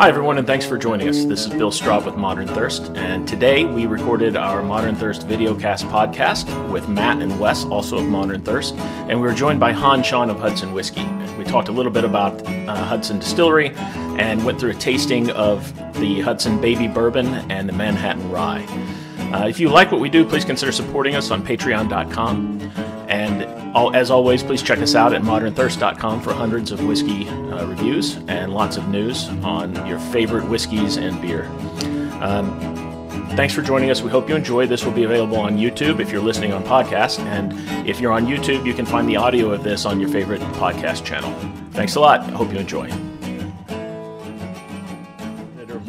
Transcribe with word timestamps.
Hi, 0.00 0.08
everyone, 0.08 0.38
and 0.38 0.46
thanks 0.46 0.64
for 0.64 0.78
joining 0.78 1.10
us. 1.10 1.26
This 1.26 1.44
is 1.44 1.52
Bill 1.52 1.70
Straub 1.70 2.06
with 2.06 2.16
Modern 2.16 2.48
Thirst, 2.48 2.84
and 2.96 3.28
today 3.28 3.66
we 3.66 3.84
recorded 3.84 4.34
our 4.34 4.62
Modern 4.62 4.96
Thirst 4.96 5.28
videocast 5.28 5.86
podcast 5.90 6.70
with 6.72 6.88
Matt 6.88 7.20
and 7.20 7.38
Wes, 7.38 7.66
also 7.66 7.98
of 7.98 8.06
Modern 8.06 8.40
Thirst, 8.40 8.74
and 8.76 9.20
we 9.20 9.26
were 9.26 9.34
joined 9.34 9.60
by 9.60 9.72
Han 9.72 10.02
Shan 10.02 10.30
of 10.30 10.40
Hudson 10.40 10.72
Whiskey. 10.72 11.04
We 11.36 11.44
talked 11.44 11.68
a 11.68 11.72
little 11.72 11.92
bit 11.92 12.04
about 12.04 12.40
uh, 12.46 12.76
Hudson 12.76 13.18
Distillery 13.18 13.74
and 13.76 14.42
went 14.42 14.58
through 14.58 14.70
a 14.70 14.74
tasting 14.74 15.28
of 15.32 15.70
the 16.00 16.22
Hudson 16.22 16.62
Baby 16.62 16.88
Bourbon 16.88 17.26
and 17.50 17.68
the 17.68 17.74
Manhattan 17.74 18.30
Rye. 18.30 18.64
Uh, 19.34 19.48
if 19.48 19.60
you 19.60 19.68
like 19.68 19.92
what 19.92 20.00
we 20.00 20.08
do, 20.08 20.24
please 20.24 20.46
consider 20.46 20.72
supporting 20.72 21.14
us 21.14 21.30
on 21.30 21.44
patreon.com. 21.44 22.58
And 23.10 23.42
all, 23.74 23.94
as 23.94 24.10
always, 24.10 24.42
please 24.42 24.62
check 24.62 24.78
us 24.80 24.94
out 24.94 25.12
at 25.12 25.22
modernthirst.com 25.22 26.20
for 26.20 26.32
hundreds 26.32 26.72
of 26.72 26.84
whiskey 26.84 27.28
uh, 27.28 27.66
reviews 27.66 28.16
and 28.28 28.52
lots 28.52 28.76
of 28.76 28.88
news 28.88 29.28
on 29.44 29.86
your 29.86 29.98
favorite 29.98 30.48
whiskeys 30.48 30.96
and 30.96 31.20
beer. 31.22 31.44
Um, 32.20 32.50
thanks 33.36 33.54
for 33.54 33.62
joining 33.62 33.90
us. 33.90 34.02
We 34.02 34.10
hope 34.10 34.28
you 34.28 34.34
enjoy. 34.34 34.66
This 34.66 34.84
will 34.84 34.92
be 34.92 35.04
available 35.04 35.38
on 35.38 35.56
YouTube 35.56 36.00
if 36.00 36.10
you're 36.10 36.22
listening 36.22 36.52
on 36.52 36.64
podcast. 36.64 37.20
And 37.20 37.52
if 37.88 38.00
you're 38.00 38.12
on 38.12 38.26
YouTube, 38.26 38.66
you 38.66 38.74
can 38.74 38.86
find 38.86 39.08
the 39.08 39.16
audio 39.16 39.50
of 39.50 39.62
this 39.62 39.86
on 39.86 40.00
your 40.00 40.10
favorite 40.10 40.40
podcast 40.54 41.04
channel. 41.04 41.32
Thanks 41.72 41.94
a 41.94 42.00
lot. 42.00 42.28
Hope 42.30 42.52
you 42.52 42.58
enjoy. 42.58 42.90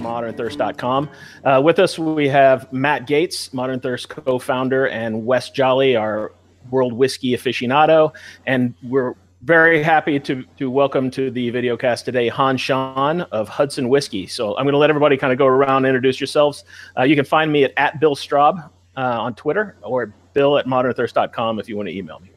modernthirst.com. 0.02 1.10
Uh, 1.44 1.62
with 1.64 1.80
us, 1.80 1.98
we 1.98 2.28
have 2.28 2.72
Matt 2.74 3.08
Gates, 3.08 3.54
Modern 3.54 3.80
Thirst 3.80 4.10
co 4.10 4.40
founder, 4.40 4.88
and 4.88 5.26
Wes 5.26 5.50
Jolly, 5.52 5.96
our 5.96 6.32
world 6.72 6.94
whiskey 6.94 7.36
aficionado. 7.36 8.14
And 8.46 8.74
we're 8.84 9.16
very 9.44 9.82
happy 9.82 10.20
to, 10.20 10.44
to 10.58 10.70
welcome 10.70 11.10
to 11.12 11.32
the 11.32 11.50
video 11.50 11.76
cast 11.76 12.06
today 12.06 12.28
Han 12.30 12.58
Shan 12.58 13.22
of 13.32 13.50
Hudson 13.50 13.90
Whiskey. 13.90 14.28
So 14.28 14.56
I'm 14.58 14.66
going 14.66 14.74
to 14.74 14.78
let 14.78 14.90
everybody 14.90 15.18
kind 15.18 15.34
of 15.34 15.40
go 15.40 15.48
around 15.48 15.86
and 15.86 15.88
introduce 15.88 16.20
yourselves. 16.20 16.64
Uh, 16.98 17.04
you 17.04 17.16
can 17.16 17.26
find 17.26 17.52
me 17.52 17.64
at, 17.64 17.74
at 17.78 18.00
Bill 18.00 18.16
Straub 18.16 18.70
uh, 18.98 19.00
on 19.00 19.34
Twitter 19.36 19.76
or 19.82 20.14
bill 20.34 20.58
at 20.58 20.66
modernthirst.com 20.66 21.60
if 21.60 21.68
you 21.68 21.76
want 21.76 21.90
to 21.90 21.96
email 21.96 22.20
me. 22.20 22.32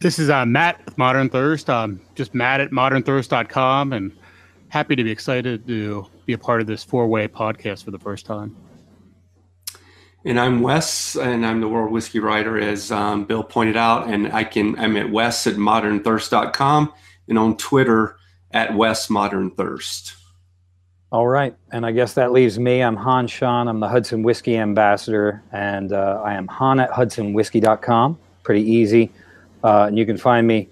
This 0.00 0.18
is 0.18 0.30
uh, 0.30 0.44
Matt 0.44 0.84
with 0.84 0.98
Modern 0.98 1.28
Thirst. 1.28 1.70
Um, 1.70 2.00
just 2.14 2.34
Matt 2.34 2.60
at 2.60 2.70
modernthirst.com 2.70 3.92
and 3.92 4.12
happy 4.68 4.96
to 4.96 5.04
be 5.04 5.10
excited 5.10 5.66
to 5.68 6.06
be 6.26 6.32
a 6.32 6.38
part 6.38 6.60
of 6.60 6.66
this 6.66 6.82
four 6.82 7.06
way 7.06 7.28
podcast 7.28 7.84
for 7.84 7.92
the 7.92 7.98
first 7.98 8.26
time. 8.26 8.56
And 10.24 10.38
I'm 10.38 10.60
Wes, 10.60 11.16
and 11.16 11.44
I'm 11.44 11.60
the 11.60 11.68
World 11.68 11.90
Whiskey 11.90 12.20
Writer, 12.20 12.56
as 12.58 12.92
um, 12.92 13.24
Bill 13.24 13.42
pointed 13.42 13.76
out. 13.76 14.08
And 14.08 14.32
I 14.32 14.44
can 14.44 14.78
I'm 14.78 14.96
at 14.96 15.10
Wes 15.10 15.46
at 15.46 15.56
modernthirst.com 15.56 16.92
and 17.28 17.38
on 17.38 17.56
Twitter 17.56 18.16
at 18.52 18.74
Wes 18.74 19.10
Modern 19.10 19.50
Thirst. 19.50 20.14
All 21.10 21.28
right, 21.28 21.54
and 21.72 21.84
I 21.84 21.92
guess 21.92 22.14
that 22.14 22.32
leaves 22.32 22.58
me. 22.58 22.82
I'm 22.82 22.96
Han 22.96 23.26
Shan. 23.26 23.68
I'm 23.68 23.80
the 23.80 23.88
Hudson 23.88 24.22
Whiskey 24.22 24.56
Ambassador, 24.56 25.42
and 25.52 25.92
uh, 25.92 26.22
I 26.24 26.34
am 26.34 26.46
Han 26.46 26.80
at 26.80 26.90
HudsonWhiskey.com. 26.90 28.18
Pretty 28.44 28.62
easy, 28.62 29.10
uh, 29.62 29.84
and 29.88 29.98
you 29.98 30.06
can 30.06 30.16
find 30.16 30.46
me 30.46 30.68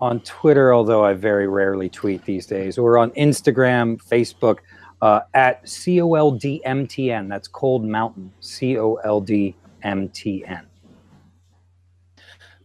on 0.00 0.20
Twitter, 0.20 0.74
although 0.74 1.04
I 1.04 1.12
very 1.12 1.46
rarely 1.46 1.88
tweet 1.88 2.24
these 2.24 2.44
days, 2.44 2.76
or 2.76 2.98
on 2.98 3.10
Instagram, 3.12 4.02
Facebook 4.02 4.58
uh, 5.02 5.20
at 5.34 5.64
COLDMTN. 5.64 7.28
That's 7.28 7.48
Cold 7.48 7.84
Mountain, 7.84 8.32
C 8.40 8.78
O 8.78 8.94
L 8.96 9.20
D 9.20 9.54
M 9.82 10.08
T 10.10 10.44
N. 10.46 10.66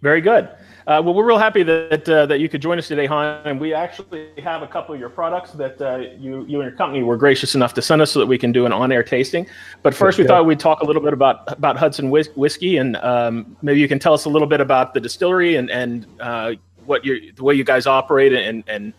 Very 0.02 0.22
good. 0.22 0.50
Uh, 0.86 1.02
well, 1.04 1.14
we're 1.14 1.26
real 1.26 1.38
happy 1.38 1.64
that 1.64 2.10
uh, 2.10 2.26
that 2.26 2.42
you 2.42 2.50
could 2.50 2.62
join 2.62 2.78
us 2.78 2.90
today, 2.90 3.06
Han. 3.06 3.42
And 3.46 3.60
we 3.60 3.74
actually 3.74 4.32
have 4.44 4.64
a 4.64 4.68
couple 4.68 4.94
of 4.94 5.00
your 5.00 5.10
products 5.10 5.52
that 5.54 5.82
uh, 5.82 6.00
you 6.20 6.46
you 6.46 6.60
and 6.60 6.70
your 6.70 6.72
company 6.72 7.04
were 7.04 7.16
gracious 7.16 7.56
enough 7.56 7.74
to 7.76 7.82
send 7.82 8.02
us 8.02 8.12
so 8.12 8.20
that 8.20 8.26
we 8.26 8.38
can 8.38 8.52
do 8.52 8.66
an 8.66 8.74
on-air 8.74 9.02
tasting. 9.02 9.48
But 9.82 9.96
first, 9.96 10.18
we 10.18 10.26
thought 10.26 10.46
we'd 10.46 10.60
talk 10.60 10.82
a 10.82 10.86
little 10.86 11.02
bit 11.02 11.14
about 11.14 11.50
about 11.54 11.78
Hudson 11.78 12.10
whis- 12.10 12.36
whiskey, 12.36 12.76
and 12.76 12.98
um, 12.98 13.56
maybe 13.62 13.80
you 13.80 13.88
can 13.88 13.98
tell 13.98 14.14
us 14.14 14.26
a 14.26 14.30
little 14.30 14.48
bit 14.48 14.60
about 14.60 14.94
the 14.94 15.00
distillery 15.00 15.56
and 15.56 15.72
and 15.72 16.06
uh, 16.20 16.54
what 16.86 17.06
you 17.06 17.32
the 17.32 17.44
way 17.46 17.54
you 17.54 17.64
guys 17.64 17.88
operate 17.88 18.34
and 18.34 18.66
and 18.68 18.94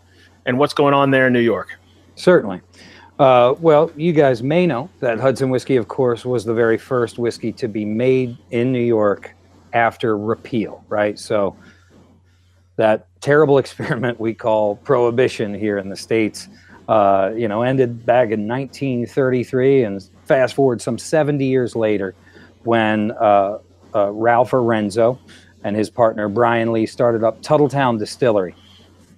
and 0.46 0.58
what's 0.58 0.72
going 0.72 0.94
on 0.94 1.10
there 1.10 1.26
in 1.26 1.34
New 1.34 1.40
York. 1.40 1.78
Certainly. 2.14 2.62
Uh, 3.18 3.54
well, 3.60 3.92
you 3.96 4.12
guys 4.12 4.42
may 4.42 4.66
know 4.66 4.90
that 4.98 5.20
Hudson 5.20 5.48
whiskey, 5.48 5.76
of 5.76 5.86
course, 5.86 6.24
was 6.24 6.44
the 6.44 6.54
very 6.54 6.76
first 6.76 7.18
whiskey 7.18 7.52
to 7.52 7.68
be 7.68 7.84
made 7.84 8.36
in 8.50 8.72
New 8.72 8.82
York 8.82 9.34
after 9.72 10.18
repeal, 10.18 10.84
right? 10.88 11.18
So 11.18 11.56
that 12.76 13.06
terrible 13.20 13.58
experiment 13.64 14.18
we 14.18 14.34
call 14.34 14.76
prohibition 14.76 15.54
here 15.54 15.78
in 15.78 15.88
the 15.88 15.96
states, 15.96 16.48
uh, 16.88 17.30
you 17.36 17.46
know, 17.46 17.62
ended 17.62 18.04
back 18.04 18.30
in 18.30 18.48
1933, 18.48 19.84
and 19.84 20.10
fast 20.24 20.54
forward 20.54 20.82
some 20.82 20.98
70 20.98 21.44
years 21.44 21.76
later, 21.76 22.16
when 22.64 23.12
uh, 23.12 23.58
uh, 23.94 24.10
Ralph 24.10 24.50
Erenzo 24.50 25.18
and 25.62 25.76
his 25.76 25.88
partner 25.88 26.28
Brian 26.28 26.72
Lee 26.72 26.86
started 26.86 27.22
up 27.22 27.40
Tuthilltown 27.42 27.96
Distillery 27.98 28.56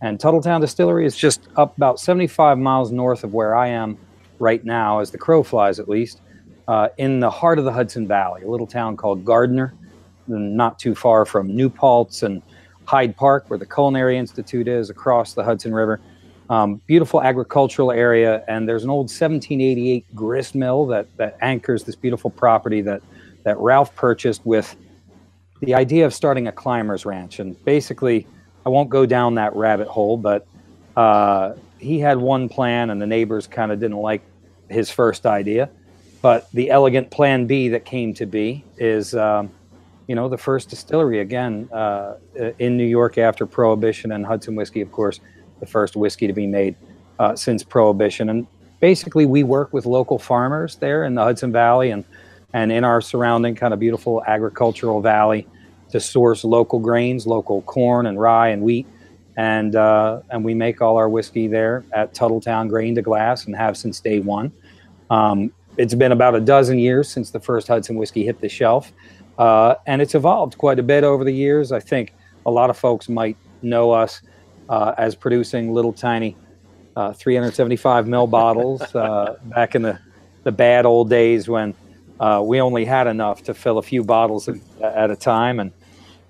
and 0.03 0.19
Tuthilltown 0.19 0.61
Distillery 0.61 1.07
is 1.07 1.17
just 1.17 1.49
up 1.57 1.77
about 1.77 1.99
75 1.99 2.59
miles 2.59 2.93
north 2.93 3.25
of 3.25 3.33
where 3.33 3.55
I 3.55 3.69
am 3.69 3.99
right 4.39 4.65
now, 4.65 4.99
as 4.99 5.11
the 5.11 5.19
crow 5.19 5.43
flies 5.43 5.79
at 5.79 5.89
least, 5.89 6.21
uh, 6.69 6.89
in 6.99 7.21
the 7.21 7.31
heart 7.31 7.59
of 7.59 7.65
the 7.65 7.73
Hudson 7.73 8.07
Valley, 8.07 8.43
a 8.43 8.49
little 8.49 8.67
town 8.67 8.97
called 8.97 9.25
Gardiner, 9.25 9.73
not 10.27 10.79
too 10.79 10.95
far 10.95 11.25
from 11.25 11.55
New 11.55 11.71
Paltz 11.71 12.23
and 12.23 12.43
Hyde 12.85 13.17
Park, 13.17 13.49
where 13.49 13.59
the 13.59 13.67
Culinary 13.67 14.19
Institute 14.19 14.69
is, 14.69 14.91
across 14.91 15.35
the 15.35 15.45
Hudson 15.45 15.75
River. 15.75 16.01
Um, 16.49 16.81
beautiful 16.87 17.23
agricultural 17.23 17.91
area, 17.91 18.45
and 18.47 18.69
there's 18.69 18.85
an 18.85 18.91
old 18.91 19.07
1788 19.07 20.15
grist 20.15 20.55
mill 20.55 20.87
that, 20.87 21.09
that 21.17 21.37
anchors 21.41 21.85
this 21.85 21.97
beautiful 21.97 22.31
property 22.31 22.83
that, 22.83 23.03
that 23.45 23.59
Ralph 23.59 23.95
purchased 23.97 24.45
with 24.45 24.77
the 25.61 25.75
idea 25.75 26.07
of 26.07 26.15
starting 26.15 26.47
a 26.47 26.53
climber's 26.53 27.05
ranch. 27.05 27.41
And 27.41 27.63
basically, 27.65 28.27
I 28.67 28.69
won't 28.69 28.91
go 28.91 29.07
down 29.07 29.37
that 29.37 29.55
rabbit 29.55 29.87
hole, 29.87 30.17
but 30.17 30.45
uh, 30.97 31.53
he 31.79 32.01
had 32.01 32.19
one 32.19 32.49
plan, 32.49 32.91
and 32.91 33.01
the 33.01 33.07
neighbors 33.07 33.47
kind 33.47 33.71
of 33.71 33.79
didn't 33.79 33.99
like 33.99 34.23
his 34.69 34.91
first 34.91 35.25
idea. 35.25 35.71
But 36.21 36.51
the 36.51 36.71
elegant 36.71 37.13
plan 37.13 37.47
B 37.47 37.69
that 37.69 37.85
came 37.85 38.13
to 38.15 38.27
be 38.27 38.65
is, 38.77 39.15
um, 39.15 39.51
you 40.09 40.17
know, 40.17 40.29
the 40.29 40.37
first 40.37 40.69
distillery 40.69 41.21
again 41.21 41.69
uh, 41.73 42.15
in 42.59 42.77
New 42.77 42.87
York 42.87 43.19
after 43.19 43.47
Prohibition 43.47 44.11
and 44.11 44.27
Hudson 44.27 44.57
whiskey, 44.57 44.81
of 44.81 44.91
course, 44.91 45.21
the 45.61 45.67
first 45.67 45.95
whiskey 45.95 46.27
to 46.27 46.33
be 46.33 46.49
made 46.49 46.75
uh, 47.21 47.37
since 47.37 47.63
Prohibition. 47.63 48.29
And 48.31 48.49
basically, 48.81 49.27
we 49.27 49.45
work 49.45 49.73
with 49.73 49.87
local 49.87 50.19
farmers 50.19 50.75
there 50.77 51.05
in 51.05 51.15
the 51.15 51.23
Hudson 51.23 51.53
Valley 51.53 51.91
and 51.91 52.05
and 52.53 52.73
in 52.73 52.85
our 52.85 53.01
surrounding 53.01 53.55
kind 53.55 53.75
of 53.75 53.79
beautiful 53.79 54.25
agricultural 54.27 55.01
valley 55.03 55.47
to 55.91 56.01
source 56.01 56.45
local 56.45 56.79
grains, 56.79 57.27
local 57.27 57.63
corn 57.63 58.07
and 58.07 58.21
rye 58.21 58.49
and 58.49 58.63
wheat, 58.63 58.87
and 59.37 59.77
uh, 59.77 60.21
and 60.31 60.45
we 60.45 60.55
make 60.55 60.81
all 60.81 60.97
our 60.97 61.09
whiskey 61.09 61.47
there 61.47 61.85
at 61.93 62.15
Tuthilltown 62.15 62.69
Grain 62.69 62.95
to 62.95 63.03
Glass 63.03 63.47
and 63.47 63.57
have 63.57 63.77
since 63.77 64.01
day 64.01 64.21
one. 64.21 64.53
Um, 65.11 65.53
it's 65.77 65.95
been 65.95 66.13
about 66.13 66.35
a 66.35 66.41
dozen 66.41 66.79
years 66.79 67.09
since 67.09 67.31
the 67.31 67.41
first 67.41 67.69
Hudson 67.69 67.97
whiskey 67.97 68.25
hit 68.25 68.41
the 68.41 68.49
shelf, 68.49 68.93
uh, 69.39 69.75
and 69.87 70.01
it's 70.01 70.15
evolved 70.15 70.59
quite 70.59 70.79
a 70.79 70.83
bit 70.83 71.05
over 71.05 71.25
the 71.25 71.33
years. 71.33 71.71
I 71.71 71.81
think 71.81 72.15
a 72.47 72.51
lot 72.51 72.71
of 72.71 72.77
folks 72.77 73.09
might 73.09 73.37
know 73.63 73.91
us 73.91 74.23
uh, 74.69 74.95
as 74.97 75.15
producing 75.15 75.73
little 75.73 75.93
tiny 75.93 76.37
uh, 76.97 77.13
375 77.13 78.07
ml 78.07 78.31
bottles 78.31 78.83
uh, 78.95 79.37
back 79.45 79.75
in 79.75 79.83
the 79.83 79.99
the 80.45 80.53
bad 80.53 80.87
old 80.87 81.11
days 81.11 81.49
when 81.49 81.75
uh, 82.21 82.41
we 82.43 82.61
only 82.61 82.85
had 82.85 83.09
enough 83.09 83.43
to 83.43 83.53
fill 83.53 83.79
a 83.79 83.83
few 83.83 84.05
bottles 84.05 84.49
at 84.81 85.11
a 85.11 85.17
time 85.17 85.59
and 85.59 85.73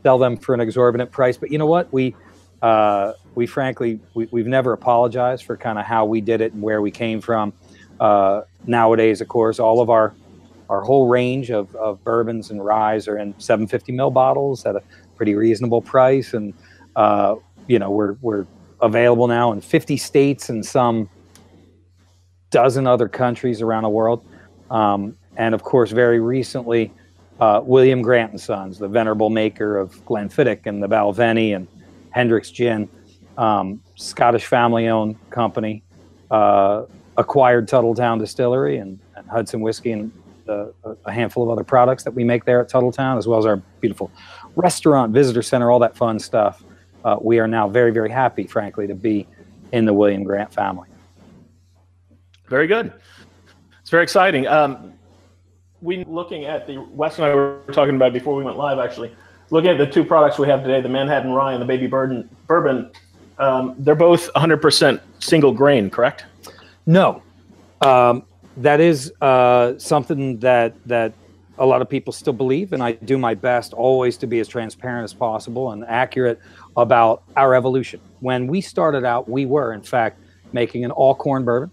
sell 0.07 0.19
them 0.19 0.37
for 0.37 0.55
an 0.55 0.61
exorbitant 0.61 1.11
price. 1.11 1.37
But 1.37 1.51
you 1.51 1.59
know 1.59 1.67
what? 1.67 1.93
We 1.93 2.15
uh, 2.63 3.15
we 3.35 3.45
frankly 3.45 3.99
we, 4.15 4.29
have 4.41 4.47
never 4.47 4.73
apologized 4.73 5.45
for 5.45 5.57
kind 5.57 5.81
of 5.81 5.85
how 5.85 6.05
we 6.05 6.21
did 6.21 6.41
it 6.41 6.53
and 6.53 6.63
where 6.63 6.81
we 6.81 6.93
came 6.93 7.21
from. 7.21 7.53
Uh, 7.99 8.43
nowadays, 8.69 9.21
of 9.21 9.27
course, 9.27 9.59
all 9.59 9.81
of 9.81 9.91
our 9.91 10.15
our 10.71 10.81
whole 10.83 11.09
range 11.09 11.51
of, 11.51 11.75
of 11.75 12.05
bourbons 12.05 12.53
and 12.53 12.65
ryes 12.65 13.09
are 13.09 13.19
in 13.19 13.35
750 13.41 13.93
ml 13.93 14.13
bottles 14.13 14.65
at 14.65 14.77
a 14.77 14.83
pretty 15.17 15.35
reasonable 15.35 15.83
price, 15.83 16.35
and 16.35 16.55
uh, 16.95 17.35
you 17.67 17.81
know 17.81 17.91
we're 17.91 18.13
we're 18.21 18.47
available 18.81 19.27
now 19.27 19.51
in 19.51 19.61
50 19.61 19.97
states 19.97 20.49
and 20.49 20.65
some 20.65 21.11
dozen 22.51 22.87
other 22.87 23.09
countries 23.09 23.61
around 23.61 23.83
the 23.83 23.89
world. 23.89 24.25
Um, 24.71 25.17
and 25.37 25.53
of 25.53 25.65
course, 25.65 25.91
very 25.91 26.21
recently, 26.21 26.93
uh, 27.41 27.61
William 27.65 28.03
Grant 28.03 28.33
and 28.33 28.41
Sons, 28.41 28.79
the 28.79 28.89
venerable 28.89 29.31
maker 29.31 29.79
of 29.79 30.05
Glenfiddich 30.05 30.67
and 30.67 30.83
the 30.83 30.89
Balvenie 30.89 31.55
and 31.55 31.69
Hendrick's 32.11 32.51
Gin, 32.51 32.89
um, 33.37 33.83
Scottish 33.97 34.47
family-owned 34.47 35.17
company, 35.31 35.83
uh, 36.31 36.85
acquired 37.17 37.69
Tuthilltown 37.69 38.19
Distillery 38.19 38.79
and, 38.79 38.99
and 39.17 39.29
Hudson 39.29 39.61
Whiskey 39.61 39.93
and 39.93 40.13
uh, 40.49 40.67
a 41.05 41.13
handful 41.13 41.43
of 41.43 41.51
other 41.51 41.65
products 41.65 42.05
that 42.05 42.13
we 42.13 42.25
make 42.25 42.45
there 42.45 42.61
at 42.61 42.71
Tuthilltown, 42.71 43.19
as 43.19 43.27
well 43.27 43.39
as 43.39 43.47
our 43.47 43.57
beautiful 43.81 44.11
restaurant, 44.55 45.13
visitor 45.13 45.43
center, 45.43 45.71
all 45.71 45.79
that 45.79 45.97
fun 45.97 46.19
stuff. 46.19 46.63
Uh, 47.05 47.17
we 47.21 47.39
are 47.39 47.49
now 47.49 47.69
very, 47.69 47.91
very 47.91 48.11
happy, 48.11 48.47
frankly, 48.47 48.87
to 48.87 48.95
be 48.95 49.27
in 49.73 49.85
the 49.85 49.93
William 49.93 50.25
Grant 50.25 50.53
family. 50.53 50.89
Very 52.49 52.67
good. 52.67 52.93
It's 53.81 53.91
very 53.91 54.03
exciting. 54.03 54.47
Um, 54.47 54.93
we 55.83 56.05
looking 56.05 56.45
at 56.45 56.67
the 56.67 56.79
Wes 56.79 57.17
and 57.17 57.27
I 57.27 57.35
were 57.35 57.61
talking 57.73 57.97
about 57.97 58.13
before 58.13 58.35
we 58.35 58.45
went 58.45 58.57
live. 58.57 58.79
Actually, 58.79 59.15
looking 59.51 59.71
at 59.71 59.79
the 59.79 59.87
two 59.87 60.05
products 60.05 60.39
we 60.39 60.49
have 60.49 60.63
today, 60.63 60.81
the 60.81 60.89
Manhattan 60.89 61.33
Rye 61.33 61.53
and 61.53 61.63
the 61.63 61.67
Baby 61.67 61.87
Bourbon. 61.87 62.29
Bourbon, 62.47 62.91
um, 63.39 63.75
they're 63.79 63.95
both 63.95 64.33
100% 64.35 65.01
single 65.19 65.53
grain, 65.53 65.91
correct? 65.91 66.25
No, 66.87 67.23
um, 67.83 68.25
that 68.57 68.81
is 68.81 69.13
uh, 69.21 69.79
something 69.79 70.39
that 70.39 70.75
that 70.87 71.13
a 71.59 71.67
lot 71.67 71.81
of 71.81 71.89
people 71.89 72.13
still 72.13 72.33
believe, 72.33 72.73
and 72.73 72.83
I 72.83 72.93
do 72.93 73.17
my 73.17 73.35
best 73.35 73.73
always 73.73 74.17
to 74.19 74.27
be 74.27 74.41
as 74.41 74.49
transparent 74.49 75.05
as 75.05 75.15
possible 75.15 75.73
and 75.73 75.85
accurate 75.87 76.39
about 76.77 77.23
our 77.35 77.55
evolution. 77.55 78.01
When 78.21 78.47
we 78.47 78.61
started 78.61 79.05
out, 79.05 79.29
we 79.29 79.47
were 79.47 79.73
in 79.73 79.83
fact 79.83 80.19
making 80.53 80.85
an 80.85 80.91
all 80.91 81.15
corn 81.15 81.45
bourbon. 81.45 81.71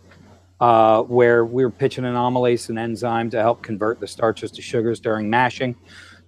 Uh, 0.63 1.03
where 1.03 1.43
we 1.43 1.65
were 1.65 1.69
pitching 1.69 2.05
an 2.05 2.13
amylase, 2.13 2.69
an 2.69 2.77
enzyme 2.77 3.29
to 3.29 3.37
help 3.37 3.61
convert 3.61 3.99
the 3.99 4.07
starches 4.07 4.49
to 4.49 4.61
sugars 4.61 4.97
during 4.97 5.29
mashing 5.29 5.75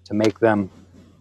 to 0.03 0.13
make 0.13 0.39
them 0.39 0.69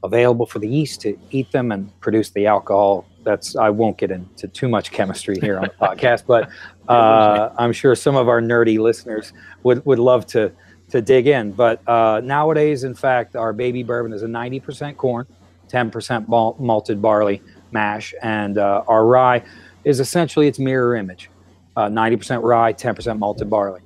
available 0.03 0.45
for 0.45 0.59
the 0.59 0.67
yeast 0.67 1.01
to 1.01 1.17
eat 1.31 1.49
them 1.53 1.71
and 1.71 1.89
produce 2.01 2.31
the 2.31 2.45
alcohol. 2.45 3.07
That's 3.23 3.55
I 3.55 3.71
won't 3.71 3.99
get 3.99 4.11
into 4.11 4.49
too 4.49 4.69
much 4.69 4.91
chemistry 4.91 5.39
here 5.41 5.59
on 5.59 5.63
the 5.63 5.69
podcast, 5.87 6.27
but 6.27 6.51
uh, 6.89 7.51
I'm 7.57 7.73
sure 7.73 7.95
some 7.95 8.17
of 8.17 8.29
our 8.29 8.41
nerdy 8.41 8.81
listeners 8.81 9.33
would, 9.63 9.87
would 9.87 10.01
love 10.01 10.27
to 10.35 10.51
to 10.89 11.01
dig 11.01 11.29
in. 11.29 11.53
But 11.53 11.89
uh, 11.89 12.21
nowadays, 12.25 12.83
in 12.83 12.97
fact, 12.97 13.37
our 13.37 13.53
baby 13.53 13.85
bourbon 13.85 14.13
is 14.13 14.25
a 14.25 14.27
90% 14.27 14.97
corn, 14.97 15.25
10% 15.69 16.27
malt, 16.27 16.59
malted 16.59 17.01
barley 17.01 17.41
mash, 17.71 18.13
and 18.23 18.59
uh, 18.59 18.83
our 18.89 19.07
rye 19.07 19.45
is 19.85 20.01
essentially 20.01 20.49
its 20.49 20.59
mirror 20.59 20.97
image 20.97 21.31
uh, 21.77 21.87
90% 21.87 22.43
rye, 22.43 22.73
10% 22.73 23.19
malted 23.19 23.51
barley. 23.51 23.81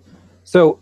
So 0.44 0.80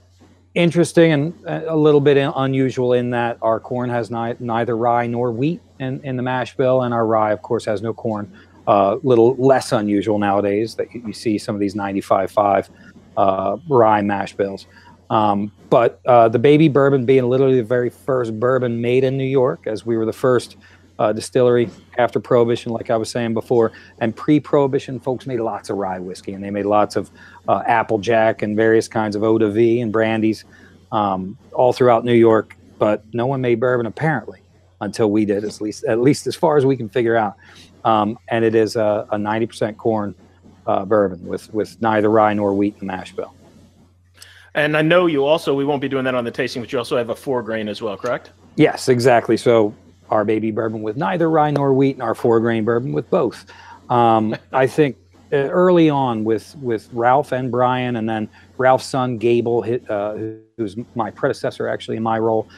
interesting 0.54 1.12
and 1.12 1.34
a 1.46 1.76
little 1.76 2.00
bit 2.00 2.16
unusual 2.34 2.94
in 2.94 3.10
that 3.10 3.38
our 3.42 3.60
corn 3.60 3.90
has 3.90 4.10
ni- 4.10 4.34
neither 4.40 4.76
rye 4.76 5.06
nor 5.06 5.30
wheat 5.30 5.60
in, 5.78 6.00
in 6.02 6.16
the 6.16 6.22
mash 6.22 6.56
bill, 6.56 6.82
and 6.82 6.94
our 6.94 7.06
rye, 7.06 7.32
of 7.32 7.42
course, 7.42 7.64
has 7.66 7.82
no 7.82 7.92
corn. 7.92 8.32
A 8.66 8.70
uh, 8.70 8.98
little 9.02 9.36
less 9.36 9.70
unusual 9.70 10.18
nowadays 10.18 10.74
that 10.74 10.92
you, 10.92 11.02
you 11.06 11.12
see 11.12 11.38
some 11.38 11.54
of 11.54 11.60
these 11.60 11.74
95.5 11.74 12.68
uh, 13.16 13.56
rye 13.68 14.02
mash 14.02 14.34
bills. 14.34 14.66
Um, 15.08 15.52
but 15.70 16.00
uh, 16.06 16.28
the 16.28 16.38
baby 16.38 16.68
bourbon 16.68 17.06
being 17.06 17.28
literally 17.28 17.56
the 17.56 17.64
very 17.64 17.90
first 17.90 18.38
bourbon 18.40 18.80
made 18.80 19.04
in 19.04 19.16
New 19.16 19.24
York, 19.24 19.66
as 19.66 19.86
we 19.86 19.96
were 19.96 20.06
the 20.06 20.12
first 20.12 20.56
uh, 20.98 21.12
distillery 21.12 21.70
after 21.98 22.20
Prohibition, 22.20 22.72
like 22.72 22.90
I 22.90 22.96
was 22.96 23.10
saying 23.10 23.34
before. 23.34 23.72
And 23.98 24.14
pre 24.14 24.40
Prohibition, 24.40 25.00
folks 25.00 25.26
made 25.26 25.40
lots 25.40 25.70
of 25.70 25.76
rye 25.76 25.98
whiskey 25.98 26.32
and 26.32 26.42
they 26.42 26.50
made 26.50 26.66
lots 26.66 26.96
of 26.96 27.10
uh, 27.48 27.62
Applejack 27.66 28.42
and 28.42 28.56
various 28.56 28.88
kinds 28.88 29.16
of 29.16 29.22
eau 29.22 29.38
de 29.38 29.50
vie 29.50 29.80
and 29.80 29.92
brandies 29.92 30.44
um, 30.92 31.36
all 31.52 31.72
throughout 31.72 32.04
New 32.04 32.14
York. 32.14 32.56
But 32.78 33.04
no 33.14 33.26
one 33.26 33.40
made 33.40 33.60
bourbon 33.60 33.86
apparently 33.86 34.40
until 34.80 35.10
we 35.10 35.24
did, 35.24 35.44
at 35.44 35.60
least, 35.60 35.84
at 35.84 36.00
least 36.00 36.26
as 36.26 36.36
far 36.36 36.56
as 36.56 36.66
we 36.66 36.76
can 36.76 36.88
figure 36.88 37.16
out. 37.16 37.36
Um, 37.84 38.18
and 38.28 38.44
it 38.44 38.54
is 38.54 38.76
a, 38.76 39.06
a 39.10 39.16
90% 39.16 39.76
corn 39.76 40.14
uh, 40.66 40.84
bourbon 40.84 41.24
with, 41.26 41.52
with 41.54 41.80
neither 41.80 42.10
rye 42.10 42.34
nor 42.34 42.52
wheat 42.52 42.74
in 42.74 42.80
the 42.80 42.86
mash 42.86 43.12
bill. 43.12 43.32
And 44.54 44.76
I 44.76 44.82
know 44.82 45.06
you 45.06 45.24
also, 45.24 45.54
we 45.54 45.64
won't 45.64 45.82
be 45.82 45.88
doing 45.88 46.04
that 46.04 46.14
on 46.14 46.24
the 46.24 46.30
tasting, 46.30 46.62
but 46.62 46.72
you 46.72 46.78
also 46.78 46.96
have 46.96 47.10
a 47.10 47.14
four 47.14 47.42
grain 47.42 47.68
as 47.68 47.82
well, 47.82 47.96
correct? 47.96 48.30
Yes, 48.56 48.88
exactly. 48.88 49.36
So 49.36 49.74
our 50.10 50.24
baby 50.24 50.50
bourbon 50.50 50.82
with 50.82 50.96
neither 50.96 51.28
rye 51.30 51.50
nor 51.50 51.72
wheat, 51.72 51.96
and 51.96 52.02
our 52.02 52.14
four 52.14 52.40
grain 52.40 52.64
bourbon 52.64 52.92
with 52.92 53.08
both. 53.10 53.46
Um, 53.88 54.36
I 54.52 54.66
think 54.66 54.96
uh, 55.32 55.36
early 55.36 55.90
on 55.90 56.24
with 56.24 56.56
with 56.62 56.88
Ralph 56.92 57.32
and 57.32 57.50
Brian, 57.50 57.96
and 57.96 58.08
then 58.08 58.28
Ralph's 58.58 58.86
son 58.86 59.18
Gable, 59.18 59.64
uh, 59.88 60.16
who's 60.56 60.76
my 60.94 61.10
predecessor 61.10 61.68
actually 61.68 61.96
in 61.96 62.02
my 62.02 62.18
role. 62.18 62.48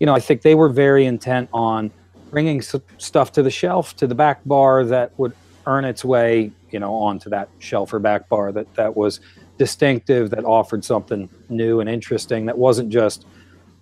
You 0.00 0.06
know, 0.06 0.14
I 0.14 0.20
think 0.20 0.42
they 0.42 0.54
were 0.54 0.68
very 0.68 1.06
intent 1.06 1.48
on 1.52 1.90
bringing 2.30 2.62
stuff 2.62 3.32
to 3.32 3.42
the 3.42 3.50
shelf, 3.50 3.96
to 3.96 4.06
the 4.06 4.14
back 4.14 4.44
bar 4.44 4.84
that 4.84 5.18
would 5.18 5.32
earn 5.66 5.84
its 5.84 6.04
way, 6.04 6.52
you 6.70 6.78
know, 6.78 6.94
onto 6.94 7.30
that 7.30 7.48
shelf 7.58 7.92
or 7.92 7.98
back 7.98 8.28
bar 8.28 8.52
that 8.52 8.72
that 8.74 8.96
was 8.96 9.20
distinctive, 9.58 10.30
that 10.30 10.44
offered 10.44 10.84
something 10.84 11.28
new 11.48 11.80
and 11.80 11.88
interesting, 11.88 12.46
that 12.46 12.56
wasn't 12.56 12.88
just 12.90 13.26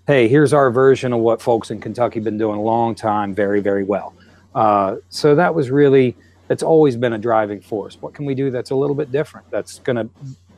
hey, 0.06 0.28
here's 0.28 0.52
our 0.52 0.70
version 0.70 1.12
of 1.12 1.20
what 1.20 1.42
folks 1.42 1.70
in 1.70 1.80
Kentucky 1.80 2.20
have 2.20 2.24
been 2.24 2.38
doing 2.38 2.58
a 2.58 2.62
long 2.62 2.94
time 2.94 3.34
very, 3.34 3.60
very 3.60 3.84
well. 3.84 4.14
Uh, 4.54 4.96
so 5.10 5.34
that 5.34 5.54
was 5.54 5.70
really, 5.70 6.16
it's 6.48 6.62
always 6.62 6.96
been 6.96 7.12
a 7.12 7.18
driving 7.18 7.60
force. 7.60 7.98
What 8.00 8.14
can 8.14 8.24
we 8.24 8.34
do 8.34 8.50
that's 8.50 8.70
a 8.70 8.76
little 8.76 8.94
bit 8.94 9.10
different? 9.10 9.50
That's 9.50 9.80
going 9.80 9.96
to 9.96 10.08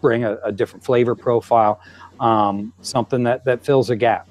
bring 0.01 0.25
a, 0.25 0.39
a, 0.45 0.53
different 0.53 0.85
flavor 0.85 1.17
profile, 1.17 1.81
um, 2.21 2.73
something 2.83 3.25
that, 3.25 3.45
that 3.47 3.65
fills 3.65 3.91
a 3.91 3.97
gap. 3.97 4.29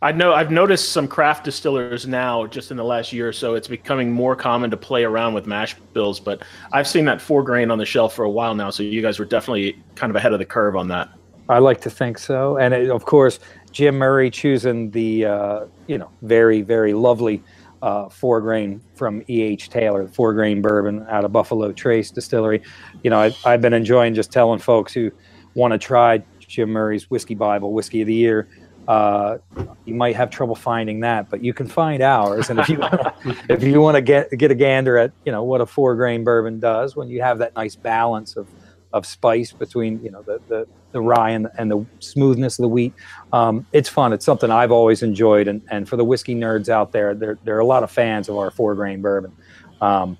I 0.00 0.12
know 0.12 0.32
I've 0.32 0.50
noticed 0.50 0.92
some 0.92 1.08
craft 1.08 1.44
distillers 1.44 2.06
now, 2.06 2.46
just 2.46 2.70
in 2.70 2.76
the 2.76 2.84
last 2.84 3.12
year 3.12 3.28
or 3.28 3.32
so, 3.32 3.54
it's 3.54 3.68
becoming 3.68 4.10
more 4.10 4.36
common 4.36 4.70
to 4.70 4.76
play 4.76 5.04
around 5.04 5.34
with 5.34 5.46
mash 5.46 5.74
bills. 5.92 6.20
But 6.20 6.42
I've 6.72 6.86
seen 6.86 7.04
that 7.06 7.20
four 7.20 7.42
grain 7.42 7.70
on 7.70 7.78
the 7.78 7.86
shelf 7.86 8.14
for 8.14 8.24
a 8.24 8.30
while 8.30 8.54
now, 8.54 8.70
so 8.70 8.82
you 8.82 9.02
guys 9.02 9.18
were 9.18 9.24
definitely 9.24 9.82
kind 9.94 10.10
of 10.10 10.16
ahead 10.16 10.32
of 10.32 10.38
the 10.38 10.44
curve 10.44 10.76
on 10.76 10.88
that. 10.88 11.08
I 11.48 11.58
like 11.58 11.80
to 11.82 11.90
think 11.90 12.18
so, 12.18 12.56
and 12.56 12.74
it, 12.74 12.90
of 12.90 13.04
course, 13.04 13.38
Jim 13.70 13.98
Murray 13.98 14.30
choosing 14.30 14.90
the 14.90 15.26
uh, 15.26 15.66
you 15.86 15.98
know 15.98 16.10
very 16.22 16.62
very 16.62 16.92
lovely 16.92 17.42
uh, 17.82 18.08
four 18.08 18.40
grain 18.40 18.80
from 18.94 19.22
E.H. 19.28 19.70
Taylor, 19.70 20.04
the 20.04 20.12
four 20.12 20.32
grain 20.34 20.60
bourbon 20.62 21.06
out 21.08 21.24
of 21.24 21.32
Buffalo 21.32 21.72
Trace 21.72 22.10
Distillery. 22.10 22.62
You 23.02 23.10
know, 23.10 23.20
I, 23.20 23.34
I've 23.44 23.60
been 23.60 23.74
enjoying 23.74 24.14
just 24.14 24.32
telling 24.32 24.58
folks 24.58 24.92
who 24.92 25.10
want 25.54 25.72
to 25.72 25.78
try 25.78 26.22
Jim 26.40 26.70
Murray's 26.70 27.10
Whiskey 27.10 27.34
Bible, 27.34 27.72
Whiskey 27.72 28.00
of 28.00 28.06
the 28.06 28.14
Year. 28.14 28.48
Uh, 28.88 29.38
you 29.84 29.94
might 29.94 30.14
have 30.14 30.30
trouble 30.30 30.54
finding 30.54 31.00
that, 31.00 31.28
but 31.28 31.42
you 31.42 31.52
can 31.52 31.66
find 31.66 32.02
ours. 32.02 32.50
And 32.50 32.60
if 32.60 32.68
you 32.68 32.78
wanna, 32.78 33.14
if 33.48 33.62
you 33.62 33.80
want 33.80 33.96
to 33.96 34.00
get 34.00 34.30
get 34.38 34.50
a 34.50 34.54
gander 34.54 34.96
at 34.96 35.12
you 35.24 35.32
know 35.32 35.42
what 35.42 35.60
a 35.60 35.66
four 35.66 35.96
grain 35.96 36.24
bourbon 36.24 36.60
does, 36.60 36.96
when 36.96 37.08
you 37.08 37.20
have 37.20 37.38
that 37.38 37.54
nice 37.56 37.74
balance 37.74 38.36
of 38.36 38.48
of 38.96 39.06
spice 39.06 39.52
between 39.52 40.02
you 40.02 40.10
know 40.10 40.22
the 40.22 40.40
the, 40.48 40.66
the 40.92 41.00
rye 41.00 41.30
and, 41.30 41.48
and 41.58 41.70
the 41.70 41.84
smoothness 42.00 42.58
of 42.58 42.62
the 42.62 42.68
wheat. 42.68 42.94
Um, 43.32 43.66
it's 43.72 43.88
fun. 43.88 44.12
It's 44.12 44.24
something 44.24 44.50
I've 44.50 44.72
always 44.72 45.02
enjoyed, 45.02 45.48
and, 45.48 45.62
and 45.70 45.88
for 45.88 45.96
the 45.96 46.04
whiskey 46.04 46.34
nerds 46.34 46.68
out 46.68 46.92
there, 46.92 47.14
there 47.14 47.38
there 47.44 47.56
are 47.56 47.60
a 47.60 47.66
lot 47.66 47.82
of 47.82 47.90
fans 47.90 48.28
of 48.28 48.36
our 48.36 48.50
four 48.50 48.74
grain 48.74 49.02
bourbon. 49.02 49.32
Um, 49.80 50.16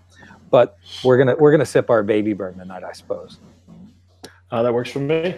but 0.50 0.78
we're 1.02 1.18
gonna 1.18 1.34
we're 1.36 1.50
gonna 1.50 1.66
sip 1.66 1.90
our 1.90 2.02
baby 2.02 2.34
bourbon 2.34 2.60
tonight, 2.60 2.84
I 2.84 2.92
suppose. 2.92 3.38
Uh, 4.50 4.62
that 4.62 4.72
works 4.72 4.90
for 4.90 5.00
me. 5.00 5.34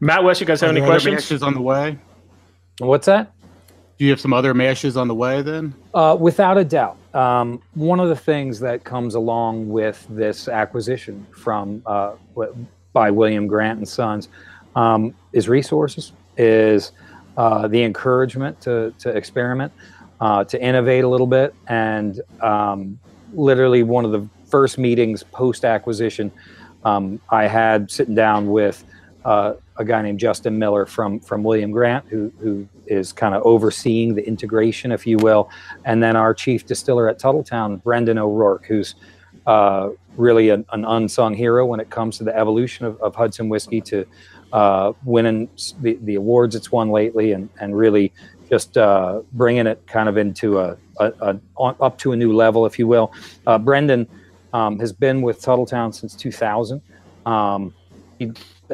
Matt 0.00 0.24
West, 0.24 0.40
you 0.40 0.46
guys 0.46 0.60
have 0.60 0.70
any 0.70 0.80
questions? 0.80 1.14
Mashes 1.14 1.42
on 1.42 1.54
the 1.54 1.60
way. 1.60 1.98
What's 2.78 3.06
that? 3.06 3.32
Do 3.98 4.04
you 4.04 4.12
have 4.12 4.20
some 4.20 4.32
other 4.32 4.54
mashes 4.54 4.96
on 4.96 5.08
the 5.08 5.14
way 5.14 5.42
then? 5.42 5.74
Uh, 5.92 6.16
without 6.18 6.56
a 6.56 6.64
doubt. 6.64 6.96
Um, 7.14 7.60
one 7.74 7.98
of 7.98 8.08
the 8.08 8.16
things 8.16 8.60
that 8.60 8.84
comes 8.84 9.16
along 9.16 9.68
with 9.68 10.06
this 10.08 10.46
acquisition 10.46 11.26
from 11.32 11.82
uh, 11.84 12.14
by 12.92 13.10
William 13.10 13.48
Grant 13.48 13.78
and 13.78 13.88
Sons 13.88 14.28
um, 14.76 15.14
is 15.32 15.48
resources, 15.48 16.12
is 16.36 16.92
uh, 17.36 17.66
the 17.66 17.82
encouragement 17.82 18.60
to, 18.60 18.94
to 19.00 19.10
experiment, 19.10 19.72
uh, 20.20 20.44
to 20.44 20.62
innovate 20.62 21.02
a 21.02 21.08
little 21.08 21.26
bit, 21.26 21.52
and 21.66 22.20
um, 22.40 23.00
literally 23.32 23.82
one 23.82 24.04
of 24.04 24.12
the 24.12 24.28
first 24.46 24.78
meetings 24.78 25.24
post 25.24 25.64
acquisition 25.64 26.30
um, 26.84 27.20
I 27.30 27.48
had 27.48 27.90
sitting 27.90 28.14
down 28.14 28.46
with 28.48 28.84
uh, 29.24 29.54
a 29.78 29.84
guy 29.84 30.02
named 30.02 30.18
Justin 30.18 30.58
Miller 30.58 30.84
from 30.84 31.20
from 31.20 31.42
William 31.42 31.70
Grant, 31.70 32.04
who 32.08 32.32
who 32.40 32.68
is 32.86 33.12
kind 33.12 33.34
of 33.34 33.42
overseeing 33.44 34.14
the 34.14 34.26
integration, 34.26 34.92
if 34.92 35.06
you 35.06 35.16
will, 35.18 35.48
and 35.84 36.02
then 36.02 36.16
our 36.16 36.34
chief 36.34 36.66
distiller 36.66 37.08
at 37.08 37.18
Tuthilltown, 37.18 37.82
Brendan 37.82 38.18
O'Rourke, 38.18 38.66
who's 38.66 38.96
uh, 39.46 39.90
really 40.16 40.50
an, 40.50 40.66
an, 40.72 40.84
unsung 40.84 41.32
hero 41.32 41.64
when 41.64 41.80
it 41.80 41.88
comes 41.88 42.18
to 42.18 42.24
the 42.24 42.36
evolution 42.36 42.84
of, 42.84 43.00
of 43.00 43.14
Hudson 43.14 43.48
whiskey 43.48 43.80
to 43.80 44.04
uh, 44.52 44.92
winning 45.04 45.48
the, 45.80 45.98
the 46.02 46.16
awards 46.16 46.54
it's 46.54 46.72
won 46.72 46.90
lately, 46.90 47.32
and 47.32 47.48
and 47.60 47.76
really 47.76 48.12
just 48.50 48.76
uh, 48.76 49.20
bringing 49.32 49.66
it 49.66 49.86
kind 49.86 50.08
of 50.08 50.16
into 50.16 50.58
a, 50.58 50.76
a, 50.98 51.12
a, 51.20 51.62
up 51.80 51.98
to 51.98 52.12
a 52.12 52.16
new 52.16 52.32
level, 52.32 52.66
if 52.66 52.78
you 52.78 52.86
will. 52.86 53.12
Uh, 53.46 53.58
Brendan 53.58 54.08
um, 54.52 54.78
has 54.78 54.92
been 54.92 55.22
with 55.22 55.40
Tuthilltown 55.40 55.94
since 55.94 56.14
2000. 56.14 56.80
Um, 57.26 57.74
he 58.18 58.32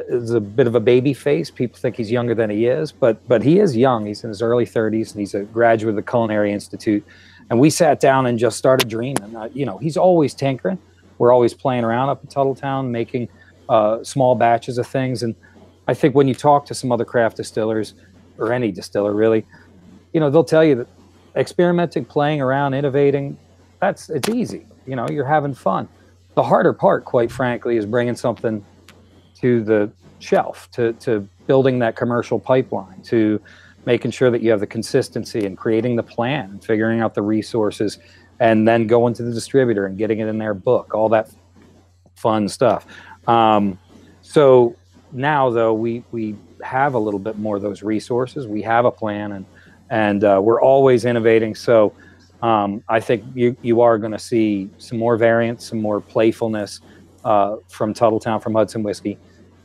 is 0.08 0.30
a 0.30 0.40
bit 0.40 0.66
of 0.66 0.74
a 0.74 0.80
baby 0.80 1.14
face. 1.14 1.50
People 1.50 1.78
think 1.78 1.96
he's 1.96 2.10
younger 2.10 2.34
than 2.34 2.50
he 2.50 2.66
is, 2.66 2.92
but 2.92 3.26
but 3.28 3.42
he 3.42 3.58
is 3.58 3.76
young. 3.76 4.06
He's 4.06 4.24
in 4.24 4.28
his 4.28 4.42
early 4.42 4.66
30s, 4.66 5.12
and 5.12 5.20
he's 5.20 5.34
a 5.34 5.42
graduate 5.42 5.90
of 5.90 5.96
the 5.96 6.10
Culinary 6.10 6.52
Institute. 6.52 7.04
And 7.50 7.60
we 7.60 7.70
sat 7.70 8.00
down 8.00 8.26
and 8.26 8.38
just 8.38 8.56
started 8.56 8.88
dreaming. 8.88 9.36
Uh, 9.36 9.48
you 9.52 9.66
know, 9.66 9.78
he's 9.78 9.96
always 9.96 10.34
tinkering. 10.34 10.78
We're 11.18 11.32
always 11.32 11.54
playing 11.54 11.84
around 11.84 12.08
up 12.08 12.22
in 12.22 12.30
Tuthilltown, 12.30 12.88
making 12.90 13.28
uh, 13.68 14.02
small 14.02 14.34
batches 14.34 14.78
of 14.78 14.86
things. 14.86 15.22
And 15.22 15.34
I 15.86 15.94
think 15.94 16.14
when 16.14 16.26
you 16.26 16.34
talk 16.34 16.66
to 16.66 16.74
some 16.74 16.90
other 16.90 17.04
craft 17.04 17.36
distillers, 17.36 17.94
or 18.38 18.52
any 18.52 18.72
distiller 18.72 19.12
really, 19.12 19.44
you 20.12 20.20
know, 20.20 20.30
they'll 20.30 20.44
tell 20.44 20.64
you 20.64 20.74
that 20.76 20.88
experimenting, 21.36 22.04
playing 22.04 22.40
around, 22.40 22.74
innovating, 22.74 23.36
that's 23.80 24.08
it's 24.10 24.28
easy. 24.28 24.66
You 24.86 24.96
know, 24.96 25.06
you're 25.08 25.26
having 25.26 25.54
fun. 25.54 25.88
The 26.34 26.42
harder 26.42 26.72
part, 26.72 27.04
quite 27.04 27.30
frankly, 27.30 27.76
is 27.76 27.86
bringing 27.86 28.16
something 28.16 28.64
to 29.44 29.62
the 29.62 29.90
shelf, 30.20 30.70
to, 30.70 30.94
to 30.94 31.20
building 31.46 31.78
that 31.78 31.96
commercial 31.96 32.38
pipeline, 32.38 33.02
to 33.02 33.38
making 33.84 34.10
sure 34.10 34.30
that 34.30 34.40
you 34.40 34.50
have 34.50 34.60
the 34.60 34.66
consistency 34.66 35.44
and 35.44 35.58
creating 35.58 35.96
the 35.96 36.02
plan 36.02 36.58
figuring 36.60 37.02
out 37.02 37.12
the 37.12 37.20
resources 37.20 37.98
and 38.40 38.66
then 38.66 38.86
going 38.86 39.12
to 39.12 39.22
the 39.22 39.30
distributor 39.30 39.84
and 39.84 39.98
getting 39.98 40.20
it 40.20 40.28
in 40.28 40.38
their 40.38 40.54
book, 40.54 40.94
all 40.94 41.10
that 41.10 41.28
fun 42.14 42.48
stuff. 42.48 42.86
Um, 43.28 43.78
so 44.22 44.76
now, 45.12 45.50
though, 45.50 45.74
we, 45.74 46.02
we 46.10 46.36
have 46.62 46.94
a 46.94 46.98
little 46.98 47.20
bit 47.20 47.36
more 47.36 47.56
of 47.56 47.62
those 47.62 47.82
resources. 47.82 48.46
We 48.46 48.62
have 48.62 48.86
a 48.86 48.90
plan 48.90 49.32
and, 49.32 49.44
and 49.90 50.24
uh, 50.24 50.40
we're 50.42 50.62
always 50.62 51.04
innovating. 51.04 51.54
So 51.54 51.92
um, 52.40 52.82
I 52.88 52.98
think 52.98 53.22
you, 53.34 53.58
you 53.60 53.82
are 53.82 53.98
going 53.98 54.12
to 54.12 54.18
see 54.18 54.70
some 54.78 54.96
more 54.96 55.18
variants, 55.18 55.68
some 55.68 55.82
more 55.82 56.00
playfulness 56.00 56.80
uh, 57.26 57.56
from 57.68 57.92
Tuthilltown, 57.92 58.42
from 58.42 58.54
Hudson 58.54 58.82
Whiskey. 58.82 59.18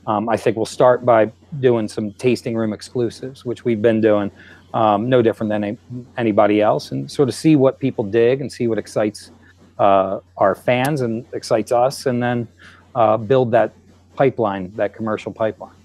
Um, 0.10 0.28
I 0.28 0.38
think 0.38 0.58
we'll 0.58 0.66
start 0.66 1.06
by 1.06 1.32
doing 1.60 1.88
some 1.88 2.14
tasting 2.14 2.56
room 2.56 2.74
exclusives, 2.74 3.46
which 3.46 3.64
we've 3.64 3.82
been 3.82 4.02
doing, 4.02 4.32
um, 4.74 5.08
no 5.08 5.22
different 5.22 5.50
than 5.52 5.64
a, 5.64 5.78
anybody 6.18 6.62
else, 6.62 6.92
and 6.92 7.10
sort 7.12 7.30
of 7.30 7.36
see 7.36 7.56
what 7.56 7.78
people 7.78 8.04
dig 8.04 8.42
and 8.42 8.52
see 8.52 8.68
what 8.68 8.80
excites 8.80 9.30
uh, 9.78 10.20
our 10.38 10.56
fans 10.56 11.02
and 11.02 11.28
excites 11.34 11.72
us, 11.72 12.08
and 12.08 12.24
then 12.24 12.48
uh, 12.96 13.18
build 13.18 13.52
that 13.52 13.72
pipeline, 14.16 14.74
that 14.76 14.96
commercial 14.96 15.32
pipeline. 15.32 15.78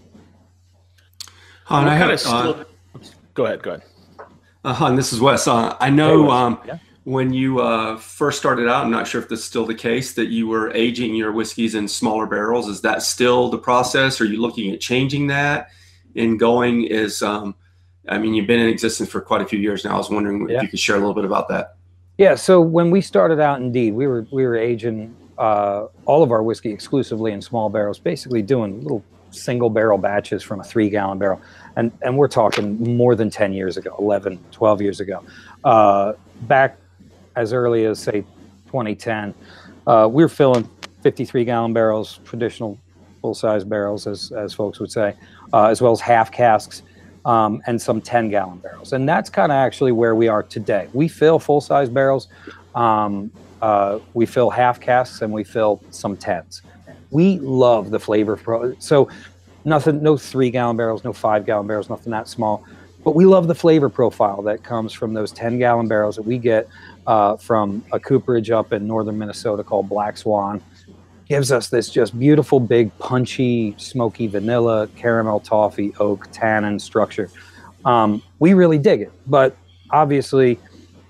Han, 1.67 1.87
I 1.87 1.95
have, 1.95 2.11
uh, 2.11 2.17
still, 2.17 2.65
go 3.35 3.45
ahead. 3.45 3.63
Go 3.63 3.73
ahead. 3.73 3.83
Uh, 4.65 4.73
Han, 4.73 4.97
this 4.97 5.13
is 5.13 5.21
Wes. 5.21 5.47
Uh, 5.47 5.77
I 5.79 5.91
know. 5.91 6.31
Um, 6.31 6.59
yeah 6.67 6.79
when 7.05 7.33
you 7.33 7.61
uh, 7.61 7.97
first 7.99 8.39
started 8.39 8.67
out, 8.67 8.85
I'm 8.85 8.91
not 8.91 9.07
sure 9.07 9.21
if 9.21 9.29
this 9.29 9.41
is 9.41 9.45
still 9.45 9.67
the 9.67 9.75
case, 9.75 10.15
that 10.15 10.29
you 10.29 10.49
were 10.49 10.71
aging 10.73 11.15
your 11.15 11.33
whiskeys 11.33 11.75
in 11.75 11.87
smaller 11.87 12.27
barrels. 12.27 12.67
Is 12.67 12.81
that 12.81 13.03
still 13.03 13.51
the 13.51 13.59
process? 13.59 14.21
Are 14.21 14.25
you 14.25 14.41
looking 14.41 14.73
at 14.73 14.81
changing 14.81 15.27
that? 15.27 15.69
And 16.17 16.41
going 16.41 16.85
is, 16.85 17.23
um, 17.23 17.55
I 18.09 18.19
mean, 18.19 18.33
you've 18.33 18.47
been 18.47 18.61
in 18.61 18.69
existence 18.69 19.11
for 19.11 19.21
quite 19.21 19.43
a 19.43 19.47
few 19.47 19.59
years 19.59 19.85
now. 19.85 19.95
I 19.95 19.99
was 19.99 20.09
wondering 20.09 20.49
yeah. 20.49 20.57
if 20.57 20.63
you 20.63 20.69
could 20.69 20.79
share 20.79 20.97
a 20.97 20.99
little 20.99 21.15
bit 21.15 21.27
about 21.27 21.49
that. 21.49 21.77
Yeah. 22.17 22.37
So 22.37 22.61
when 22.61 22.91
we 22.91 23.01
started 23.01 23.39
out, 23.39 23.61
indeed, 23.61 23.93
we 23.93 24.07
were 24.07 24.27
we 24.33 24.47
were 24.47 24.57
aging 24.57 25.15
uh, 25.37 25.87
all 26.07 26.23
of 26.23 26.31
our 26.31 26.43
whiskey 26.43 26.71
exclusively 26.71 27.33
in 27.33 27.43
small 27.43 27.69
barrels, 27.69 27.99
basically 27.99 28.41
doing 28.41 28.83
little 28.83 29.05
single 29.31 29.69
barrel 29.69 29.99
batches 29.99 30.43
from 30.43 30.61
a 30.61 30.65
three 30.65 30.89
gallon 30.89 31.19
barrel. 31.19 31.41
And, 31.77 31.91
and 32.03 32.17
we're 32.17 32.29
talking 32.29 32.97
more 32.97 33.17
than 33.17 33.31
10 33.31 33.53
years 33.53 33.77
ago, 33.77 33.97
11, 33.99 34.39
12 34.53 34.81
years 34.81 35.01
ago. 35.01 35.25
Uh, 35.65 36.13
back 36.43 36.79
as 37.37 37.53
early 37.53 37.85
as 37.87 37.99
say 38.01 38.25
2010. 38.67 39.35
Uh, 39.87 40.09
we 40.11 40.23
were 40.23 40.29
filling 40.29 40.69
53 41.03 41.45
gallon 41.45 41.73
barrels, 41.73 42.21
traditional 42.25 42.79
full 43.21 43.35
size 43.35 43.65
barrels, 43.65 44.07
as, 44.07 44.33
as 44.33 44.53
folks 44.53 44.81
would 44.81 44.91
say, 44.91 45.15
uh, 45.53 45.67
as 45.67 45.81
well 45.81 45.93
as 45.93 46.01
half 46.01 46.31
casks 46.31 46.83
um, 47.25 47.63
and 47.67 47.81
some 47.81 48.01
10 48.01 48.31
gallon 48.31 48.59
barrels. 48.59 48.93
And 48.93 49.09
that's 49.09 49.31
kind 49.31 49.51
of 49.51 49.57
actually 49.57 49.93
where 49.93 50.15
we 50.15 50.29
are 50.29 50.43
today. 50.43 50.89
We 50.93 51.09
fill 51.09 51.39
full 51.39 51.61
size 51.61 51.89
barrels, 51.89 52.29
um, 52.75 53.31
uh, 53.63 53.99
we 54.15 54.27
fill 54.27 54.51
half 54.51 54.81
casks, 54.81 55.23
and 55.23 55.33
we 55.33 55.45
fill 55.45 55.83
some 55.91 56.17
10s. 56.17 56.63
We 57.11 57.39
love 57.39 57.91
the 57.91 58.01
flavor. 58.01 58.37
Pro- 58.37 58.75
so, 58.79 59.09
nothing, 59.65 60.03
no 60.03 60.17
three 60.17 60.51
gallon 60.51 60.77
barrels, 60.77 61.05
no 61.05 61.13
five 61.13 61.47
gallon 61.47 61.67
barrels, 61.67 61.89
nothing 61.89 62.11
that 62.11 62.29
small. 62.29 62.65
But 63.05 63.15
we 63.15 63.27
love 63.27 63.49
the 63.49 63.55
flavor 63.55 63.89
profile 63.91 64.43
that 64.43 64.63
comes 64.63 64.93
from 64.93 65.13
those 65.13 65.31
10 65.33 65.59
gallon 65.59 65.89
barrels 65.89 66.17
that 66.17 66.23
we 66.23 66.39
get 66.39 66.69
uh, 67.07 67.37
from 67.37 67.85
a 67.93 68.01
cooperage 68.01 68.51
up 68.51 68.73
in 68.73 68.87
northern 68.87 69.19
Minnesota 69.19 69.63
called 69.63 69.89
Black 69.89 70.17
Swan. 70.17 70.63
Gives 71.29 71.51
us 71.51 71.69
this 71.69 71.89
just 71.89 72.19
beautiful, 72.19 72.61
big, 72.61 72.97
punchy, 72.99 73.75
smoky 73.79 74.27
vanilla, 74.27 74.89
caramel, 74.97 75.41
toffee, 75.41 75.93
oak, 75.99 76.29
tannin 76.33 76.79
structure. 76.79 77.31
Um, 77.85 78.23
we 78.39 78.55
really 78.55 78.79
dig 78.79 79.01
it, 79.01 79.13
but 79.27 79.57
obviously, 79.91 80.59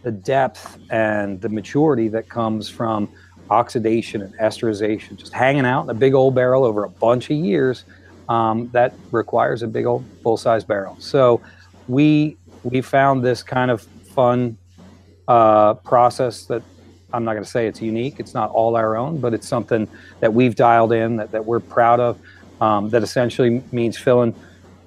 the 0.03 0.13
depth 0.13 0.79
and 0.91 1.41
the 1.41 1.49
maturity 1.49 2.09
that 2.09 2.29
comes 2.29 2.69
from 2.69 3.09
oxidation 3.51 4.23
and 4.23 4.35
esterization, 4.35 5.17
just 5.17 5.33
hanging 5.33 5.65
out 5.65 5.85
in 5.85 5.91
a 5.91 5.95
big 5.95 6.15
old 6.15 6.35
barrel 6.35 6.65
over 6.65 6.85
a 6.85 6.89
bunch 6.89 7.31
of 7.31 7.37
years, 7.37 7.85
um, 8.29 8.69
that 8.73 8.95
requires 9.11 9.63
a 9.63 9.67
big 9.67 9.87
old 9.87 10.05
full 10.23 10.37
size 10.37 10.65
barrel. 10.65 10.97
So 10.99 11.41
we 11.89 12.37
we 12.63 12.81
found 12.81 13.25
this 13.25 13.43
kind 13.43 13.71
of 13.71 13.83
fun 13.83 14.57
uh, 15.29 15.75
process 15.75 16.47
that 16.47 16.63
I'm 17.13 17.25
not 17.25 17.35
going 17.35 17.45
to 17.45 17.51
say 17.51 17.67
it's 17.69 17.81
unique. 17.81 18.19
It's 18.19 18.35
not 18.35 18.51
all 18.51 18.77
our 18.77 18.97
own, 18.97 19.21
but 19.21 19.35
it's 19.35 19.47
something 19.47 19.89
that 20.21 20.35
we've 20.35 20.57
dialed 20.57 20.93
in 20.93 21.17
that, 21.17 21.31
that 21.31 21.45
we're 21.45 21.61
proud 21.61 22.01
of. 22.01 22.19
Um, 22.61 22.91
that 22.91 23.03
essentially 23.03 23.63
means 23.73 23.97
filling 23.97 24.35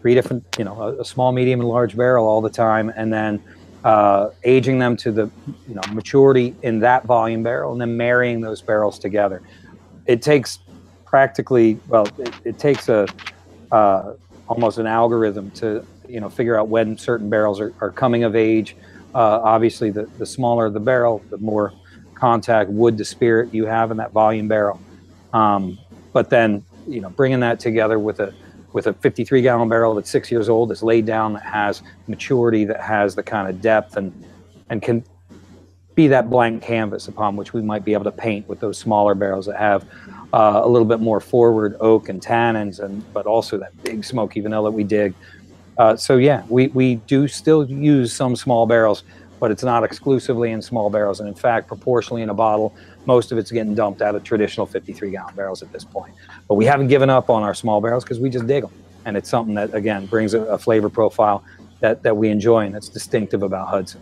three 0.01 0.13
different, 0.13 0.44
you 0.58 0.65
know, 0.65 0.82
a, 0.82 1.01
a, 1.01 1.06
small, 1.06 1.32
medium, 1.32 1.60
and 1.60 1.70
large 1.70 1.96
barrel 1.96 2.25
all 2.25 2.41
the 2.41 2.50
time, 2.50 2.91
and 2.96 3.12
then 3.12 3.41
uh, 3.84 4.29
aging 4.44 4.79
them 4.79 4.98
to 4.98 5.12
the 5.12 5.29
you 5.67 5.75
know 5.75 5.82
maturity 5.91 6.56
in 6.63 6.79
that 6.79 7.06
volume 7.06 7.44
barrel, 7.44 7.72
and 7.72 7.79
then 7.79 7.96
marrying 7.96 8.41
those 8.41 8.62
barrels 8.62 9.00
together. 9.00 9.41
It 10.06 10.22
takes 10.22 10.60
practically 11.06 11.79
well, 11.88 12.08
it, 12.17 12.34
it 12.44 12.60
takes 12.60 12.89
a 12.89 13.08
uh, 13.72 14.13
almost 14.48 14.77
an 14.77 14.88
algorithm 14.88 15.51
to 15.51 15.86
you 16.08 16.20
know 16.20 16.29
figure 16.29 16.58
out 16.58 16.67
when 16.67 16.98
certain 16.98 17.29
barrels 17.29 17.60
are, 17.60 17.74
are 17.82 17.91
coming 17.91 18.24
of 18.24 18.36
age 18.36 18.75
uh, 19.17 19.41
obviously, 19.43 19.89
the, 19.89 20.03
the 20.19 20.25
smaller 20.27 20.69
the 20.69 20.79
barrel, 20.79 21.24
the 21.31 21.39
more 21.39 21.74
contact 22.13 22.69
wood 22.69 23.00
to 23.00 23.03
spirit 23.03 23.51
you 23.51 23.65
have 23.65 23.89
in 23.89 23.97
that 23.97 24.12
volume 24.12 24.47
barrel. 24.47 24.79
Um, 25.33 25.79
but 26.13 26.29
then, 26.29 26.63
you 26.88 27.01
know, 27.01 27.09
bringing 27.09 27.39
that 27.39 27.59
together 27.59 27.97
with 27.97 28.19
a 28.19 28.31
with 28.74 28.86
a 28.86 28.93
53 28.93 29.41
gallon 29.41 29.69
barrel 29.69 29.95
that's 29.95 30.12
six 30.12 30.29
years 30.29 30.50
old, 30.50 30.69
that's 30.69 30.83
laid 30.83 31.07
down, 31.07 31.33
that 31.33 31.41
has 31.41 31.81
maturity, 32.07 32.63
that 32.65 32.79
has 32.79 33.15
the 33.15 33.24
kind 33.24 33.50
of 33.50 33.59
depth 33.59 33.97
and 33.97 34.13
and 34.69 34.83
can 34.83 35.03
be 35.95 36.07
that 36.09 36.29
blank 36.29 36.62
canvas 36.62 37.07
upon 37.07 37.36
which 37.36 37.53
we 37.53 37.62
might 37.63 37.83
be 37.83 37.93
able 37.93 38.03
to 38.03 38.12
paint 38.12 38.47
with 38.47 38.59
those 38.59 38.77
smaller 38.77 39.15
barrels 39.15 39.47
that 39.47 39.57
have 39.57 39.83
uh, 40.31 40.62
a 40.63 40.67
little 40.67 40.88
bit 40.88 41.00
more 41.00 41.19
forward 41.19 41.75
oak 41.79 42.07
and 42.07 42.21
tannins, 42.21 42.79
and 42.79 43.03
but 43.15 43.25
also 43.25 43.57
that 43.57 43.71
big 43.83 44.05
smoky 44.05 44.41
vanilla 44.41 44.69
that 44.69 44.75
we 44.77 44.83
dig 44.83 45.15
uh, 45.77 45.96
so 45.96 46.17
yeah, 46.17 46.43
we, 46.50 46.67
we 46.67 46.96
do 46.96 47.27
still 47.27 47.69
use 47.69 48.13
some 48.13 48.36
small 48.36 48.65
barrels, 48.65 49.03
but 49.39 49.51
it's 49.51 49.63
not 49.63 49.84
exclusively 49.84 50.51
in 50.51 50.62
small 50.62 50.89
barrels. 50.89 51.19
And 51.19 51.29
in 51.29 51.36
fact, 51.36 51.67
proportionally 51.67 52.22
in 52.22 52.29
a 52.29 52.34
bottle, 52.34 52.75
most 53.05 53.31
of 53.31 53.38
it's 53.38 53.51
getting 53.51 53.75
dumped 53.75 54.01
out 54.01 54.15
of 54.15 54.24
traditional 54.24 54.65
53 54.65 55.12
gallon 55.12 55.36
barrels 55.36 55.62
at 55.62 55.72
this 55.72 55.84
point. 55.84 56.13
But 56.48 56.55
we 56.55 56.65
haven't 56.65 56.88
given 56.88 57.10
up 57.10 57.29
on 57.29 57.43
our 57.43 57.53
small 57.53 57.79
barrels 57.79 58.03
because 58.03 58.19
we 58.19 58.29
just 58.29 58.48
dig 58.48 58.63
them. 58.63 58.74
And 59.05 59.15
it's 59.15 59.29
something 59.29 59.55
that, 59.55 59.74
again, 59.74 60.05
brings 60.07 60.34
a, 60.34 60.41
a, 60.41 60.57
flavor 60.57 60.89
profile 60.89 61.43
that, 61.79 62.03
that 62.03 62.17
we 62.17 62.29
enjoy 62.29 62.65
and 62.65 62.75
that's 62.75 62.89
distinctive 62.89 63.41
about 63.41 63.69
Hudson. 63.69 64.01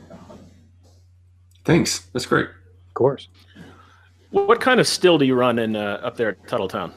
Thanks. 1.63 1.99
That's 2.13 2.25
great. 2.25 2.47
Of 2.47 2.93
course. 2.93 3.27
What 4.31 4.59
kind 4.59 4.79
of 4.79 4.87
still 4.87 5.17
do 5.17 5.25
you 5.25 5.35
run 5.35 5.59
in 5.59 5.75
uh, 5.75 5.99
up 6.03 6.17
there 6.17 6.29
at 6.29 6.43
Tuthilltown? 6.47 6.91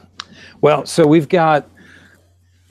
Well, 0.61 0.85
so 0.85 1.05
we've 1.05 1.29
got 1.29 1.69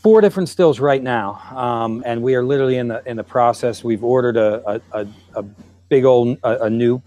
four 0.09 0.23
different 0.23 0.49
stills 0.49 0.81
right 0.81 1.03
now, 1.03 1.35
um, 1.55 2.03
and 2.07 2.23
we 2.23 2.35
are 2.35 2.43
literally 2.43 2.79
in 2.79 2.89
the 2.89 3.03
in 3.05 3.15
the 3.15 3.23
process. 3.23 3.85
We've 3.85 4.03
ordered 4.03 4.39
a 4.39 4.67
a, 4.67 5.03
a, 5.03 5.07
a 5.35 5.43
big 5.91 6.07
old 6.07 6.39
a, 6.45 6.65
a, 6.65 6.71
new, 6.71 7.03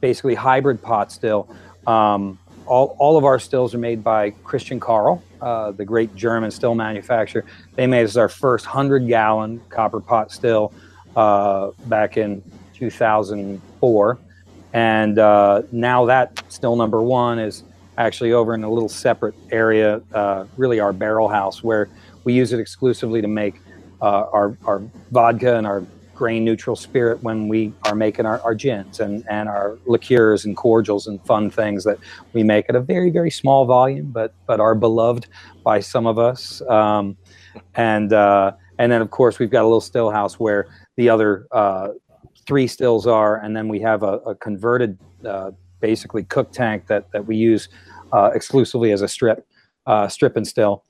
basically 0.00 0.34
hybrid 0.34 0.80
pot 0.80 1.12
still. 1.12 1.54
Um, 1.86 2.38
all, 2.64 2.96
all 2.98 3.18
of 3.18 3.26
our 3.26 3.38
stills 3.38 3.74
are 3.74 3.78
made 3.78 4.02
by 4.02 4.30
Christian 4.30 4.80
Carl, 4.80 5.22
uh, 5.42 5.72
the 5.72 5.84
great 5.84 6.16
German 6.16 6.50
still 6.50 6.74
manufacturer. 6.74 7.44
They 7.74 7.86
made 7.86 8.04
us 8.04 8.16
our 8.16 8.30
first 8.30 8.64
100 8.64 9.06
gallon 9.06 9.60
copper 9.68 10.00
pot 10.00 10.32
still 10.32 10.72
uh, 11.16 11.72
back 11.84 12.16
in 12.16 12.42
2004. 12.72 14.18
And 14.72 15.18
uh, 15.18 15.62
now 15.70 16.06
that 16.06 16.42
still 16.48 16.76
number 16.76 17.02
one 17.02 17.38
is 17.38 17.64
actually 17.98 18.32
over 18.32 18.54
in 18.54 18.64
a 18.64 18.70
little 18.70 18.88
separate 18.88 19.34
area, 19.50 20.00
uh, 20.14 20.46
really 20.56 20.80
our 20.80 20.94
barrel 20.94 21.28
house, 21.28 21.62
where 21.62 21.90
we 22.24 22.32
use 22.32 22.52
it 22.52 22.60
exclusively 22.60 23.20
to 23.22 23.28
make 23.28 23.60
uh, 24.00 24.26
our, 24.32 24.56
our 24.64 24.82
vodka 25.10 25.56
and 25.56 25.66
our 25.66 25.84
grain 26.14 26.44
neutral 26.44 26.74
spirit 26.74 27.22
when 27.22 27.46
we 27.46 27.72
are 27.84 27.94
making 27.94 28.26
our, 28.26 28.40
our 28.40 28.54
gins 28.54 28.98
and, 28.98 29.24
and 29.30 29.48
our 29.48 29.78
liqueurs 29.86 30.44
and 30.44 30.56
cordials 30.56 31.06
and 31.06 31.24
fun 31.24 31.48
things 31.48 31.84
that 31.84 31.96
we 32.32 32.42
make 32.42 32.68
at 32.68 32.74
a 32.74 32.80
very, 32.80 33.08
very 33.08 33.30
small 33.30 33.64
volume, 33.64 34.10
but, 34.10 34.34
but 34.46 34.58
are 34.58 34.74
beloved 34.74 35.28
by 35.62 35.78
some 35.78 36.08
of 36.08 36.18
us. 36.18 36.60
Um, 36.62 37.16
and, 37.76 38.12
uh, 38.12 38.52
and 38.78 38.90
then, 38.90 39.00
of 39.00 39.10
course, 39.12 39.38
we've 39.38 39.50
got 39.50 39.62
a 39.62 39.68
little 39.68 39.80
still 39.80 40.10
house 40.10 40.40
where 40.40 40.66
the 40.96 41.08
other 41.08 41.46
uh, 41.52 41.88
three 42.46 42.66
stills 42.66 43.06
are, 43.06 43.36
and 43.36 43.56
then 43.56 43.68
we 43.68 43.78
have 43.80 44.02
a, 44.02 44.18
a 44.26 44.34
converted, 44.34 44.98
uh, 45.24 45.52
basically 45.80 46.24
cook 46.24 46.50
tank 46.50 46.88
that, 46.88 47.10
that 47.12 47.26
we 47.26 47.36
use 47.36 47.68
uh, 48.12 48.30
exclusively 48.34 48.90
as 48.90 49.02
a 49.02 49.08
strip 49.08 49.46
uh, 49.86 50.06
stripping 50.06 50.44
still. 50.44 50.84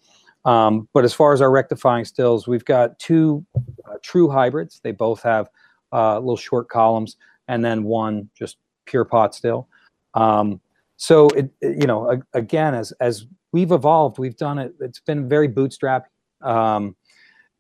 Um, 0.49 0.89
but 0.95 1.05
as 1.05 1.13
far 1.13 1.35
as 1.35 1.43
our 1.43 1.51
rectifying 1.51 2.07
stills, 2.07 2.49
we've 2.49 2.65
got 2.65 2.99
two 2.99 3.45
uh, 3.85 3.97
true 4.03 4.31
hybrids. 4.31 4.81
They 4.83 4.93
both 4.93 5.23
have 5.23 5.51
uh, 5.93 6.19
little 6.19 6.39
short 6.39 6.71
columns, 6.71 7.17
and 7.49 7.63
then 7.63 7.85
one 7.85 8.31
just 8.35 8.57
pure 8.87 9.05
pot 9.05 9.35
still. 9.35 9.69
Um, 10.15 10.59
so 10.97 11.29
it, 11.29 11.51
it, 11.61 11.79
you 11.79 11.87
know, 11.87 12.11
a, 12.11 12.39
again, 12.39 12.75
as 12.75 12.93
as 12.93 13.27
we've 13.53 13.73
evolved, 13.73 14.19
we've 14.19 14.39
done 14.39 14.59
it. 14.59 14.75
It's 14.81 15.01
been 15.01 15.29
very 15.29 15.49
bootstrap. 15.49 16.07
Um, 16.41 16.97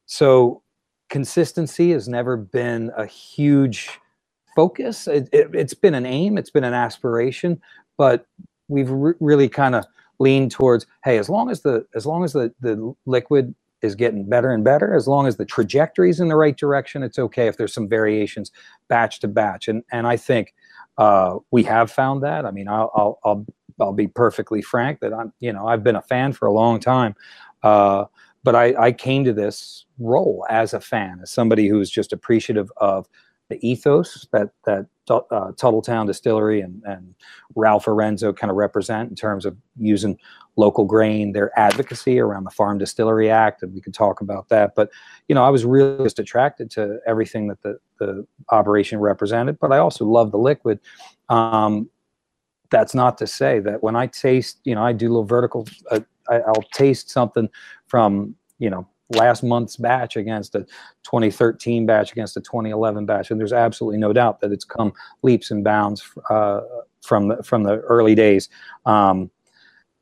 so 0.07 0.63
consistency 1.11 1.91
has 1.91 2.09
never 2.09 2.39
been 2.39 2.91
a 2.97 3.05
huge 3.05 3.91
focus. 4.57 5.07
It, 5.07 5.29
has 5.55 5.75
been 5.75 5.95
an 5.95 6.07
aim. 6.07 6.39
It's 6.39 6.51
been 6.51 6.65
an 6.65 6.73
aspiration, 6.73 7.61
but 7.99 8.27
we've 8.69 8.91
re- 8.91 9.15
really 9.21 9.51
kind 9.51 9.75
of 9.75 9.85
lean 10.19 10.49
towards 10.49 10.87
hey 11.05 11.19
as 11.19 11.29
long 11.29 11.51
as 11.51 11.63
the 11.63 11.87
as 11.95 12.07
long 12.07 12.25
as 12.25 12.33
the 12.33 12.53
the 12.61 12.95
liquid 13.07 13.55
is 13.83 13.95
getting 13.95 14.29
better 14.29 14.51
and 14.51 14.65
better 14.65 14.95
as 14.95 15.07
long 15.07 15.27
as 15.27 15.37
the 15.37 15.45
trajectory 15.45 16.11
is 16.11 16.19
in 16.19 16.29
the 16.29 16.37
right 16.37 16.57
direction 16.57 17.03
it's 17.03 17.19
okay 17.19 17.47
if 17.47 17.57
there's 17.57 17.73
some 17.73 17.89
variations 17.89 18.51
batch 18.89 19.21
to 19.21 19.29
batch. 19.29 19.69
And 19.69 19.83
and 19.93 20.07
i 20.07 20.17
think 20.17 20.55
uh, 20.99 21.39
we 21.53 21.63
have 21.63 21.93
found 21.93 22.25
that. 22.25 22.45
I 22.45 22.51
mean 22.51 22.69
I'll, 22.69 22.91
I'll 22.95 23.19
i'll 23.25 23.47
i'll 23.81 23.93
be 23.93 24.09
perfectly 24.09 24.61
frank 24.61 24.99
that 24.99 25.15
i'm 25.15 25.33
you 25.39 25.53
know 25.53 25.69
i've 25.69 25.85
been 25.85 25.95
a 25.95 26.03
fan 26.03 26.33
for 26.33 26.47
a 26.47 26.53
long 26.53 26.81
time. 26.81 27.15
Uh, 27.63 28.05
but 28.45 28.55
I, 28.55 28.75
I 28.79 28.93
came 28.93 29.25
to 29.25 29.33
this 29.33 29.85
role 29.99 30.47
as 30.49 30.73
a 30.73 30.81
fan 30.81 31.21
as 31.23 31.31
somebody 31.31 31.69
who's 31.69 31.91
just 31.91 32.13
appreciative 32.13 32.71
of 32.79 33.07
the 33.49 33.59
ethos 33.67 34.27
that 34.33 34.51
that 34.65 34.87
uh, 35.11 35.53
Tuthilltown 35.53 36.07
Distillery 36.07 36.61
and, 36.61 36.83
and 36.85 37.15
Ralph 37.55 37.87
Erenzo 37.87 38.37
kind 38.37 38.51
of 38.51 38.57
represent 38.57 39.09
in 39.09 39.17
terms 39.17 39.47
of 39.47 39.57
using 39.79 40.19
local 40.57 40.85
grain, 40.85 41.33
their 41.33 41.57
advocacy 41.59 42.19
around 42.19 42.45
the 42.45 42.51
Farm 42.51 42.79
Distillery 42.79 43.31
Act, 43.31 43.63
and 43.63 43.73
we 43.73 43.81
could 43.81 43.95
talk 43.95 44.21
about 44.21 44.49
that. 44.51 44.75
But 44.75 44.91
you 45.29 45.35
know, 45.35 45.45
I 45.45 45.49
was 45.49 45.65
really 45.65 46.05
just 46.05 46.19
attracted 46.19 46.71
to 46.73 46.99
everything 47.07 47.49
that 47.49 47.63
the 47.63 47.79
the 47.99 48.27
operation 48.51 49.01
represented. 49.01 49.59
But 49.59 49.73
I 49.73 49.79
also 49.79 50.05
love 50.05 50.31
the 50.31 50.39
liquid. 50.39 50.81
Um, 51.29 51.89
that's 52.71 52.95
not 52.95 53.17
to 53.19 53.27
say 53.27 53.61
that 53.61 53.83
when 53.83 53.97
I 53.97 54.09
taste, 54.09 54.61
you 54.65 54.75
know, 54.75 54.83
I 54.83 54.93
do 54.93 55.09
little 55.09 55.25
vertical. 55.25 55.67
Uh, 55.91 56.01
I, 56.29 56.41
I'll 56.41 56.65
taste 56.73 57.09
something 57.09 57.49
from 57.87 58.35
you 58.59 58.69
know 58.69 58.87
last 59.11 59.43
month's 59.43 59.77
batch 59.77 60.17
against 60.17 60.55
a 60.55 60.61
2013 61.05 61.87
batch 61.87 62.13
against 62.13 62.37
a 62.37 62.41
2011 62.41 63.07
batch, 63.07 63.31
and 63.31 63.41
there's 63.41 63.53
absolutely 63.53 63.99
no 63.99 64.13
doubt 64.13 64.41
that 64.41 64.53
it's 64.53 64.65
come 64.65 64.93
leaps 65.23 65.51
and 65.51 65.65
bounds 65.65 66.03
uh, 66.31 66.61
from 67.03 67.29
the, 67.29 67.43
from 67.43 67.63
the 67.63 67.79
early 67.79 68.15
days. 68.15 68.49
Um, 68.87 69.31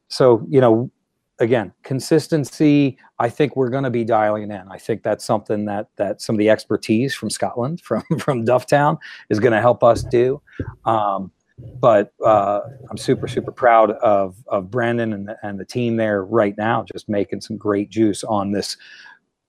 so 0.09 0.45
you 0.49 0.61
know, 0.61 0.91
again, 1.39 1.73
consistency. 1.83 2.99
I 3.19 3.29
think 3.29 3.57
we're 3.57 3.71
going 3.71 3.85
to 3.85 3.91
be 3.91 4.05
dialing 4.05 4.45
in. 4.45 4.63
I 4.71 4.79
think 4.79 5.03
that's 5.03 5.25
something 5.25 5.65
that 5.67 5.89
that 5.97 6.21
some 6.21 6.35
of 6.35 6.39
the 6.39 6.51
expertise 6.51 7.15
from 7.15 7.31
Scotland, 7.31 7.81
from 7.85 8.03
from 8.19 8.45
Dufftown, 8.45 8.99
is 9.31 9.41
going 9.41 9.53
to 9.53 9.61
help 9.61 9.83
us 9.83 10.03
do. 10.03 10.41
Um, 10.85 11.31
but 11.59 12.13
uh, 12.25 12.61
I'm 12.91 12.97
super 12.97 13.29
super 13.29 13.53
proud 13.53 13.93
of 13.93 14.37
of 14.49 14.71
Brandon 14.71 15.13
and 15.13 15.29
the, 15.29 15.37
and 15.43 15.59
the 15.59 15.65
team 15.65 15.97
there 15.97 16.25
right 16.25 16.57
now, 16.57 16.85
just 16.85 17.09
making 17.09 17.41
some 17.41 17.57
great 17.57 17.91
juice 17.91 18.25
on 18.25 18.53
this 18.53 18.77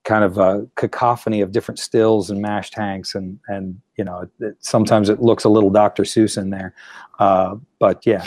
kind 0.04 0.24
of 0.24 0.38
a 0.38 0.66
cacophony 0.76 1.42
of 1.42 1.52
different 1.52 1.78
stills 1.78 2.30
and 2.30 2.40
mash 2.40 2.70
tanks 2.70 3.14
and 3.14 3.38
and 3.48 3.78
you 3.96 4.04
know 4.04 4.26
it, 4.40 4.56
sometimes 4.60 5.10
it 5.10 5.20
looks 5.20 5.44
a 5.44 5.48
little 5.48 5.70
Dr. 5.70 6.04
Seuss 6.04 6.38
in 6.40 6.50
there, 6.50 6.74
uh, 7.18 7.56
but 7.78 8.06
yeah, 8.06 8.24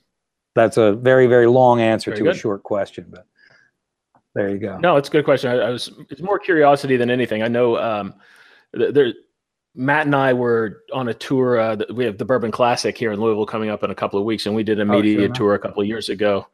that's 0.54 0.76
a 0.76 0.92
very 0.92 1.26
very 1.26 1.48
long 1.48 1.80
answer 1.80 2.10
very 2.10 2.18
to 2.18 2.24
good. 2.24 2.36
a 2.36 2.38
short 2.38 2.62
question, 2.62 3.06
but 3.10 3.26
there 4.34 4.50
you 4.50 4.58
go. 4.58 4.78
No, 4.78 4.96
it's 4.96 5.08
a 5.08 5.12
good 5.12 5.24
question. 5.24 5.50
I, 5.50 5.64
I 5.64 5.70
was 5.70 5.90
it's 6.10 6.22
more 6.22 6.38
curiosity 6.38 6.96
than 6.96 7.10
anything. 7.10 7.42
I 7.42 7.48
know 7.48 7.76
um, 7.78 8.14
there 8.72 9.12
Matt 9.76 10.06
and 10.06 10.16
I 10.16 10.32
were 10.32 10.82
on 10.92 11.08
a 11.08 11.14
tour. 11.14 11.60
Uh, 11.60 11.76
we 11.92 12.04
have 12.06 12.16
the 12.16 12.24
Bourbon 12.24 12.50
Classic 12.50 12.96
here 12.96 13.12
in 13.12 13.20
Louisville 13.20 13.44
coming 13.44 13.68
up 13.68 13.84
in 13.84 13.90
a 13.90 13.94
couple 13.94 14.18
of 14.18 14.24
weeks, 14.24 14.46
and 14.46 14.54
we 14.54 14.62
did 14.62 14.80
a 14.80 14.84
media 14.84 15.18
oh, 15.18 15.24
sure, 15.26 15.34
tour 15.34 15.54
a 15.54 15.58
couple 15.58 15.82
of 15.82 15.86
years 15.86 16.08
ago. 16.08 16.46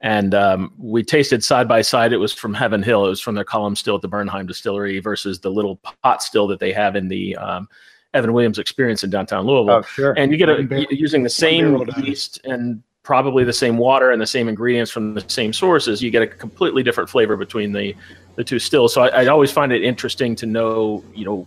And 0.00 0.34
um, 0.34 0.72
we 0.76 1.04
tasted 1.04 1.44
side 1.44 1.68
by 1.68 1.82
side. 1.82 2.12
It 2.12 2.16
was 2.16 2.32
from 2.32 2.52
Heaven 2.52 2.82
Hill. 2.82 3.06
It 3.06 3.10
was 3.10 3.20
from 3.20 3.36
their 3.36 3.44
column 3.44 3.76
still 3.76 3.94
at 3.94 4.02
the 4.02 4.08
Bernheim 4.08 4.46
Distillery 4.46 4.98
versus 4.98 5.38
the 5.38 5.50
little 5.50 5.76
pot 6.02 6.22
still 6.22 6.48
that 6.48 6.58
they 6.58 6.72
have 6.72 6.96
in 6.96 7.08
the 7.08 7.36
um, 7.36 7.68
Evan 8.12 8.32
Williams 8.32 8.58
Experience 8.58 9.04
in 9.04 9.10
downtown 9.10 9.46
Louisville. 9.46 9.76
Oh, 9.76 9.82
sure. 9.82 10.12
And 10.18 10.32
you 10.32 10.36
get 10.36 10.48
a, 10.48 10.86
using 10.90 11.22
the 11.22 11.30
same 11.30 11.88
yeast 11.98 12.40
and 12.44 12.82
probably 13.04 13.44
the 13.44 13.52
same 13.52 13.78
water 13.78 14.10
and 14.10 14.20
the 14.20 14.26
same 14.26 14.48
ingredients 14.48 14.90
from 14.90 15.14
the 15.14 15.24
same 15.28 15.52
sources. 15.52 16.02
You 16.02 16.10
get 16.10 16.22
a 16.22 16.26
completely 16.26 16.82
different 16.82 17.08
flavor 17.08 17.36
between 17.36 17.72
the 17.72 17.94
the 18.34 18.42
two 18.42 18.58
stills. 18.58 18.92
So 18.92 19.02
I, 19.02 19.22
I 19.22 19.26
always 19.28 19.52
find 19.52 19.72
it 19.72 19.84
interesting 19.84 20.34
to 20.36 20.46
know, 20.46 21.04
you 21.14 21.24
know 21.24 21.46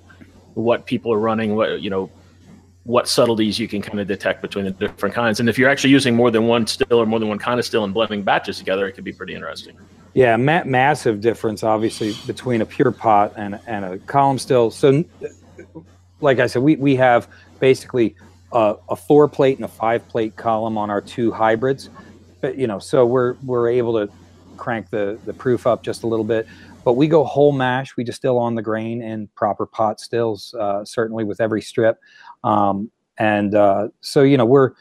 what 0.57 0.85
people 0.85 1.13
are 1.13 1.19
running, 1.19 1.55
what 1.55 1.81
you 1.81 1.89
know, 1.89 2.09
what 2.83 3.07
subtleties 3.07 3.59
you 3.59 3.67
can 3.67 3.81
kind 3.81 3.99
of 3.99 4.07
detect 4.07 4.41
between 4.41 4.65
the 4.65 4.71
different 4.71 5.13
kinds. 5.13 5.39
And 5.39 5.49
if 5.49 5.57
you're 5.57 5.69
actually 5.69 5.89
using 5.91 6.15
more 6.15 6.31
than 6.31 6.47
one 6.47 6.65
still 6.65 6.99
or 6.99 7.05
more 7.05 7.19
than 7.19 7.27
one 7.27 7.37
kind 7.37 7.59
of 7.59 7.65
still 7.65 7.83
and 7.83 7.93
blending 7.93 8.23
batches 8.23 8.57
together, 8.57 8.87
it 8.87 8.93
could 8.93 9.03
be 9.03 9.13
pretty 9.13 9.35
interesting. 9.35 9.77
Yeah, 10.13 10.35
ma- 10.37 10.63
massive 10.63 11.21
difference, 11.21 11.63
obviously, 11.63 12.15
between 12.25 12.61
a 12.61 12.65
pure 12.65 12.91
pot 12.91 13.33
and, 13.35 13.59
and 13.67 13.85
a 13.85 13.97
column 13.99 14.39
still. 14.39 14.71
So, 14.71 15.03
like 16.21 16.39
I 16.39 16.47
said, 16.47 16.63
we, 16.63 16.75
we 16.77 16.95
have 16.95 17.27
basically 17.59 18.15
a, 18.51 18.77
a 18.89 18.95
four 18.95 19.27
plate 19.27 19.57
and 19.57 19.65
a 19.65 19.67
five 19.67 20.07
plate 20.07 20.35
column 20.35 20.77
on 20.77 20.89
our 20.89 21.01
two 21.01 21.31
hybrids. 21.31 21.89
But, 22.41 22.57
you 22.57 22.67
know, 22.67 22.79
so 22.79 23.05
we're, 23.05 23.35
we're 23.43 23.69
able 23.69 23.93
to 23.93 24.11
crank 24.55 24.89
the, 24.89 25.19
the 25.25 25.33
proof 25.33 25.67
up 25.67 25.83
just 25.83 26.03
a 26.03 26.07
little 26.07 26.25
bit. 26.25 26.47
But 26.87 26.93
we 26.93 27.09
go 27.09 27.25
whole 27.25 27.51
mash. 27.51 27.97
We 27.97 28.05
distill 28.05 28.37
on 28.37 28.55
the 28.55 28.61
grain 28.61 29.01
in 29.01 29.27
proper 29.35 29.65
pot 29.65 29.99
stills, 29.99 30.53
uh, 30.57 30.85
certainly 30.85 31.25
with 31.25 31.41
every 31.41 31.61
strip. 31.61 31.99
Um, 32.45 32.89
and 33.17 33.53
uh, 33.55 33.89
so, 33.99 34.21
you 34.21 34.37
know, 34.37 34.45
we're 34.45 34.71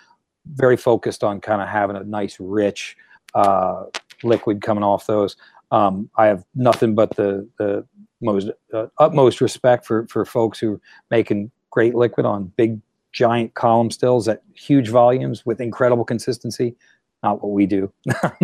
very 0.55 0.77
focused 0.77 1.25
on 1.25 1.41
kind 1.41 1.61
of 1.61 1.67
having 1.67 1.97
a 1.97 2.05
nice, 2.05 2.37
rich 2.39 2.97
uh, 3.35 3.87
liquid 4.23 4.63
coming 4.63 4.85
off 4.85 5.09
those. 5.09 5.35
Um, 5.73 6.09
I 6.17 6.27
have 6.27 6.45
nothing 6.55 6.95
but 6.95 7.11
the, 7.17 7.45
the 7.59 7.85
most 8.21 8.51
uh, 8.73 8.87
utmost 9.01 9.41
respect 9.41 9.85
for, 9.85 10.07
for 10.07 10.25
folks 10.25 10.61
who 10.61 10.75
are 10.75 10.81
making 11.11 11.51
great 11.71 11.97
liquid 11.97 12.25
on 12.25 12.53
big, 12.57 12.81
giant 13.11 13.55
column 13.55 13.91
stills 13.91 14.29
at 14.29 14.45
huge 14.55 14.91
volumes 14.91 15.45
with 15.45 15.61
incredible 15.61 16.05
consistency. 16.05 16.77
Not 17.25 17.43
what 17.43 17.51
we 17.51 17.67
do. 17.67 17.93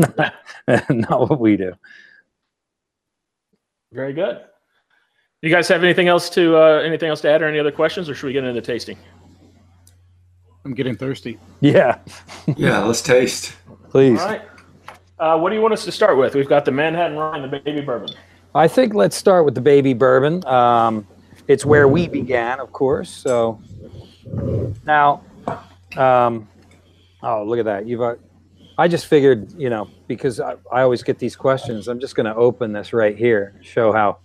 not 0.91 1.31
what 1.31 1.39
we 1.39 1.57
do. 1.57 1.75
Very 3.93 4.13
good. 4.13 4.41
You 5.43 5.51
guys 5.51 5.69
have 5.69 5.83
anything 5.83 6.09
else 6.09 6.31
to 6.31 6.57
uh, 6.57 6.81
anything 6.81 7.09
else 7.09 7.21
to 7.23 7.31
add 7.31 7.43
or 7.43 7.49
any 7.49 7.59
other 7.59 7.73
questions, 7.73 8.09
or 8.09 8.15
should 8.15 8.27
we 8.27 8.33
get 8.33 8.45
into 8.45 8.61
tasting? 8.61 8.97
I'm 10.65 10.75
getting 10.75 10.97
thirsty. 10.97 11.39
Yeah. 11.61 11.99
yeah, 12.57 12.79
let's 12.85 13.03
taste. 13.03 13.57
Please. 13.91 14.21
All 14.21 14.29
right. 14.29 14.43
Uh, 15.19 15.39
what 15.39 15.51
do 15.51 15.57
you 15.57 15.63
want 15.63 15.75
us 15.75 15.85
to 15.85 15.93
start 15.93 16.17
with? 16.17 16.35
We've 16.35 16.49
got 16.49 16.65
the 16.65 16.71
Manhattan 16.71 17.17
Rye 17.17 17.37
and 17.37 17.53
the 17.53 17.59
baby 17.59 17.81
bourbon. 17.81 18.11
I 18.55 18.69
think 18.69 18.95
let's 18.95 19.17
start 19.17 19.45
with 19.45 19.55
the 19.55 19.61
baby 19.61 19.95
bourbon. 19.95 20.45
Um, 20.47 21.07
it's 21.49 21.65
where 21.65 21.89
we 21.89 22.07
began, 22.07 22.61
of 22.61 22.73
course. 22.73 23.11
So 23.11 23.61
now, 24.85 25.23
um, 25.97 26.49
oh, 27.23 27.45
look 27.45 27.59
at 27.59 27.65
that. 27.65 27.87
You've 27.87 28.03
uh, 28.03 28.15
I 28.79 28.89
just 28.89 29.07
figured, 29.07 29.53
you 29.53 29.71
know, 29.71 29.89
because 30.07 30.41
I, 30.41 30.55
I 30.73 30.83
always 30.83 31.03
get 31.03 31.19
these 31.19 31.37
questions, 31.37 31.89
I'm 31.89 32.01
just 32.01 32.15
going 32.15 32.27
to 32.27 32.35
open 32.35 32.73
this 32.73 32.93
right 32.93 33.17
here, 33.17 33.55
show 33.63 33.93
how 33.93 34.19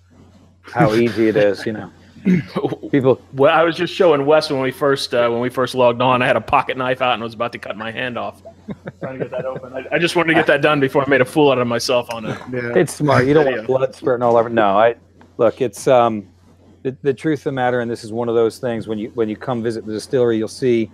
how 0.61 0.93
easy 0.95 1.27
it 1.27 1.35
is, 1.35 1.65
you 1.65 1.73
know. 1.73 1.91
People. 2.91 3.21
Well, 3.33 3.53
I 3.53 3.63
was 3.63 3.75
just 3.75 3.93
showing 3.93 4.25
Wes 4.25 4.49
when 4.49 4.61
we 4.61 4.71
first 4.71 5.13
uh, 5.13 5.29
when 5.29 5.39
we 5.39 5.49
first 5.49 5.75
logged 5.75 6.01
on. 6.01 6.21
I 6.21 6.27
had 6.27 6.35
a 6.35 6.41
pocket 6.41 6.77
knife 6.77 7.01
out 7.01 7.13
and 7.13 7.23
was 7.23 7.33
about 7.33 7.51
to 7.53 7.59
cut 7.59 7.77
my 7.77 7.91
hand 7.91 8.17
off, 8.17 8.41
trying 8.99 9.19
to 9.19 9.25
get 9.25 9.31
that 9.31 9.45
open. 9.45 9.73
I, 9.73 9.85
I, 9.95 9.99
just 9.99 10.15
wanted 10.15 10.29
to 10.29 10.33
get 10.33 10.47
that 10.47 10.61
done 10.61 10.79
before 10.79 11.03
I 11.03 11.09
made 11.09 11.21
a 11.21 11.25
fool 11.25 11.51
out 11.51 11.57
of 11.57 11.67
myself 11.67 12.11
on 12.11 12.25
it. 12.25 12.37
Yeah. 12.51 12.75
It's 12.75 12.95
smart. 12.95 13.27
You 13.27 13.33
don't 13.33 13.45
want 13.45 13.67
blood 13.67 13.95
spurting 13.95 14.23
all 14.23 14.35
over. 14.35 14.49
No, 14.49 14.77
I 14.77 14.95
look. 15.37 15.61
It's 15.61 15.87
um, 15.87 16.27
the, 16.83 16.97
the 17.01 17.13
truth 17.13 17.39
of 17.39 17.43
the 17.45 17.51
matter, 17.53 17.79
and 17.79 17.89
this 17.89 18.03
is 18.03 18.11
one 18.11 18.27
of 18.27 18.35
those 18.35 18.57
things. 18.57 18.87
When 18.87 18.97
you 18.97 19.09
when 19.13 19.29
you 19.29 19.37
come 19.37 19.63
visit 19.63 19.85
the 19.85 19.93
distillery, 19.93 20.37
you'll 20.37 20.47
see 20.47 20.91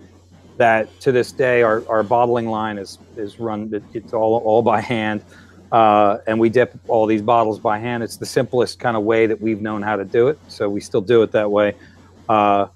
that 0.58 1.00
to 1.02 1.12
this 1.12 1.32
day 1.32 1.64
our, 1.64 1.84
our 1.90 2.04
bottling 2.04 2.48
line 2.48 2.78
is 2.78 3.00
is 3.18 3.40
run 3.40 3.84
it's 3.94 4.14
all 4.14 4.38
all 4.38 4.62
by 4.62 4.82
hand. 4.82 5.24
Uh, 5.72 6.20
and 6.28 6.40
we 6.40 6.50
dip 6.50 6.78
all 6.88 7.08
these 7.08 7.24
bottles 7.24 7.58
by 7.58 7.80
hand. 7.80 8.04
It's 8.04 8.18
the 8.18 8.28
simplest 8.28 8.80
kind 8.80 8.96
of 8.96 9.02
way 9.02 9.26
that 9.26 9.42
we've 9.42 9.60
known 9.60 9.82
how 9.82 9.96
to 9.96 10.06
do 10.06 10.28
it. 10.28 10.38
So 10.48 10.70
we 10.70 10.80
still 10.80 11.02
do 11.02 11.24
it 11.24 11.32
that 11.32 11.50
way. 11.50 11.74
Uh, 12.30 12.68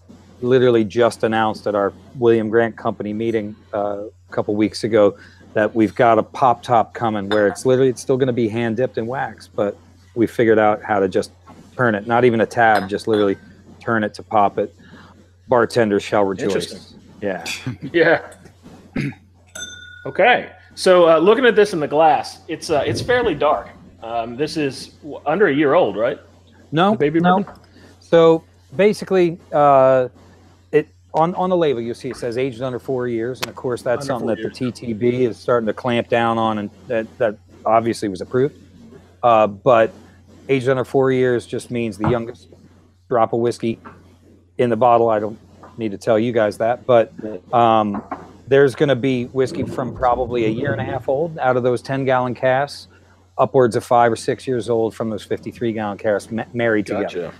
literally 0.41 0.83
just 0.83 1.23
announced 1.23 1.65
at 1.65 1.73
our 1.73 1.91
william 2.15 2.47
grant 2.47 2.75
company 2.75 3.11
meeting 3.11 3.55
uh, 3.73 4.03
a 4.05 4.31
couple 4.31 4.55
weeks 4.55 4.83
ago 4.83 5.17
that 5.53 5.73
we've 5.73 5.95
got 5.95 6.19
a 6.19 6.23
pop 6.23 6.61
top 6.61 6.93
coming 6.93 7.27
where 7.29 7.47
it's 7.47 7.65
literally 7.65 7.89
it's 7.89 8.01
still 8.01 8.17
going 8.17 8.27
to 8.27 8.33
be 8.33 8.47
hand 8.47 8.77
dipped 8.77 8.99
in 8.99 9.07
wax 9.07 9.47
but 9.47 9.75
we 10.13 10.27
figured 10.27 10.59
out 10.59 10.83
how 10.83 10.99
to 10.99 11.07
just 11.07 11.31
turn 11.75 11.95
it 11.95 12.05
not 12.05 12.23
even 12.23 12.41
a 12.41 12.45
tab 12.45 12.87
just 12.87 13.07
literally 13.07 13.35
turn 13.87 14.03
it 14.03 14.13
to 14.13 14.21
pop 14.21 14.57
it. 14.57 14.75
Bartenders 15.47 16.03
shall 16.03 16.25
rejoice 16.25 16.93
yeah. 17.21 17.45
yeah. 17.93 18.33
okay. 20.05 20.51
So 20.75 21.09
uh, 21.09 21.17
looking 21.17 21.45
at 21.45 21.55
this 21.55 21.73
in 21.73 21.79
the 21.79 21.87
glass, 21.87 22.39
it's 22.47 22.69
uh, 22.69 22.83
it's 22.85 23.01
fairly 23.01 23.33
dark. 23.33 23.69
Um, 24.03 24.35
this 24.37 24.57
is 24.57 24.89
w- 25.01 25.19
under 25.25 25.47
a 25.47 25.53
year 25.53 25.73
old, 25.73 25.97
right? 25.97 26.19
No, 26.71 26.91
The 26.91 26.97
baby 26.97 27.19
no. 27.19 27.39
bourbon? 27.39 27.53
So 27.99 28.43
basically, 28.75 29.39
uh, 29.51 30.09
it 30.71 30.87
on 31.13 31.33
on 31.35 31.49
the 31.49 31.57
label 31.57 31.81
you'll 31.81 31.95
see 31.95 32.09
it 32.09 32.15
says 32.15 32.37
aged 32.37 32.61
under 32.61 32.79
four 32.79 33.07
years, 33.07 33.41
and 33.41 33.49
of 33.49 33.55
course 33.55 33.81
that's 33.81 34.07
Under 34.09 34.25
something 34.25 34.43
four 34.43 34.49
that 34.51 34.59
the 34.59 34.71
TTB 34.71 35.27
is 35.27 35.37
starting 35.37 35.65
to 35.67 35.73
clamp 35.73 36.09
down 36.09 36.37
on, 36.37 36.59
and 36.59 36.69
that 36.87 37.07
that 37.17 37.37
obviously 37.65 38.07
was 38.07 38.21
approved. 38.21 38.55
Uh, 39.23 39.47
but 39.47 39.91
aged 40.47 40.69
under 40.69 40.85
four 40.85 41.11
years 41.11 41.45
just 41.47 41.71
means 41.71 41.97
the 41.97 42.09
youngest 42.09 42.47
drop 43.09 43.33
of 43.33 43.39
whiskey 43.39 43.79
in 44.57 44.69
the 44.69 44.77
bottle. 44.77 45.09
I 45.09 45.19
don't 45.19 45.39
need 45.77 45.91
to 45.91 45.97
tell 45.97 46.17
you 46.19 46.31
guys 46.31 46.57
that, 46.57 46.85
but 46.85 47.13
um, 47.53 48.03
there's 48.47 48.75
going 48.75 48.89
to 48.89 48.95
be 48.95 49.25
whiskey 49.25 49.63
from 49.63 49.93
probably 49.95 50.45
a 50.45 50.49
year 50.49 50.71
and 50.71 50.81
a 50.81 50.83
half 50.83 51.07
old 51.09 51.37
out 51.37 51.57
of 51.57 51.63
those 51.63 51.81
10 51.81 52.05
gallon 52.05 52.33
casks, 52.33 52.87
upwards 53.37 53.75
of 53.75 53.83
five 53.83 54.11
or 54.11 54.15
six 54.15 54.47
years 54.47 54.69
old 54.69 54.95
from 54.95 55.09
those 55.09 55.23
53 55.23 55.73
gallon 55.73 55.97
casks 55.97 56.31
ma- 56.31 56.43
married 56.53 56.85
together. 56.87 57.03
Gotcha. 57.03 57.33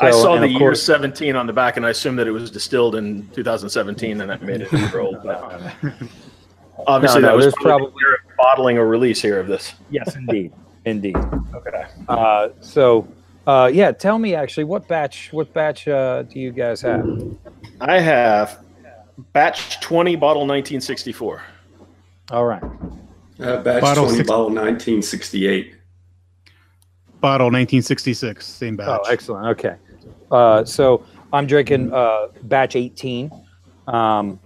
I 0.00 0.10
saw 0.12 0.36
the 0.36 0.44
of 0.44 0.50
year 0.52 0.74
17 0.76 1.34
on 1.34 1.46
the 1.48 1.52
back, 1.52 1.76
and 1.76 1.84
I 1.84 1.90
assumed 1.90 2.18
that 2.20 2.28
it 2.28 2.30
was 2.30 2.50
distilled 2.52 2.94
in 2.94 3.26
2017, 3.30 4.20
and 4.20 4.30
that 4.30 4.42
made 4.42 4.60
it 4.60 4.72
year 4.72 5.00
old. 5.00 5.22
But 5.24 5.42
obviously, 6.86 7.20
No, 7.22 7.28
no, 7.28 7.36
that 7.36 7.36
was 7.36 7.52
probably, 7.54 7.90
probably- 7.90 7.92
the 8.02 8.32
bottling 8.36 8.78
or 8.78 8.86
release 8.86 9.20
here 9.20 9.40
of 9.40 9.48
this. 9.48 9.74
Yes, 9.90 10.14
indeed, 10.14 10.52
indeed. 10.84 11.16
Okay. 11.16 11.86
Uh, 12.08 12.50
so, 12.60 13.08
uh, 13.48 13.66
yeah, 13.72 13.92
tell 13.92 14.18
me 14.18 14.34
actually, 14.34 14.64
what 14.64 14.86
batch? 14.88 15.32
What 15.32 15.54
batch 15.54 15.88
uh, 15.88 16.24
do 16.24 16.38
you 16.38 16.52
guys 16.52 16.82
have? 16.82 17.08
I 17.80 17.98
have 17.98 18.62
batch 19.32 19.80
20, 19.80 20.16
bottle 20.16 20.42
1964. 20.42 21.42
All 22.30 22.44
right. 22.44 22.62
Uh, 23.40 23.62
batch 23.62 23.80
Bottle 23.80 24.04
20, 24.04 24.18
six- 24.18 24.28
bottle 24.28 24.46
1968. 24.46 25.74
Bottle 27.22 27.46
1966, 27.46 28.46
same 28.46 28.76
batch. 28.76 29.00
Oh, 29.02 29.10
excellent. 29.10 29.46
Okay. 29.58 29.76
Uh, 30.30 30.62
so 30.64 31.04
I'm 31.32 31.46
drinking 31.46 31.90
uh, 31.92 32.28
batch 32.42 32.76
18. 32.76 33.30
Um, 33.86 34.38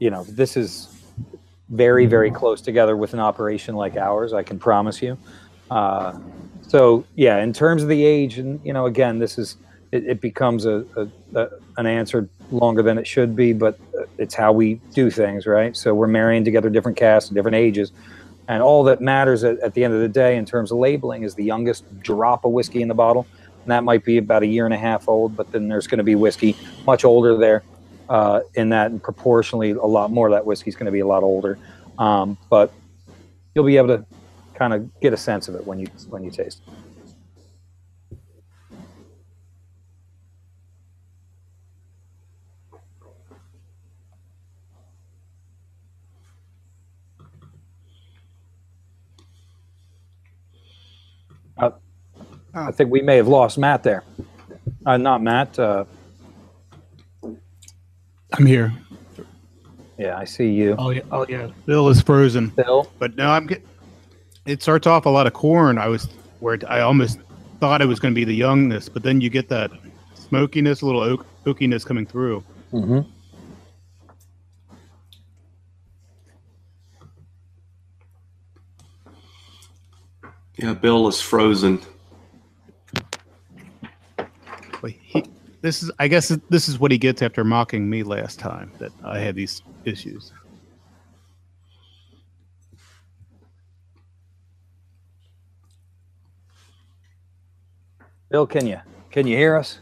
you 0.00 0.10
know, 0.10 0.24
this 0.24 0.56
is 0.56 0.88
very, 1.68 2.06
very 2.06 2.32
close 2.32 2.60
together 2.60 2.96
with 2.96 3.14
an 3.14 3.20
operation 3.20 3.76
like 3.76 3.96
ours. 3.96 4.32
I 4.32 4.42
can 4.42 4.58
promise 4.58 5.00
you. 5.00 5.16
Uh, 5.70 6.18
so 6.70 7.04
yeah, 7.16 7.42
in 7.42 7.52
terms 7.52 7.82
of 7.82 7.88
the 7.88 8.04
age, 8.04 8.38
and 8.38 8.60
you 8.64 8.72
know, 8.72 8.86
again, 8.86 9.18
this 9.18 9.38
is 9.38 9.56
it, 9.90 10.04
it 10.06 10.20
becomes 10.20 10.66
a, 10.66 10.84
a, 10.94 11.08
a 11.34 11.48
an 11.78 11.86
answer 11.86 12.28
longer 12.52 12.80
than 12.80 12.96
it 12.96 13.08
should 13.08 13.34
be, 13.34 13.52
but 13.52 13.76
uh, 13.98 14.04
it's 14.18 14.36
how 14.36 14.52
we 14.52 14.74
do 14.94 15.10
things, 15.10 15.46
right? 15.46 15.76
So 15.76 15.92
we're 15.94 16.06
marrying 16.06 16.44
together 16.44 16.70
different 16.70 16.96
casks 16.96 17.28
and 17.28 17.34
different 17.34 17.56
ages. 17.56 17.90
And 18.46 18.62
all 18.62 18.84
that 18.84 19.00
matters 19.00 19.42
at, 19.42 19.58
at 19.58 19.74
the 19.74 19.82
end 19.82 19.94
of 19.94 20.00
the 20.00 20.08
day 20.08 20.36
in 20.36 20.44
terms 20.44 20.70
of 20.70 20.78
labeling 20.78 21.24
is 21.24 21.34
the 21.34 21.42
youngest 21.42 21.84
drop 22.02 22.44
of 22.44 22.52
whiskey 22.52 22.82
in 22.82 22.88
the 22.88 22.94
bottle. 22.94 23.26
And 23.64 23.72
that 23.72 23.82
might 23.82 24.04
be 24.04 24.18
about 24.18 24.44
a 24.44 24.46
year 24.46 24.64
and 24.64 24.72
a 24.72 24.78
half 24.78 25.08
old, 25.08 25.36
but 25.36 25.50
then 25.50 25.66
there's 25.66 25.88
going 25.88 25.98
to 25.98 26.04
be 26.04 26.14
whiskey 26.14 26.56
much 26.86 27.04
older 27.04 27.36
there 27.36 27.64
uh, 28.08 28.42
in 28.54 28.68
that, 28.68 28.92
and 28.92 29.02
proportionally, 29.02 29.72
a 29.72 29.86
lot 29.86 30.12
more 30.12 30.28
of 30.28 30.32
that 30.34 30.46
whiskey 30.46 30.70
is 30.70 30.76
going 30.76 30.86
to 30.86 30.92
be 30.92 31.00
a 31.00 31.06
lot 31.06 31.24
older. 31.24 31.58
Um, 31.98 32.38
but 32.48 32.72
you'll 33.56 33.66
be 33.66 33.76
able 33.76 33.88
to 33.88 34.06
kind 34.60 34.74
of 34.74 35.00
get 35.00 35.14
a 35.14 35.16
sense 35.16 35.48
of 35.48 35.54
it 35.54 35.66
when 35.66 35.78
you 35.78 35.86
when 36.10 36.22
you 36.22 36.30
taste. 36.30 36.60
it. 36.68 36.74
Uh, 51.56 51.70
I 52.52 52.70
think 52.70 52.90
we 52.90 53.00
may 53.00 53.16
have 53.16 53.28
lost 53.28 53.56
Matt 53.56 53.82
there. 53.82 54.04
Uh, 54.84 54.98
not 54.98 55.22
Matt. 55.22 55.58
Uh, 55.58 55.86
I'm 58.34 58.44
here. 58.44 58.74
yeah, 59.96 60.18
I 60.18 60.26
see 60.26 60.50
you. 60.50 60.74
Oh 60.78 60.90
yeah, 60.90 61.02
oh 61.10 61.24
yeah. 61.30 61.48
Bill 61.64 61.88
is 61.88 62.02
frozen, 62.02 62.48
Bill. 62.48 62.92
but 62.98 63.16
no, 63.16 63.30
I'm 63.30 63.46
get. 63.46 63.64
It 64.50 64.62
starts 64.62 64.84
off 64.88 65.06
a 65.06 65.08
lot 65.10 65.28
of 65.28 65.32
corn. 65.32 65.78
I 65.78 65.86
was 65.86 66.08
where 66.40 66.54
it- 66.54 66.64
I 66.68 66.80
almost 66.80 67.20
thought 67.60 67.80
it 67.80 67.86
was 67.86 68.00
going 68.00 68.12
to 68.12 68.16
be 68.18 68.24
the 68.24 68.34
youngness, 68.34 68.88
but 68.88 69.04
then 69.04 69.20
you 69.20 69.30
get 69.30 69.48
that 69.48 69.70
smokiness, 70.14 70.80
a 70.80 70.86
little 70.86 71.02
oak, 71.02 71.24
oakiness 71.44 71.86
coming 71.86 72.04
through. 72.04 72.42
Mm-hmm. 72.72 73.00
Yeah, 80.56 80.74
Bill 80.74 81.08
is 81.08 81.20
frozen. 81.20 81.80
But 84.16 84.90
he, 85.02 85.24
this 85.62 85.82
is, 85.82 85.90
I 85.98 86.08
guess, 86.08 86.28
this 86.50 86.68
is 86.68 86.78
what 86.78 86.90
he 86.90 86.98
gets 86.98 87.22
after 87.22 87.44
mocking 87.44 87.88
me 87.88 88.02
last 88.02 88.38
time 88.38 88.72
that 88.78 88.92
I 89.04 89.18
had 89.18 89.34
these 89.34 89.62
issues. 89.84 90.32
Bill, 98.30 98.46
can 98.46 98.66
you 98.66 98.80
can 99.10 99.26
you 99.26 99.36
hear 99.36 99.56
us? 99.56 99.80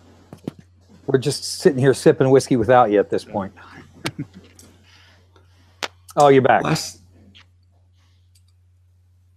We're 1.07 1.19
just 1.19 1.61
sitting 1.61 1.79
here 1.79 1.95
sipping 1.95 2.31
whiskey 2.31 2.57
without 2.57 2.91
you 2.91 2.99
at 2.99 3.11
this 3.11 3.25
point. 3.25 3.53
oh, 6.17 6.29
you're 6.29 6.43
back. 6.43 6.65
Last 6.65 7.01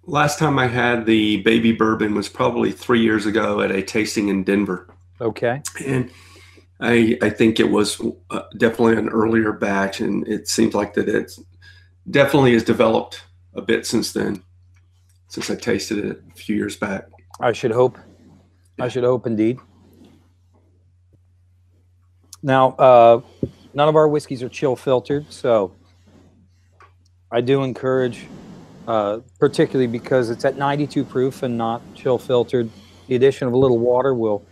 last 0.03 0.39
time 0.39 0.57
I 0.57 0.67
had 0.67 1.05
the 1.05 1.37
baby 1.41 1.73
bourbon 1.73 2.15
was 2.15 2.29
probably 2.29 2.71
three 2.71 3.01
years 3.01 3.25
ago 3.25 3.61
at 3.61 3.71
a 3.71 3.81
tasting 3.81 4.29
in 4.29 4.43
Denver, 4.43 4.87
Okay. 5.19 5.61
and 5.85 6.09
I 6.79 7.17
I 7.21 7.29
think 7.29 7.59
it 7.59 7.69
was 7.69 8.01
uh, 8.29 8.43
definitely 8.57 8.97
an 8.97 9.09
earlier 9.09 9.51
batch, 9.51 9.99
and 9.99 10.25
it 10.27 10.47
seems 10.47 10.73
like 10.73 10.93
that 10.93 11.09
it 11.09 11.33
definitely 12.09 12.53
has 12.53 12.63
developed 12.63 13.23
a 13.55 13.61
bit 13.61 13.85
since 13.85 14.13
then, 14.13 14.41
since 15.27 15.49
I 15.49 15.55
tasted 15.55 15.97
it 15.97 16.23
a 16.31 16.35
few 16.35 16.55
years 16.55 16.77
back. 16.77 17.09
I 17.41 17.51
should 17.51 17.71
hope. 17.71 17.97
I 18.81 18.87
should 18.87 19.03
hope 19.03 19.27
indeed. 19.27 19.59
Now, 22.41 22.71
uh, 22.71 23.21
none 23.75 23.87
of 23.87 23.95
our 23.95 24.07
whiskeys 24.07 24.41
are 24.41 24.49
chill 24.49 24.75
filtered, 24.75 25.31
so 25.31 25.71
I 27.31 27.41
do 27.41 27.61
encourage, 27.61 28.25
uh, 28.87 29.19
particularly 29.39 29.85
because 29.85 30.31
it's 30.31 30.45
at 30.45 30.57
92 30.57 31.03
proof 31.03 31.43
and 31.43 31.59
not 31.59 31.83
chill 31.93 32.17
filtered, 32.17 32.71
the 33.07 33.15
addition 33.15 33.47
of 33.47 33.53
a 33.53 33.57
little 33.57 33.77
water 33.77 34.15
will 34.15 34.43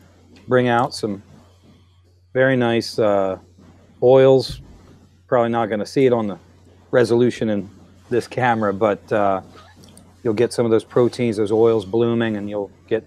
bring 0.48 0.68
out 0.68 0.94
some 0.94 1.24
very 2.32 2.56
nice 2.56 3.00
uh, 3.00 3.40
oils. 4.04 4.62
Probably 5.26 5.50
not 5.50 5.70
going 5.70 5.80
to 5.80 5.88
see 5.88 6.06
it 6.06 6.14
on 6.14 6.28
the 6.28 6.38
resolution 6.92 7.50
in 7.50 7.68
this 8.12 8.28
camera, 8.28 8.76
but 8.76 9.12
uh, 9.12 9.42
you'll 10.22 10.36
get 10.36 10.54
some 10.54 10.66
of 10.66 10.72
those 10.72 10.84
proteins, 10.84 11.38
those 11.38 11.52
oils 11.52 11.84
blooming, 11.84 12.38
and 12.38 12.48
you'll 12.48 12.70
get 12.88 13.04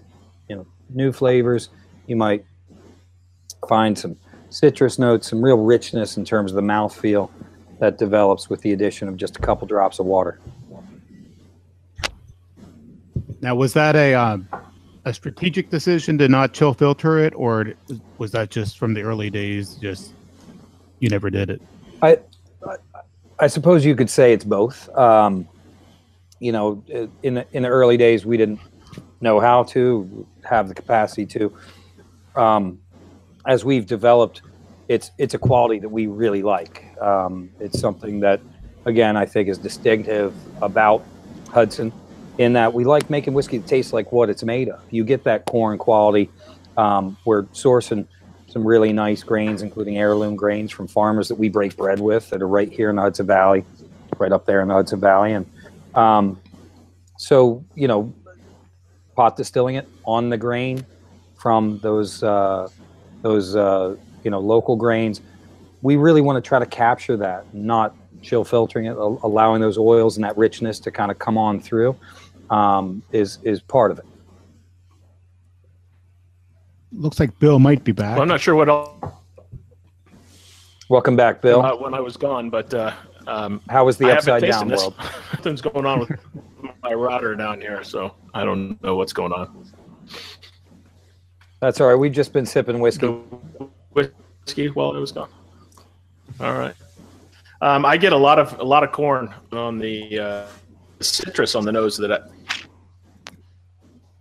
new 0.95 1.11
flavors. 1.11 1.69
You 2.07 2.15
might 2.15 2.45
find 3.67 3.97
some 3.97 4.17
citrus 4.49 4.99
notes, 4.99 5.29
some 5.29 5.43
real 5.43 5.57
richness 5.57 6.17
in 6.17 6.25
terms 6.25 6.51
of 6.51 6.55
the 6.55 6.61
mouthfeel 6.61 7.29
that 7.79 7.97
develops 7.97 8.49
with 8.49 8.61
the 8.61 8.71
addition 8.73 9.07
of 9.07 9.17
just 9.17 9.35
a 9.35 9.39
couple 9.39 9.67
drops 9.67 9.99
of 9.99 10.05
water. 10.05 10.39
Now, 13.41 13.55
was 13.55 13.73
that 13.73 13.95
a 13.95 14.13
um, 14.13 14.47
a 15.05 15.13
strategic 15.13 15.69
decision 15.69 16.17
to 16.19 16.29
not 16.29 16.53
chill 16.53 16.73
filter 16.73 17.19
it, 17.19 17.33
or 17.35 17.73
was 18.17 18.31
that 18.31 18.49
just 18.49 18.77
from 18.77 18.93
the 18.93 19.01
early 19.01 19.29
days? 19.29 19.75
Just 19.75 20.13
you 20.99 21.09
never 21.09 21.29
did 21.29 21.49
it. 21.49 21.61
I, 22.01 22.19
I, 22.65 22.75
I 23.39 23.47
suppose 23.47 23.83
you 23.83 23.95
could 23.95 24.09
say 24.09 24.31
it's 24.31 24.45
both. 24.45 24.87
Um, 24.97 25.47
you 26.39 26.51
know, 26.51 26.83
in 27.23 27.33
the, 27.35 27.45
in 27.51 27.63
the 27.63 27.69
early 27.69 27.97
days, 27.97 28.25
we 28.25 28.37
didn't 28.37 28.59
know 29.23 29.39
how 29.39 29.63
to 29.63 30.27
have 30.43 30.67
the 30.67 30.75
capacity 30.75 31.25
to. 31.25 31.53
Um, 32.35 32.79
as 33.45 33.65
we've 33.65 33.85
developed, 33.85 34.41
it's 34.87 35.11
it's 35.17 35.33
a 35.33 35.37
quality 35.39 35.79
that 35.79 35.89
we 35.89 36.07
really 36.07 36.43
like. 36.43 36.85
Um, 37.01 37.49
it's 37.59 37.79
something 37.79 38.19
that, 38.19 38.41
again, 38.85 39.17
I 39.17 39.25
think 39.25 39.49
is 39.49 39.57
distinctive 39.57 40.35
about 40.61 41.03
Hudson, 41.49 41.91
in 42.37 42.53
that 42.53 42.73
we 42.73 42.83
like 42.83 43.09
making 43.09 43.33
whiskey 43.33 43.57
that 43.59 43.67
tastes 43.67 43.93
like 43.93 44.11
what 44.11 44.29
it's 44.29 44.43
made 44.43 44.69
of. 44.69 44.81
You 44.91 45.03
get 45.03 45.23
that 45.23 45.45
corn 45.45 45.77
quality. 45.77 46.29
Um, 46.77 47.17
we're 47.25 47.43
sourcing 47.53 48.07
some 48.47 48.65
really 48.67 48.93
nice 48.93 49.23
grains, 49.23 49.61
including 49.61 49.97
heirloom 49.97 50.35
grains 50.35 50.71
from 50.71 50.87
farmers 50.87 51.27
that 51.29 51.35
we 51.35 51.49
break 51.49 51.75
bread 51.75 51.99
with 51.99 52.29
that 52.29 52.41
are 52.41 52.47
right 52.47 52.71
here 52.71 52.89
in 52.89 52.95
the 52.97 53.01
Hudson 53.01 53.25
Valley, 53.25 53.63
right 54.19 54.31
up 54.31 54.45
there 54.45 54.61
in 54.61 54.67
the 54.67 54.73
Hudson 54.73 54.99
Valley. 54.99 55.33
And 55.33 55.45
um, 55.95 56.39
so, 57.17 57.63
you 57.73 57.87
know, 57.87 58.13
pot 59.15 59.35
distilling 59.37 59.75
it 59.75 59.87
on 60.05 60.29
the 60.29 60.37
grain 60.37 60.85
from 61.35 61.79
those 61.79 62.23
uh, 62.23 62.69
those 63.21 63.55
uh, 63.55 63.95
you 64.23 64.31
know 64.31 64.39
local 64.39 64.75
grains. 64.75 65.21
We 65.81 65.95
really 65.97 66.21
want 66.21 66.43
to 66.43 66.47
try 66.47 66.59
to 66.59 66.65
capture 66.65 67.17
that, 67.17 67.53
not 67.53 67.95
chill 68.21 68.43
filtering 68.43 68.85
it, 68.85 68.95
allowing 68.95 69.61
those 69.61 69.77
oils 69.77 70.15
and 70.15 70.23
that 70.23 70.37
richness 70.37 70.79
to 70.79 70.91
kind 70.91 71.11
of 71.11 71.19
come 71.19 71.37
on 71.37 71.59
through, 71.59 71.95
um, 72.49 73.03
is 73.11 73.39
is 73.43 73.61
part 73.61 73.91
of 73.91 73.99
it. 73.99 74.05
Looks 76.91 77.19
like 77.19 77.37
Bill 77.39 77.59
might 77.59 77.83
be 77.83 77.91
back. 77.91 78.13
Well, 78.13 78.21
I'm 78.21 78.27
not 78.27 78.39
sure 78.39 78.55
what 78.55 78.69
else 78.69 78.89
Welcome 80.89 81.15
back, 81.15 81.41
Bill. 81.41 81.61
uh, 81.61 81.75
when 81.75 81.93
I 81.93 81.99
was 81.99 82.17
gone, 82.17 82.49
but 82.49 82.73
uh, 82.73 82.93
um, 83.25 83.61
How 83.67 83.85
was 83.85 83.97
the 83.97 84.11
I 84.11 84.17
upside 84.17 84.43
down 84.43 84.69
world? 84.69 84.93
Nothing's 85.33 85.61
going 85.61 85.85
on 85.85 86.01
with 86.01 86.11
my 86.83 86.93
router 86.93 87.33
down 87.35 87.61
here, 87.61 87.83
so 87.83 88.13
I 88.33 88.43
don't 88.43 88.81
know 88.83 88.95
what's 88.95 89.13
going 89.13 89.31
on. 89.31 89.71
That's 91.61 91.79
all 91.79 91.87
right. 91.87 91.95
We've 91.95 92.11
just 92.11 92.33
been 92.33 92.45
sipping 92.45 92.79
whiskey. 92.79 93.07
The 93.07 93.67
whiskey 93.91 94.67
while 94.67 94.95
it 94.95 94.99
was 94.99 95.13
gone. 95.13 95.29
All 96.39 96.53
right. 96.53 96.75
Um, 97.61 97.85
I 97.85 97.95
get 97.95 98.11
a 98.11 98.17
lot 98.17 98.37
of 98.37 98.59
a 98.59 98.63
lot 98.63 98.83
of 98.83 98.91
corn 98.91 99.33
on 99.53 99.79
the 99.79 100.19
uh, 100.19 100.45
citrus 100.99 101.55
on 101.55 101.63
the 101.63 101.71
nose 101.71 101.95
that 101.97 102.11
I, 102.11 102.19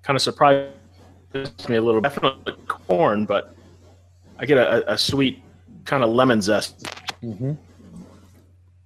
kind 0.03 0.17
of 0.17 0.23
surprised 0.23 0.71
me 1.69 1.77
a 1.77 1.83
little. 1.83 2.01
Definitely 2.01 2.55
corn, 2.69 3.25
but 3.25 3.57
I 4.39 4.47
get 4.47 4.59
a, 4.59 4.93
a 4.93 4.97
sweet 4.97 5.43
kind 5.85 6.05
of 6.05 6.11
lemon 6.11 6.41
zest. 6.41 6.87
hmm 7.21 7.53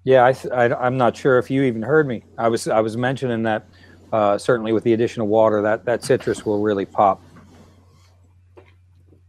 Yeah, 0.07 0.25
I, 0.25 0.37
I, 0.55 0.87
I'm 0.87 0.97
not 0.97 1.17
sure 1.17 1.37
if 1.37 1.51
you 1.51 1.65
even 1.65 1.83
heard 1.83 2.07
me. 2.07 2.23
I 2.39 2.47
was 2.47 2.69
I 2.69 2.79
was 2.79 2.97
mentioning 2.97 3.43
that 3.43 3.67
uh, 4.13 4.39
certainly 4.39 4.73
with 4.73 4.85
the 4.85 4.93
addition 4.93 5.21
of 5.21 5.27
water, 5.27 5.61
that 5.63 5.85
that 5.87 6.05
citrus 6.05 6.47
will 6.47 6.63
really 6.63 6.87
pop. 6.87 7.21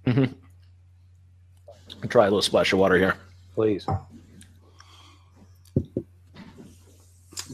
Mm-hmm. 0.06 0.34
Try 2.10 2.26
a 2.26 2.28
little 2.28 2.44
splash 2.44 2.74
of 2.74 2.80
water 2.80 2.96
here. 2.96 3.16
Please. 3.56 3.88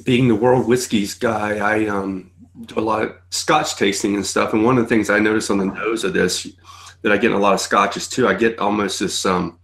being 0.04 0.28
the 0.28 0.36
world 0.36 0.68
whiskeys 0.68 1.14
guy, 1.14 1.60
I 1.60 1.88
um, 1.88 2.30
do 2.66 2.78
a 2.78 2.82
lot 2.82 3.04
of 3.04 3.16
Scotch 3.30 3.78
tasting 3.78 4.16
and 4.16 4.26
stuff. 4.26 4.52
And 4.52 4.66
one 4.66 4.78
of 4.78 4.84
the 4.84 4.90
things 4.90 5.10
I 5.10 5.20
notice 5.20 5.50
on 5.50 5.60
the 5.60 5.66
nose 5.66 6.04
of 6.04 6.12
this 6.12 6.46
that 7.04 7.14
I 7.14 7.16
get 7.16 7.32
in 7.32 7.38
a 7.38 7.40
lot 7.40 7.54
of 7.54 7.62
Scotches 7.62 8.10
too, 8.10 8.28
I 8.28 8.34
get 8.34 8.60
almost 8.60 9.00
this 9.00 9.26
um, 9.26 9.60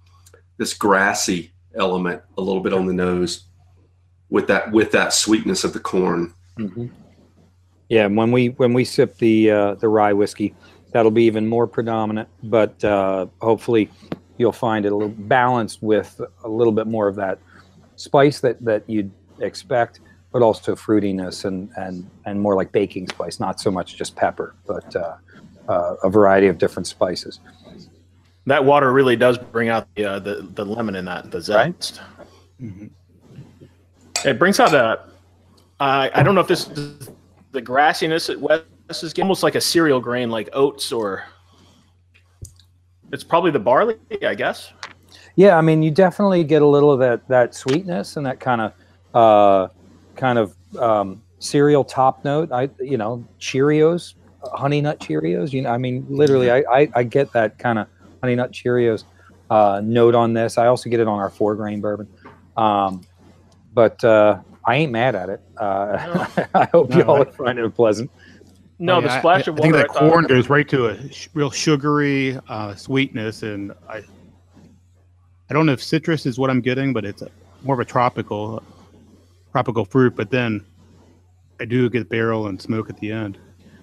this 0.55 0.73
grassy 0.73 1.51
element 1.75 2.21
a 2.37 2.41
little 2.41 2.61
bit 2.61 2.71
on 2.71 2.85
the 2.85 2.93
nose 2.93 3.48
with 4.29 4.47
that 4.47 4.71
with 4.71 4.91
that 4.91 5.13
sweetness 5.13 5.63
of 5.63 5.73
the 5.73 5.79
corn. 5.79 6.33
hmm 6.57 6.87
Yeah, 7.89 8.05
and 8.05 8.15
when 8.15 8.31
we 8.31 8.47
when 8.47 8.73
we 8.73 8.85
sip 8.85 9.17
the 9.17 9.51
uh, 9.51 9.75
the 9.75 9.87
rye 9.87 10.13
whiskey, 10.13 10.53
that'll 10.91 11.11
be 11.11 11.23
even 11.23 11.47
more 11.47 11.67
predominant. 11.67 12.29
But 12.43 12.83
uh, 12.83 13.27
hopefully, 13.41 13.89
you'll 14.37 14.51
find 14.51 14.85
it 14.85 14.91
a 14.91 14.95
little 14.95 15.09
balanced 15.17 15.81
with 15.81 16.21
a 16.43 16.49
little 16.49 16.73
bit 16.73 16.87
more 16.87 17.07
of 17.07 17.15
that 17.15 17.39
spice 17.95 18.39
that 18.41 18.63
that 18.65 18.83
you'd 18.87 19.11
expect, 19.39 19.99
but 20.31 20.41
also 20.41 20.75
fruitiness 20.75 21.45
and 21.45 21.69
and 21.77 22.09
and 22.25 22.39
more 22.39 22.55
like 22.55 22.71
baking 22.71 23.07
spice, 23.09 23.39
not 23.39 23.59
so 23.59 23.71
much 23.71 23.95
just 23.95 24.15
pepper, 24.15 24.55
but 24.67 24.95
uh, 24.95 25.15
uh, 25.67 25.95
a 26.03 26.09
variety 26.09 26.47
of 26.47 26.57
different 26.57 26.87
spices. 26.87 27.39
That 28.45 28.65
water 28.65 28.91
really 28.91 29.15
does 29.15 29.37
bring 29.37 29.69
out 29.69 29.87
the 29.95 30.05
uh, 30.05 30.19
the, 30.19 30.47
the 30.53 30.65
lemon 30.65 30.95
in 30.95 31.05
that 31.05 31.31
the 31.31 31.41
zest. 31.41 32.01
Mhm. 32.61 32.91
It 34.25 34.39
brings 34.39 34.59
out 34.59 34.73
a. 34.73 35.01
I 35.79 36.11
I 36.13 36.23
don't 36.23 36.35
know 36.35 36.41
if 36.41 36.47
this 36.47 36.67
is 36.67 37.09
the 37.51 37.61
grassiness 37.61 38.29
at 38.29 38.39
West 38.39 38.65
is 39.03 39.13
almost 39.19 39.43
like 39.43 39.55
a 39.55 39.61
cereal 39.61 39.99
grain, 39.99 40.29
like 40.29 40.49
oats 40.53 40.91
or. 40.91 41.23
It's 43.11 43.23
probably 43.23 43.49
the 43.49 43.59
barley, 43.59 43.95
I 44.23 44.35
guess. 44.35 44.71
Yeah, 45.35 45.57
I 45.57 45.61
mean, 45.61 45.81
you 45.81 45.89
definitely 45.89 46.43
get 46.43 46.61
a 46.61 46.67
little 46.67 46.91
of 46.91 46.99
that 46.99 47.27
that 47.27 47.55
sweetness 47.55 48.17
and 48.17 48.25
that 48.25 48.39
kind 48.39 48.61
of 48.61 48.73
uh, 49.13 49.73
kind 50.15 50.37
of 50.37 50.55
um, 50.77 51.21
cereal 51.39 51.83
top 51.83 52.23
note. 52.25 52.51
I 52.51 52.69
you 52.79 52.97
know 52.97 53.25
Cheerios, 53.39 54.15
uh, 54.43 54.55
Honey 54.55 54.81
Nut 54.81 54.99
Cheerios. 54.99 55.53
You 55.53 55.63
know, 55.63 55.69
I 55.69 55.77
mean, 55.77 56.05
literally, 56.09 56.51
I 56.51 56.63
I, 56.69 56.89
I 56.93 57.03
get 57.03 57.31
that 57.33 57.57
kind 57.57 57.79
of 57.79 57.87
Honey 58.21 58.35
Nut 58.35 58.51
Cheerios 58.51 59.05
uh, 59.49 59.81
note 59.83 60.13
on 60.13 60.33
this. 60.33 60.57
I 60.57 60.67
also 60.67 60.89
get 60.89 60.99
it 60.99 61.07
on 61.07 61.19
our 61.19 61.29
four 61.29 61.55
grain 61.55 61.81
bourbon, 61.81 62.07
um, 62.57 63.01
but 63.73 64.03
uh, 64.03 64.39
I 64.65 64.75
ain't 64.75 64.91
mad 64.91 65.15
at 65.15 65.29
it. 65.29 65.41
Uh, 65.57 66.25
I 66.53 66.65
hope 66.71 66.89
No, 66.89 66.97
y'all 66.97 67.15
I- 67.17 67.19
are 67.21 67.25
finding 67.31 67.65
it 67.65 67.75
pleasant. 67.75 68.11
No, 68.81 69.01
the 69.01 69.17
splash 69.19 69.45
I, 69.47 69.51
of 69.51 69.59
I 69.59 69.61
think 69.61 69.73
that 69.73 69.89
I 69.91 69.93
corn 69.93 70.25
goes 70.25 70.49
right 70.49 70.67
to 70.69 70.85
a 70.87 71.11
sh- 71.11 71.27
real 71.33 71.51
sugary 71.51 72.39
uh, 72.47 72.75
sweetness, 72.75 73.43
and 73.43 73.73
I, 73.89 73.97
I 75.49 75.53
don't 75.53 75.65
know 75.65 75.73
if 75.73 75.83
citrus 75.83 76.25
is 76.25 76.39
what 76.39 76.49
I'm 76.49 76.61
getting, 76.61 76.93
but 76.93 77.03
it's 77.03 77.21
a, 77.21 77.29
more 77.63 77.73
of 77.73 77.81
a 77.81 77.85
tropical, 77.85 78.63
tropical 79.51 79.83
fruit. 79.83 80.15
But 80.15 80.31
then, 80.31 80.65
I 81.59 81.65
do 81.65 81.89
get 81.89 82.07
barrel 82.07 82.47
and 82.47 82.61
smoke 82.61 82.89
at 82.89 82.97
the 82.99 83.11
end. 83.11 83.37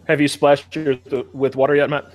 Have 0.09 0.18
you 0.18 0.29
splashed 0.29 0.75
yours 0.75 0.96
th- 1.11 1.27
with 1.35 1.57
water 1.57 1.77
yet, 1.77 1.90
Matt? 1.90 2.07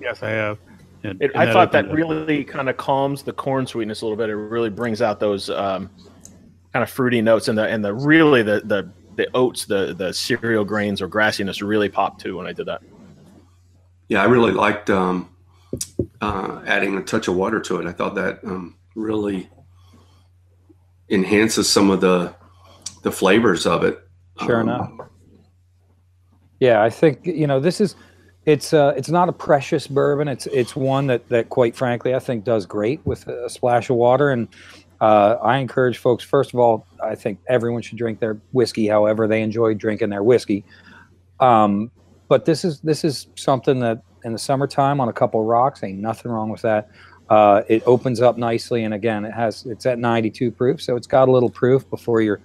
Yes, 0.00 0.22
I 0.22 0.30
have. 0.30 0.58
And, 1.02 1.20
It, 1.20 1.32
and 1.34 1.42
I 1.42 1.52
thought 1.52 1.72
that 1.72 1.90
really 1.90 2.44
kind 2.44 2.68
of 2.68 2.76
calms 2.76 3.24
the 3.24 3.32
corn 3.32 3.66
sweetness 3.66 4.02
a 4.02 4.04
little 4.04 4.16
bit. 4.16 4.30
It 4.30 4.36
really 4.36 4.70
brings 4.70 5.02
out 5.02 5.18
those 5.18 5.50
um, 5.50 5.90
kind 6.72 6.82
of 6.82 6.90
fruity 6.90 7.22
notes, 7.22 7.48
and 7.48 7.56
the 7.58 7.66
and 7.66 7.84
the 7.84 7.94
really 7.94 8.42
the 8.42 8.62
the 8.64 8.90
the 9.16 9.28
oats, 9.34 9.64
the 9.64 9.94
the 9.94 10.12
cereal 10.12 10.64
grains 10.64 11.02
or 11.02 11.08
grassiness 11.08 11.66
really 11.66 11.88
popped 11.88 12.20
too 12.20 12.36
when 12.36 12.46
I 12.46 12.52
did 12.52 12.66
that. 12.66 12.82
Yeah, 14.08 14.22
I 14.22 14.26
really 14.26 14.52
liked 14.52 14.88
um, 14.90 15.28
uh, 16.20 16.62
adding 16.66 16.96
a 16.96 17.02
touch 17.02 17.28
of 17.28 17.36
water 17.36 17.60
to 17.60 17.80
it. 17.80 17.86
I 17.86 17.92
thought 17.92 18.14
that 18.14 18.42
um, 18.44 18.76
really 18.94 19.50
enhances 21.10 21.68
some 21.68 21.90
of 21.90 22.00
the 22.00 22.34
the 23.02 23.12
flavors 23.12 23.66
of 23.66 23.84
it. 23.84 23.98
Sure 24.40 24.60
Um, 24.60 24.68
enough. 24.68 24.90
Yeah, 26.60 26.82
I 26.82 26.90
think 26.90 27.26
you 27.26 27.46
know 27.46 27.60
this 27.60 27.80
is 27.80 27.94
it's 28.46 28.72
uh, 28.72 28.94
it's 28.96 29.10
not 29.10 29.28
a 29.28 29.32
precious 29.32 29.86
bourbon. 29.86 30.28
It's 30.28 30.46
it's 30.46 30.74
one 30.74 31.06
that 31.08 31.28
that 31.28 31.48
quite 31.50 31.76
frankly 31.76 32.14
I 32.14 32.18
think 32.18 32.44
does 32.44 32.66
great 32.66 33.00
with 33.04 33.26
a 33.28 33.48
splash 33.50 33.90
of 33.90 33.96
water. 33.96 34.30
And 34.30 34.48
uh, 35.00 35.36
I 35.42 35.58
encourage 35.58 35.98
folks. 35.98 36.24
First 36.24 36.52
of 36.52 36.60
all, 36.60 36.86
I 37.02 37.14
think 37.14 37.38
everyone 37.48 37.82
should 37.82 37.98
drink 37.98 38.18
their 38.18 38.38
whiskey 38.52 38.86
however 38.88 39.26
they 39.28 39.42
enjoy 39.42 39.74
drinking 39.74 40.10
their 40.10 40.22
whiskey. 40.22 40.64
Um, 41.40 41.90
but 42.28 42.44
this 42.44 42.64
is 42.64 42.80
this 42.80 43.04
is 43.04 43.28
something 43.36 43.80
that 43.80 44.02
in 44.24 44.32
the 44.32 44.38
summertime 44.38 45.00
on 45.00 45.08
a 45.08 45.12
couple 45.12 45.42
rocks 45.44 45.82
ain't 45.82 45.98
nothing 45.98 46.30
wrong 46.30 46.50
with 46.50 46.62
that. 46.62 46.90
Uh, 47.30 47.62
it 47.68 47.82
opens 47.86 48.20
up 48.20 48.38
nicely, 48.38 48.84
and 48.84 48.94
again, 48.94 49.24
it 49.24 49.32
has 49.32 49.66
it's 49.66 49.86
at 49.86 49.98
92 49.98 50.50
proof, 50.50 50.82
so 50.82 50.96
it's 50.96 51.06
got 51.06 51.28
a 51.28 51.30
little 51.30 51.50
proof 51.50 51.88
before 51.90 52.20
you're 52.20 52.40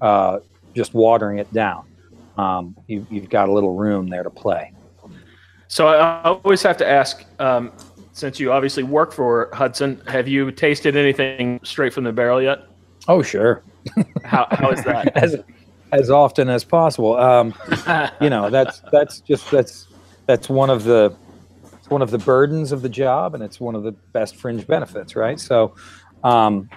uh, 0.00 0.38
just 0.74 0.94
watering 0.94 1.38
it 1.38 1.52
down. 1.52 1.84
Um, 2.38 2.76
you, 2.86 3.06
you've 3.10 3.28
got 3.28 3.48
a 3.48 3.52
little 3.52 3.74
room 3.74 4.08
there 4.08 4.22
to 4.22 4.30
play. 4.30 4.72
So 5.68 5.88
I 5.88 6.20
I 6.22 6.22
always 6.22 6.62
have 6.62 6.76
to 6.78 6.88
ask, 6.88 7.24
um, 7.38 7.72
since 8.12 8.40
you 8.40 8.52
obviously 8.52 8.82
work 8.82 9.12
for 9.12 9.50
Hudson, 9.52 10.02
have 10.06 10.28
you 10.28 10.50
tasted 10.50 10.96
anything 10.96 11.60
straight 11.62 11.92
from 11.92 12.04
the 12.04 12.12
barrel 12.12 12.42
yet? 12.42 12.66
Oh, 13.08 13.22
sure. 13.22 13.62
How 14.24 14.46
how 14.50 14.70
is 14.70 14.84
that? 14.84 15.16
as 15.22 15.36
as 15.92 16.10
often 16.10 16.48
as 16.48 16.64
possible. 16.64 17.16
Um, 17.16 17.54
you 18.20 18.30
know, 18.30 18.50
that's 18.50 18.82
that's 18.92 19.20
just 19.20 19.50
that's 19.50 19.88
that's 20.26 20.48
one 20.48 20.70
of 20.70 20.84
the 20.84 21.14
one 21.88 22.02
of 22.02 22.10
the 22.10 22.18
burdens 22.18 22.72
of 22.72 22.82
the 22.82 22.88
job, 22.88 23.34
and 23.34 23.42
it's 23.42 23.58
one 23.58 23.74
of 23.74 23.82
the 23.82 23.92
best 23.92 24.36
fringe 24.36 24.66
benefits, 24.66 25.16
right? 25.16 25.40
So, 25.40 25.74
um, 26.22 26.70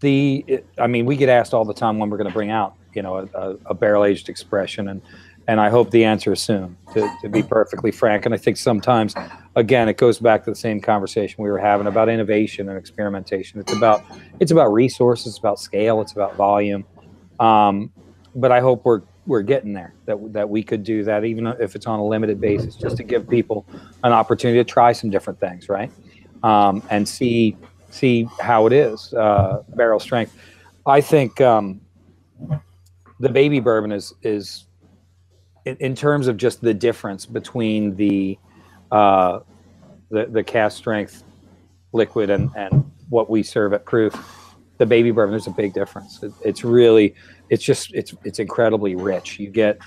the 0.00 0.44
it, 0.46 0.66
I 0.78 0.86
mean, 0.86 1.06
we 1.06 1.16
get 1.16 1.28
asked 1.28 1.54
all 1.54 1.64
the 1.64 1.74
time 1.74 1.98
when 1.98 2.10
we're 2.10 2.18
going 2.18 2.28
to 2.28 2.34
bring 2.34 2.50
out, 2.50 2.74
you 2.92 3.02
know, 3.02 3.16
a, 3.18 3.28
a, 3.34 3.56
a 3.66 3.74
barrel 3.74 4.04
aged 4.04 4.28
expression, 4.28 4.88
and 4.88 5.02
and 5.46 5.60
I 5.60 5.68
hope 5.68 5.90
the 5.90 6.04
answer 6.04 6.32
is 6.32 6.40
soon. 6.40 6.76
To, 6.94 7.10
to 7.22 7.28
be 7.28 7.42
perfectly 7.42 7.90
frank, 7.90 8.24
and 8.24 8.34
I 8.34 8.38
think 8.38 8.56
sometimes, 8.56 9.14
again, 9.56 9.88
it 9.88 9.96
goes 9.96 10.18
back 10.18 10.44
to 10.44 10.50
the 10.50 10.56
same 10.56 10.80
conversation 10.80 11.42
we 11.42 11.50
were 11.50 11.58
having 11.58 11.86
about 11.86 12.08
innovation 12.08 12.68
and 12.68 12.78
experimentation. 12.78 13.60
It's 13.60 13.72
about 13.72 14.02
it's 14.40 14.52
about 14.52 14.72
resources, 14.72 15.28
it's 15.28 15.38
about 15.38 15.58
scale, 15.58 16.00
it's 16.00 16.12
about 16.12 16.36
volume. 16.36 16.84
Um, 17.40 17.92
but 18.34 18.52
I 18.52 18.60
hope 18.60 18.84
we're 18.84 19.02
we're 19.26 19.42
getting 19.42 19.72
there. 19.72 19.94
That 20.06 20.32
that 20.32 20.48
we 20.48 20.62
could 20.62 20.84
do 20.84 21.04
that, 21.04 21.24
even 21.24 21.46
if 21.46 21.74
it's 21.74 21.86
on 21.86 21.98
a 21.98 22.06
limited 22.06 22.40
basis, 22.40 22.76
just 22.76 22.96
to 22.98 23.02
give 23.02 23.28
people 23.28 23.66
an 24.02 24.12
opportunity 24.12 24.58
to 24.60 24.64
try 24.64 24.92
some 24.92 25.10
different 25.10 25.40
things, 25.40 25.68
right? 25.68 25.90
Um, 26.42 26.82
and 26.90 27.08
see 27.08 27.56
see 27.90 28.28
how 28.40 28.66
it 28.66 28.72
is 28.72 29.12
uh, 29.14 29.62
barrel 29.70 30.00
strength. 30.00 30.36
I 30.86 31.00
think 31.00 31.40
um, 31.40 31.80
the 33.20 33.28
baby 33.28 33.60
bourbon 33.60 33.92
is 33.92 34.12
is 34.22 34.66
in, 35.64 35.76
in 35.76 35.94
terms 35.94 36.26
of 36.28 36.36
just 36.36 36.60
the 36.60 36.74
difference 36.74 37.26
between 37.26 37.96
the 37.96 38.38
uh, 38.90 39.40
the 40.10 40.26
the 40.26 40.44
cask 40.44 40.76
strength 40.76 41.24
liquid 41.92 42.30
and 42.30 42.50
and 42.56 42.90
what 43.08 43.30
we 43.30 43.42
serve 43.42 43.72
at 43.72 43.84
proof. 43.84 44.14
The 44.78 44.86
baby 44.86 45.12
bourbon, 45.12 45.30
there's 45.30 45.46
a 45.46 45.50
big 45.50 45.72
difference. 45.72 46.20
It, 46.22 46.32
it's 46.44 46.64
really, 46.64 47.14
it's 47.48 47.62
just, 47.62 47.94
it's 47.94 48.12
it's 48.24 48.40
incredibly 48.40 48.96
rich. 48.96 49.38
You 49.38 49.48
get 49.48 49.78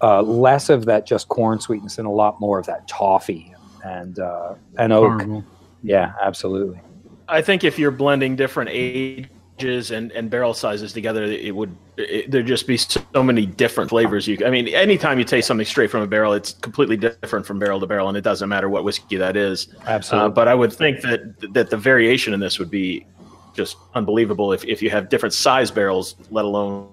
uh, 0.00 0.22
less 0.22 0.70
of 0.70 0.86
that 0.86 1.06
just 1.06 1.28
corn 1.28 1.60
sweetness 1.60 1.98
and 1.98 2.06
a 2.06 2.10
lot 2.10 2.40
more 2.40 2.58
of 2.58 2.64
that 2.64 2.88
toffee 2.88 3.54
and 3.84 4.18
uh, 4.18 4.54
and 4.78 4.94
oak. 4.94 5.18
Caramel. 5.18 5.44
Yeah, 5.82 6.14
absolutely. 6.22 6.80
I 7.28 7.42
think 7.42 7.64
if 7.64 7.78
you're 7.78 7.90
blending 7.90 8.34
different 8.34 8.70
age 8.72 9.18
ages 9.18 9.30
and, 9.62 10.12
and 10.12 10.30
barrel 10.30 10.54
sizes 10.54 10.92
together, 10.92 11.24
it 11.24 11.54
would 11.54 11.74
it, 11.96 12.30
there'd 12.30 12.46
just 12.46 12.66
be 12.66 12.76
so 12.76 13.00
many 13.22 13.46
different 13.46 13.90
flavors. 13.90 14.26
You, 14.26 14.38
I 14.44 14.50
mean, 14.50 14.68
anytime 14.68 15.18
you 15.18 15.24
taste 15.24 15.46
something 15.46 15.66
straight 15.66 15.90
from 15.90 16.02
a 16.02 16.06
barrel, 16.06 16.32
it's 16.32 16.52
completely 16.54 16.96
different 16.96 17.46
from 17.46 17.58
barrel 17.58 17.80
to 17.80 17.86
barrel, 17.86 18.08
and 18.08 18.16
it 18.16 18.22
doesn't 18.22 18.48
matter 18.48 18.68
what 18.68 18.84
whiskey 18.84 19.16
that 19.16 19.36
is. 19.36 19.68
Absolutely. 19.86 20.26
Uh, 20.26 20.30
but 20.30 20.48
I 20.48 20.54
would 20.54 20.72
think 20.72 21.00
that 21.02 21.52
that 21.54 21.70
the 21.70 21.76
variation 21.76 22.34
in 22.34 22.40
this 22.40 22.58
would 22.58 22.70
be 22.70 23.06
just 23.54 23.76
unbelievable 23.94 24.52
if, 24.52 24.64
if 24.64 24.82
you 24.82 24.90
have 24.90 25.08
different 25.08 25.32
size 25.32 25.70
barrels, 25.70 26.16
let 26.30 26.44
alone 26.44 26.90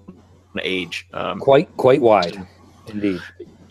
age. 0.62 1.08
Um, 1.12 1.40
quite 1.40 1.76
quite 1.76 2.00
wide, 2.00 2.46
indeed. 2.86 3.20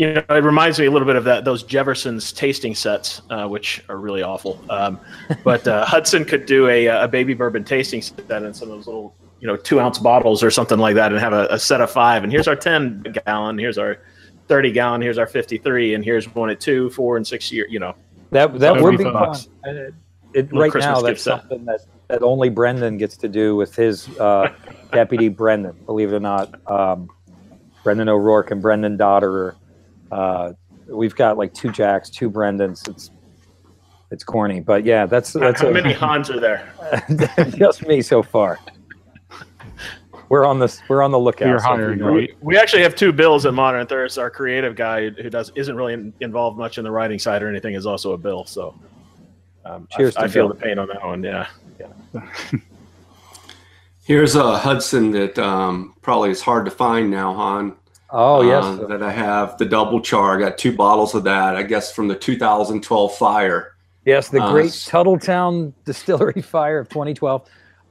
You 0.01 0.13
know, 0.15 0.23
it 0.29 0.43
reminds 0.43 0.79
me 0.79 0.87
a 0.87 0.91
little 0.91 1.05
bit 1.05 1.15
of 1.15 1.25
that 1.25 1.45
those 1.45 1.61
Jefferson's 1.61 2.33
tasting 2.33 2.73
sets, 2.73 3.21
uh, 3.29 3.47
which 3.47 3.83
are 3.87 3.97
really 3.97 4.23
awful. 4.23 4.59
Um, 4.67 4.99
but 5.43 5.67
uh, 5.67 5.85
Hudson 5.93 6.25
could 6.25 6.47
do 6.47 6.67
a, 6.67 6.87
a 6.87 7.07
baby 7.07 7.35
bourbon 7.35 7.63
tasting 7.63 8.01
set 8.01 8.41
in 8.41 8.51
some 8.51 8.71
of 8.71 8.77
those 8.77 8.87
little, 8.87 9.15
you 9.41 9.47
know, 9.47 9.55
two 9.55 9.79
ounce 9.79 9.99
bottles 9.99 10.41
or 10.41 10.49
something 10.49 10.79
like 10.79 10.95
that, 10.95 11.11
and 11.11 11.21
have 11.21 11.33
a, 11.33 11.45
a 11.51 11.59
set 11.59 11.81
of 11.81 11.91
five. 11.91 12.23
And 12.23 12.31
here's 12.31 12.47
our 12.47 12.55
ten 12.55 13.03
gallon, 13.27 13.59
here's 13.59 13.77
our 13.77 13.99
thirty 14.47 14.71
gallon, 14.71 15.03
here's 15.03 15.19
our 15.19 15.27
fifty 15.27 15.59
three, 15.59 15.93
and 15.93 16.03
here's 16.03 16.25
one 16.33 16.49
at 16.49 16.59
two, 16.59 16.89
four, 16.89 17.15
and 17.15 17.27
six 17.27 17.51
year. 17.51 17.67
You 17.69 17.77
know, 17.81 17.95
That 18.31 18.53
that 18.53 18.59
That 18.59 18.73
would 18.73 18.83
would 18.83 18.97
be 18.97 19.03
be 19.03 19.11
fun. 19.11 19.35
fun. 19.35 19.45
It, 19.65 19.93
it, 20.33 20.51
right 20.51 20.71
Christmas 20.71 20.95
now, 20.95 21.01
gift 21.01 21.05
that's 21.05 21.21
set. 21.23 21.39
something 21.41 21.65
that, 21.65 21.81
that 22.07 22.23
only 22.23 22.49
Brendan 22.49 22.97
gets 22.97 23.17
to 23.17 23.29
do 23.29 23.55
with 23.55 23.75
his 23.75 24.09
uh, 24.17 24.51
deputy 24.91 25.29
Brendan. 25.29 25.77
Believe 25.85 26.11
it 26.11 26.15
or 26.15 26.19
not, 26.19 26.59
um, 26.71 27.07
Brendan 27.83 28.09
O'Rourke 28.09 28.49
and 28.49 28.63
Brendan 28.63 28.97
Dodderer. 28.97 29.57
Uh, 30.11 30.53
we've 30.87 31.15
got 31.15 31.37
like 31.37 31.53
two 31.53 31.71
Jacks, 31.71 32.09
two 32.09 32.29
Brendans. 32.29 32.87
It's 32.89 33.11
it's 34.11 34.23
corny, 34.23 34.59
but 34.59 34.83
yeah, 34.83 35.05
that's 35.05 35.31
that's 35.33 35.61
how 35.61 35.69
a- 35.69 35.73
many 35.73 35.93
Hans 36.03 36.29
are 36.29 36.39
there? 36.39 36.73
just 37.55 37.87
me 37.87 38.01
so 38.01 38.21
far. 38.21 38.59
We're 40.27 40.45
on 40.45 40.59
this. 40.59 40.81
We're 40.87 41.01
on 41.01 41.11
the 41.11 41.19
lookout. 41.19 41.47
You're 41.47 41.59
so 41.59 41.73
if 41.73 41.77
you 41.77 41.83
hiring, 41.83 41.99
know- 41.99 42.15
right? 42.15 42.33
We 42.41 42.57
actually 42.57 42.83
have 42.83 42.95
two 42.95 43.11
Bills 43.11 43.45
at 43.45 43.53
Modern 43.53 43.85
Thirst. 43.87 44.17
Our 44.17 44.29
creative 44.29 44.75
guy 44.75 45.09
who 45.09 45.29
does 45.29 45.51
isn't 45.55 45.75
really 45.75 45.93
in, 45.93 46.13
involved 46.21 46.57
much 46.57 46.77
in 46.77 46.83
the 46.83 46.91
writing 46.91 47.19
side 47.19 47.41
or 47.43 47.49
anything 47.49 47.73
is 47.75 47.85
also 47.85 48.13
a 48.13 48.17
Bill. 48.17 48.45
So, 48.45 48.73
um, 49.65 49.87
Cheers 49.91 50.15
I, 50.17 50.21
to 50.21 50.25
I 50.25 50.29
feel 50.29 50.47
Bill. 50.47 50.55
the 50.57 50.61
pain 50.61 50.79
on 50.79 50.87
that 50.87 51.03
one. 51.05 51.23
Yeah. 51.23 51.47
Here's 54.03 54.35
a 54.35 54.57
Hudson 54.57 55.11
that 55.11 55.37
um, 55.37 55.95
probably 56.01 56.31
is 56.31 56.41
hard 56.41 56.65
to 56.65 56.71
find 56.71 57.09
now, 57.11 57.33
Han. 57.33 57.75
Oh 58.11 58.41
yes, 58.41 58.63
uh, 58.65 58.87
that 58.87 59.01
I 59.01 59.11
have 59.11 59.57
the 59.57 59.65
double 59.65 60.01
char. 60.01 60.35
I 60.35 60.39
got 60.39 60.57
two 60.57 60.75
bottles 60.75 61.15
of 61.15 61.23
that. 61.23 61.55
I 61.55 61.63
guess 61.63 61.93
from 61.93 62.07
the 62.07 62.15
2012 62.15 63.15
fire. 63.15 63.75
Yes, 64.05 64.29
the 64.29 64.41
Uh, 64.41 64.51
great 64.51 64.65
s- 64.67 64.89
Tuthilltown 64.89 65.73
Distillery 65.85 66.41
Fire 66.41 66.79
of 66.79 66.89
2012. 66.89 67.43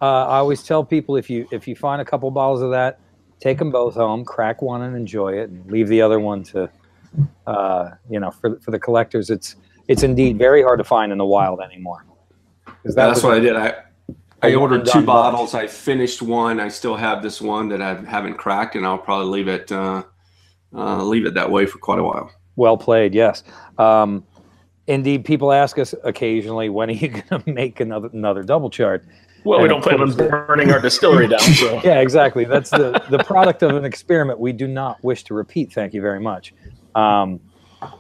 Uh, 0.03 0.05
I 0.05 0.39
always 0.39 0.63
tell 0.63 0.85
people 0.85 1.17
if 1.17 1.31
you 1.31 1.47
if 1.51 1.67
you 1.69 1.75
find 1.77 2.03
a 2.03 2.05
couple 2.05 2.31
bottles 2.31 2.63
of 2.63 2.71
that, 2.73 2.99
take 3.39 3.59
them 3.59 3.71
both 3.71 3.95
home, 3.95 4.25
crack 4.25 4.61
one 4.63 4.83
and 4.83 4.97
enjoy 4.97 5.33
it, 5.35 5.49
and 5.51 5.71
leave 5.71 5.89
the 5.89 6.03
other 6.03 6.21
one 6.21 6.43
to, 6.45 6.69
uh, 7.47 7.91
you 8.11 8.21
know, 8.21 8.31
for 8.31 8.59
for 8.61 8.71
the 8.73 8.79
collectors. 8.79 9.31
It's 9.31 9.57
it's 9.89 10.03
indeed 10.03 10.39
very 10.39 10.63
hard 10.63 10.79
to 10.79 10.85
find 10.85 11.13
in 11.13 11.19
the 11.19 11.25
wild 11.27 11.61
anymore. 11.61 12.05
that 12.85 12.95
That's 12.95 13.23
what 13.23 13.35
I 13.35 13.41
did. 13.41 13.57
I 13.57 13.75
I 14.43 14.49
a 14.49 14.55
ordered 14.55 14.87
two 14.87 14.91
one-and-done 14.91 15.07
bottles. 15.07 15.55
I 15.55 15.67
finished 15.67 16.23
one. 16.23 16.61
I 16.61 16.69
still 16.69 16.97
have 16.97 17.23
this 17.23 17.41
one 17.41 17.69
that 17.69 17.83
I 17.83 17.95
haven't 18.05 18.35
cracked, 18.35 18.75
and 18.75 18.87
I'll 18.87 18.99
probably 18.99 19.27
leave 19.27 19.49
it 19.49 19.71
uh, 19.71 20.03
uh, 20.75 21.03
leave 21.05 21.27
it 21.27 21.35
that 21.35 21.51
way 21.51 21.67
for 21.67 21.79
quite 21.79 21.99
a 21.99 22.05
while. 22.05 22.31
Well 22.57 22.77
played. 22.77 23.15
Yes. 23.15 23.43
Um, 23.79 24.25
indeed, 24.87 25.25
people 25.25 25.53
ask 25.53 25.79
us 25.79 25.95
occasionally, 26.05 26.69
when 26.69 26.91
are 26.91 26.95
you 26.95 27.09
going 27.29 27.43
to 27.43 27.53
make 27.53 27.81
another 27.81 28.09
another 28.13 28.43
double 28.43 28.71
chart? 28.71 29.05
Well, 29.45 29.63
we 29.63 29.69
don't 29.69 29.83
plan 29.83 30.01
on 30.01 30.15
burning 30.15 30.71
our 30.71 30.81
distillery 30.81 31.27
down. 31.27 31.41
So. 31.41 31.81
yeah, 31.85 32.01
exactly. 32.01 32.45
That's 32.45 32.71
the 32.71 33.03
the 33.11 33.19
product 33.25 33.63
of 33.63 33.75
an 33.75 33.85
experiment 33.85 34.39
we 34.39 34.53
do 34.53 34.67
not 34.67 35.03
wish 35.03 35.25
to 35.25 35.35
repeat. 35.35 35.73
Thank 35.73 35.95
you 35.95 36.01
very 36.03 36.21
much. 36.21 36.53
Um, 36.95 37.41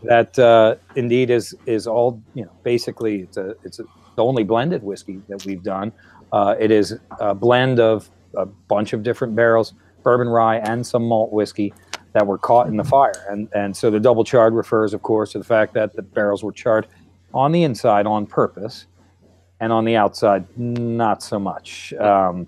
that 0.02 0.38
uh, 0.38 0.76
indeed 0.96 1.30
is 1.30 1.54
is 1.66 1.86
all 1.86 2.22
you 2.34 2.44
know. 2.44 2.52
Basically, 2.62 3.22
it's 3.22 3.36
a 3.36 3.54
it's 3.64 3.78
a, 3.78 3.84
the 4.16 4.24
only 4.24 4.44
blended 4.44 4.82
whiskey 4.82 5.22
that 5.28 5.44
we've 5.46 5.62
done. 5.62 5.92
Uh, 6.32 6.54
it 6.58 6.70
is 6.70 6.98
a 7.18 7.34
blend 7.34 7.80
of 7.80 8.10
a 8.34 8.46
bunch 8.46 8.92
of 8.92 9.02
different 9.02 9.34
barrels, 9.34 9.74
bourbon 10.02 10.28
rye, 10.28 10.58
and 10.58 10.86
some 10.86 11.04
malt 11.04 11.32
whiskey 11.32 11.72
that 12.12 12.26
were 12.26 12.38
caught 12.38 12.66
in 12.66 12.76
the 12.76 12.84
fire. 12.84 13.26
And 13.28 13.48
and 13.54 13.76
so 13.76 13.90
the 13.90 14.00
double 14.00 14.24
charred 14.24 14.54
refers, 14.54 14.94
of 14.94 15.02
course, 15.02 15.32
to 15.32 15.38
the 15.38 15.44
fact 15.44 15.74
that 15.74 15.94
the 15.94 16.02
barrels 16.02 16.42
were 16.42 16.52
charred 16.52 16.86
on 17.34 17.52
the 17.52 17.62
inside 17.62 18.06
on 18.06 18.26
purpose, 18.26 18.86
and 19.60 19.72
on 19.72 19.84
the 19.84 19.96
outside 19.96 20.44
not 20.56 21.22
so 21.22 21.38
much. 21.38 21.92
Um, 21.94 22.46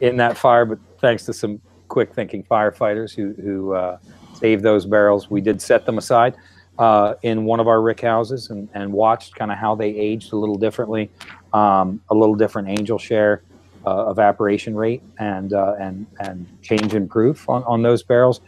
in 0.00 0.16
that 0.16 0.36
fire, 0.36 0.64
but 0.64 0.78
thanks 1.00 1.24
to 1.26 1.32
some 1.32 1.60
quick 1.88 2.14
thinking 2.14 2.44
firefighters 2.44 3.14
who, 3.14 3.34
who 3.42 3.72
uh, 3.72 3.98
saved 4.34 4.62
those 4.62 4.86
barrels, 4.86 5.30
we 5.30 5.40
did 5.40 5.60
set 5.60 5.84
them 5.84 5.98
aside 5.98 6.34
uh, 6.78 7.14
in 7.22 7.44
one 7.44 7.60
of 7.60 7.66
our 7.66 7.82
rick 7.82 8.00
houses 8.00 8.50
and, 8.50 8.68
and 8.74 8.92
watched 8.92 9.34
kind 9.34 9.50
of 9.50 9.58
how 9.58 9.74
they 9.74 9.88
aged 9.88 10.32
a 10.32 10.36
little 10.36 10.56
differently, 10.56 11.10
um, 11.52 12.00
a 12.10 12.14
little 12.14 12.34
different 12.34 12.68
angel 12.68 12.98
share 12.98 13.42
uh, 13.86 14.10
evaporation 14.10 14.74
rate 14.74 15.02
and 15.18 15.52
uh, 15.52 15.74
and 15.80 16.06
and 16.20 16.46
change 16.62 16.94
in 16.94 17.08
proof 17.08 17.48
on, 17.48 17.62
on 17.64 17.82
those 17.82 18.02
barrels. 18.02 18.40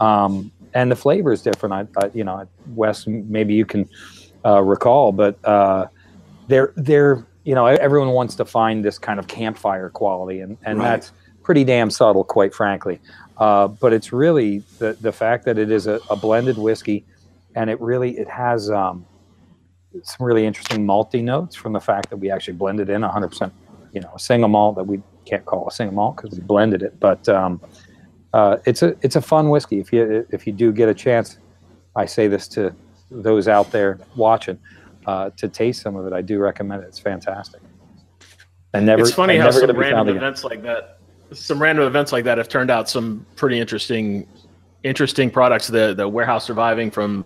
Um, 0.00 0.50
and 0.74 0.90
the 0.90 0.96
flavor 0.96 1.32
is 1.32 1.42
different. 1.42 1.72
I, 1.96 2.04
I 2.04 2.10
you 2.14 2.24
know, 2.24 2.46
Wes, 2.74 3.06
maybe 3.06 3.54
you 3.54 3.64
can 3.64 3.88
uh, 4.44 4.62
recall, 4.62 5.12
but 5.12 5.38
uh, 5.44 5.86
they're 6.48 6.72
they're 6.76 7.26
you 7.44 7.54
know 7.54 7.66
everyone 7.66 8.10
wants 8.10 8.34
to 8.36 8.44
find 8.44 8.84
this 8.84 8.98
kind 8.98 9.18
of 9.18 9.26
campfire 9.26 9.90
quality, 9.90 10.40
and 10.40 10.56
and 10.64 10.78
Right. 10.78 10.84
that's 10.84 11.12
pretty 11.42 11.64
damn 11.64 11.90
subtle, 11.90 12.24
quite 12.24 12.54
frankly. 12.54 13.00
Uh, 13.38 13.68
but 13.68 13.92
it's 13.92 14.12
really 14.12 14.62
the 14.78 14.96
the 15.00 15.12
fact 15.12 15.44
that 15.44 15.58
it 15.58 15.70
is 15.70 15.86
a, 15.86 16.00
a 16.10 16.16
blended 16.16 16.58
whiskey, 16.58 17.04
and 17.54 17.70
it 17.70 17.80
really 17.80 18.18
it 18.18 18.28
has 18.28 18.70
um, 18.70 19.06
some 20.02 20.26
really 20.26 20.46
interesting 20.46 20.86
malty 20.86 21.22
notes 21.22 21.54
from 21.54 21.72
the 21.72 21.80
fact 21.80 22.10
that 22.10 22.16
we 22.16 22.30
actually 22.30 22.54
blended 22.54 22.88
in 22.88 23.02
100%, 23.02 23.50
you 23.92 24.00
know, 24.00 24.12
a 24.14 24.18
single 24.18 24.48
malt 24.48 24.76
that 24.76 24.84
we 24.84 25.02
can't 25.24 25.44
call 25.44 25.66
a 25.68 25.70
single 25.70 25.94
malt 25.94 26.16
because 26.16 26.38
we 26.38 26.42
blended 26.44 26.82
it. 26.82 26.98
But 27.00 27.28
um, 27.28 27.60
uh, 28.32 28.58
it's 28.64 28.82
a 28.82 28.96
it's 29.02 29.16
a 29.16 29.20
fun 29.20 29.50
whiskey. 29.50 29.78
If 29.78 29.92
you 29.92 30.26
if 30.30 30.46
you 30.46 30.52
do 30.52 30.72
get 30.72 30.88
a 30.88 30.94
chance, 30.94 31.38
I 31.94 32.06
say 32.06 32.28
this 32.28 32.48
to 32.48 32.74
those 33.10 33.48
out 33.48 33.70
there 33.70 33.98
watching 34.16 34.58
uh, 35.06 35.30
to 35.36 35.48
taste 35.48 35.82
some 35.82 35.96
of 35.96 36.06
it. 36.06 36.12
I 36.12 36.22
do 36.22 36.38
recommend 36.38 36.82
it. 36.82 36.86
It's 36.86 36.98
fantastic. 36.98 37.60
And 38.74 38.84
never, 38.86 39.02
it's 39.02 39.12
funny 39.12 39.36
and 39.36 39.44
how 39.44 39.50
some 39.50 39.76
random 39.76 40.08
again. 40.08 40.16
events 40.16 40.44
like 40.44 40.62
that, 40.62 40.98
some 41.32 41.62
random 41.62 41.86
events 41.86 42.12
like 42.12 42.24
that 42.24 42.36
have 42.38 42.48
turned 42.48 42.70
out 42.70 42.88
some 42.88 43.24
pretty 43.36 43.58
interesting, 43.58 44.26
interesting 44.82 45.30
products. 45.30 45.68
The 45.68 45.94
the 45.94 46.08
warehouse 46.08 46.44
surviving 46.44 46.90
from 46.90 47.24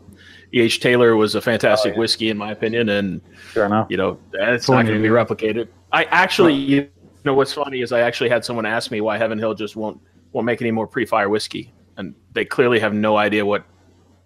E. 0.52 0.60
H. 0.60 0.80
Taylor 0.80 1.14
was 1.16 1.34
a 1.34 1.40
fantastic 1.40 1.92
Oh, 1.92 1.94
yeah. 1.94 1.98
whiskey 2.00 2.28
in 2.30 2.36
my 2.36 2.50
opinion, 2.50 2.88
and 2.88 3.20
Sure 3.52 3.66
enough. 3.66 3.86
you 3.90 3.96
know 3.96 4.18
it's 4.34 4.68
not 4.68 4.84
going 4.86 5.00
to 5.00 5.02
be 5.02 5.08
replicated. 5.08 5.68
I 5.92 6.04
actually, 6.04 6.54
you 6.54 6.88
know, 7.24 7.34
what's 7.34 7.52
funny 7.52 7.80
is 7.82 7.92
I 7.92 8.00
actually 8.00 8.30
had 8.30 8.44
someone 8.44 8.66
ask 8.66 8.90
me 8.90 9.00
why 9.00 9.16
Heaven 9.18 9.38
Hill 9.38 9.54
just 9.54 9.76
won't 9.76 10.00
won't 10.32 10.44
make 10.46 10.60
any 10.60 10.70
more 10.70 10.86
pre-fire 10.86 11.28
whiskey, 11.28 11.72
and 11.96 12.14
they 12.32 12.44
clearly 12.44 12.78
have 12.80 12.94
no 12.94 13.16
idea 13.16 13.44
what 13.46 13.64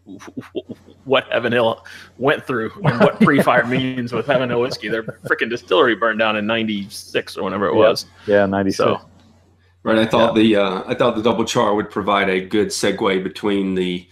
what 1.05 1.25
Heaven 1.31 1.53
Hill 1.53 1.85
went 2.19 2.45
through 2.47 2.71
and 2.85 3.01
what 3.01 3.21
pre-fire 3.21 3.67
means 3.67 4.13
with 4.13 4.27
Heaven 4.27 4.49
Hill 4.51 4.61
whiskey. 4.61 4.89
Their 4.89 5.03
freaking 5.03 5.51
distillery 5.51 5.95
burned 5.95 6.19
down 6.19 6.37
in 6.37 6.47
'96 6.47 7.37
or 7.37 7.45
whenever 7.45 7.67
it 7.69 7.73
Yeah. 7.75 7.79
was. 7.79 8.07
Yeah, 8.27 8.47
96. 8.47 8.77
So 8.77 9.01
Right. 9.83 9.99
I 9.99 10.07
thought 10.07 10.35
the 10.35 10.57
uh, 10.57 10.83
I 10.87 10.95
thought 10.95 11.15
the 11.15 11.23
double 11.23 11.45
char 11.45 11.75
would 11.75 11.91
provide 11.91 12.31
a 12.31 12.41
good 12.41 12.69
segue 12.69 13.23
between 13.23 13.75
the 13.75 14.07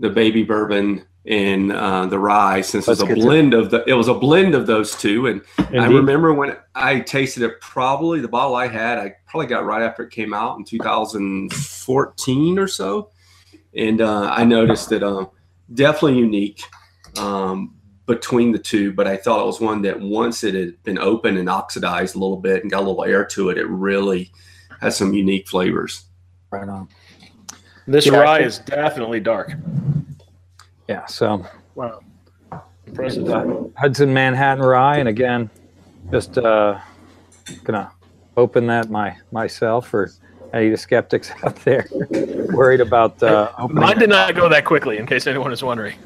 the 0.00 0.08
baby 0.08 0.42
bourbon 0.42 1.04
and 1.26 1.72
uh, 1.72 2.06
the 2.06 2.18
rye, 2.18 2.60
since 2.62 2.88
Let's 2.88 3.00
it's 3.00 3.10
a 3.10 3.14
get 3.14 3.20
to- 3.20 3.26
blend 3.26 3.54
of 3.54 3.70
the 3.70 3.84
it 3.86 3.92
was 3.94 4.08
a 4.08 4.14
blend 4.14 4.54
of 4.54 4.66
those 4.66 4.94
two. 4.96 5.26
And 5.26 5.42
I 5.58 5.86
remember 5.86 6.32
when 6.32 6.56
I 6.74 7.00
tasted 7.00 7.42
it, 7.42 7.60
probably 7.60 8.20
the 8.20 8.28
bottle 8.28 8.54
I 8.56 8.66
had, 8.68 8.98
I 8.98 9.14
probably 9.26 9.46
got 9.46 9.64
right 9.66 9.82
after 9.82 10.04
it 10.04 10.10
came 10.10 10.32
out 10.32 10.56
in 10.58 10.64
2014 10.64 12.58
or 12.58 12.66
so, 12.68 13.10
and 13.74 14.00
uh, 14.00 14.30
I 14.32 14.44
noticed 14.44 14.88
that 14.90 15.02
um, 15.02 15.28
definitely 15.74 16.18
unique 16.18 16.62
um, 17.18 17.74
between 18.06 18.52
the 18.52 18.58
two. 18.58 18.92
But 18.92 19.06
I 19.06 19.16
thought 19.16 19.42
it 19.42 19.46
was 19.46 19.60
one 19.60 19.82
that 19.82 20.00
once 20.00 20.44
it 20.44 20.54
had 20.54 20.82
been 20.82 20.98
opened 20.98 21.38
and 21.38 21.48
oxidized 21.48 22.14
a 22.16 22.18
little 22.18 22.38
bit 22.38 22.62
and 22.62 22.70
got 22.70 22.78
a 22.78 22.86
little 22.86 23.04
air 23.04 23.24
to 23.26 23.50
it, 23.50 23.58
it 23.58 23.66
really 23.68 24.30
has 24.80 24.96
some 24.96 25.12
unique 25.12 25.48
flavors. 25.48 26.04
right 26.50 26.68
on. 26.68 26.88
this 27.86 28.06
Yeah, 28.06 28.18
rye 28.18 28.34
actually- 28.36 28.46
is 28.46 28.58
definitely 28.60 29.20
dark. 29.20 29.52
Yeah, 30.88 31.04
so 31.06 31.44
Wow, 31.74 32.00
impressive. 32.86 33.28
uh, 33.28 33.44
Hudson 33.76 34.12
Manhattan 34.12 34.64
Rye, 34.64 34.96
and 34.98 35.08
again, 35.08 35.50
just 36.10 36.38
uh, 36.38 36.78
gonna 37.64 37.90
open 38.36 38.66
that 38.68 38.90
my 38.90 39.16
myself 39.30 39.88
for 39.88 40.10
any 40.54 40.66
of 40.66 40.72
the 40.72 40.78
skeptics 40.78 41.30
out 41.44 41.56
there 41.56 41.86
worried 42.52 42.80
about 42.80 43.22
uh, 43.22 43.52
opening. 43.58 43.82
Mine 43.82 43.98
did 43.98 44.08
not 44.08 44.34
go 44.34 44.48
that 44.48 44.64
quickly, 44.64 44.96
in 44.98 45.06
case 45.06 45.26
anyone 45.26 45.52
is 45.52 45.62
wondering. 45.62 45.98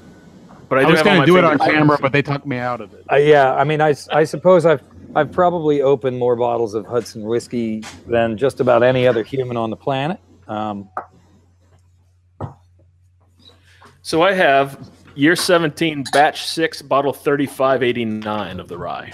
But 0.68 0.78
I, 0.78 0.83
I 0.83 0.85
do 0.87 0.93
was 0.93 1.03
going 1.03 1.20
to 1.20 1.26
do 1.26 1.37
it 1.37 1.45
on 1.45 1.59
camera, 1.59 1.99
but 2.01 2.12
they 2.12 2.22
took 2.22 2.47
me 2.47 2.57
out 2.57 2.80
of 2.80 2.93
it. 2.95 3.05
Uh, 3.11 3.16
yeah, 3.16 3.55
I 3.55 3.62
mean, 3.62 3.80
I, 3.80 3.95
I 4.11 4.24
suppose 4.24 4.66
I've 4.66 4.83
I've 5.14 5.30
probably 5.30 5.83
opened 5.83 6.18
more 6.18 6.35
bottles 6.35 6.74
of 6.74 6.87
Hudson 6.87 7.22
whiskey 7.22 7.85
than 8.07 8.37
just 8.39 8.59
about 8.61 8.83
any 8.83 9.07
other 9.07 9.22
human 9.22 9.57
on 9.57 9.70
the 9.70 9.76
planet. 9.76 10.18
Um, 10.49 10.89
So 14.03 14.22
I 14.22 14.32
have 14.32 14.90
year 15.14 15.36
17, 15.36 16.05
batch 16.12 16.44
6, 16.46 16.82
bottle 16.82 17.12
3589 17.12 18.61
of 18.61 18.68
the 18.68 18.76
rye. 18.78 19.12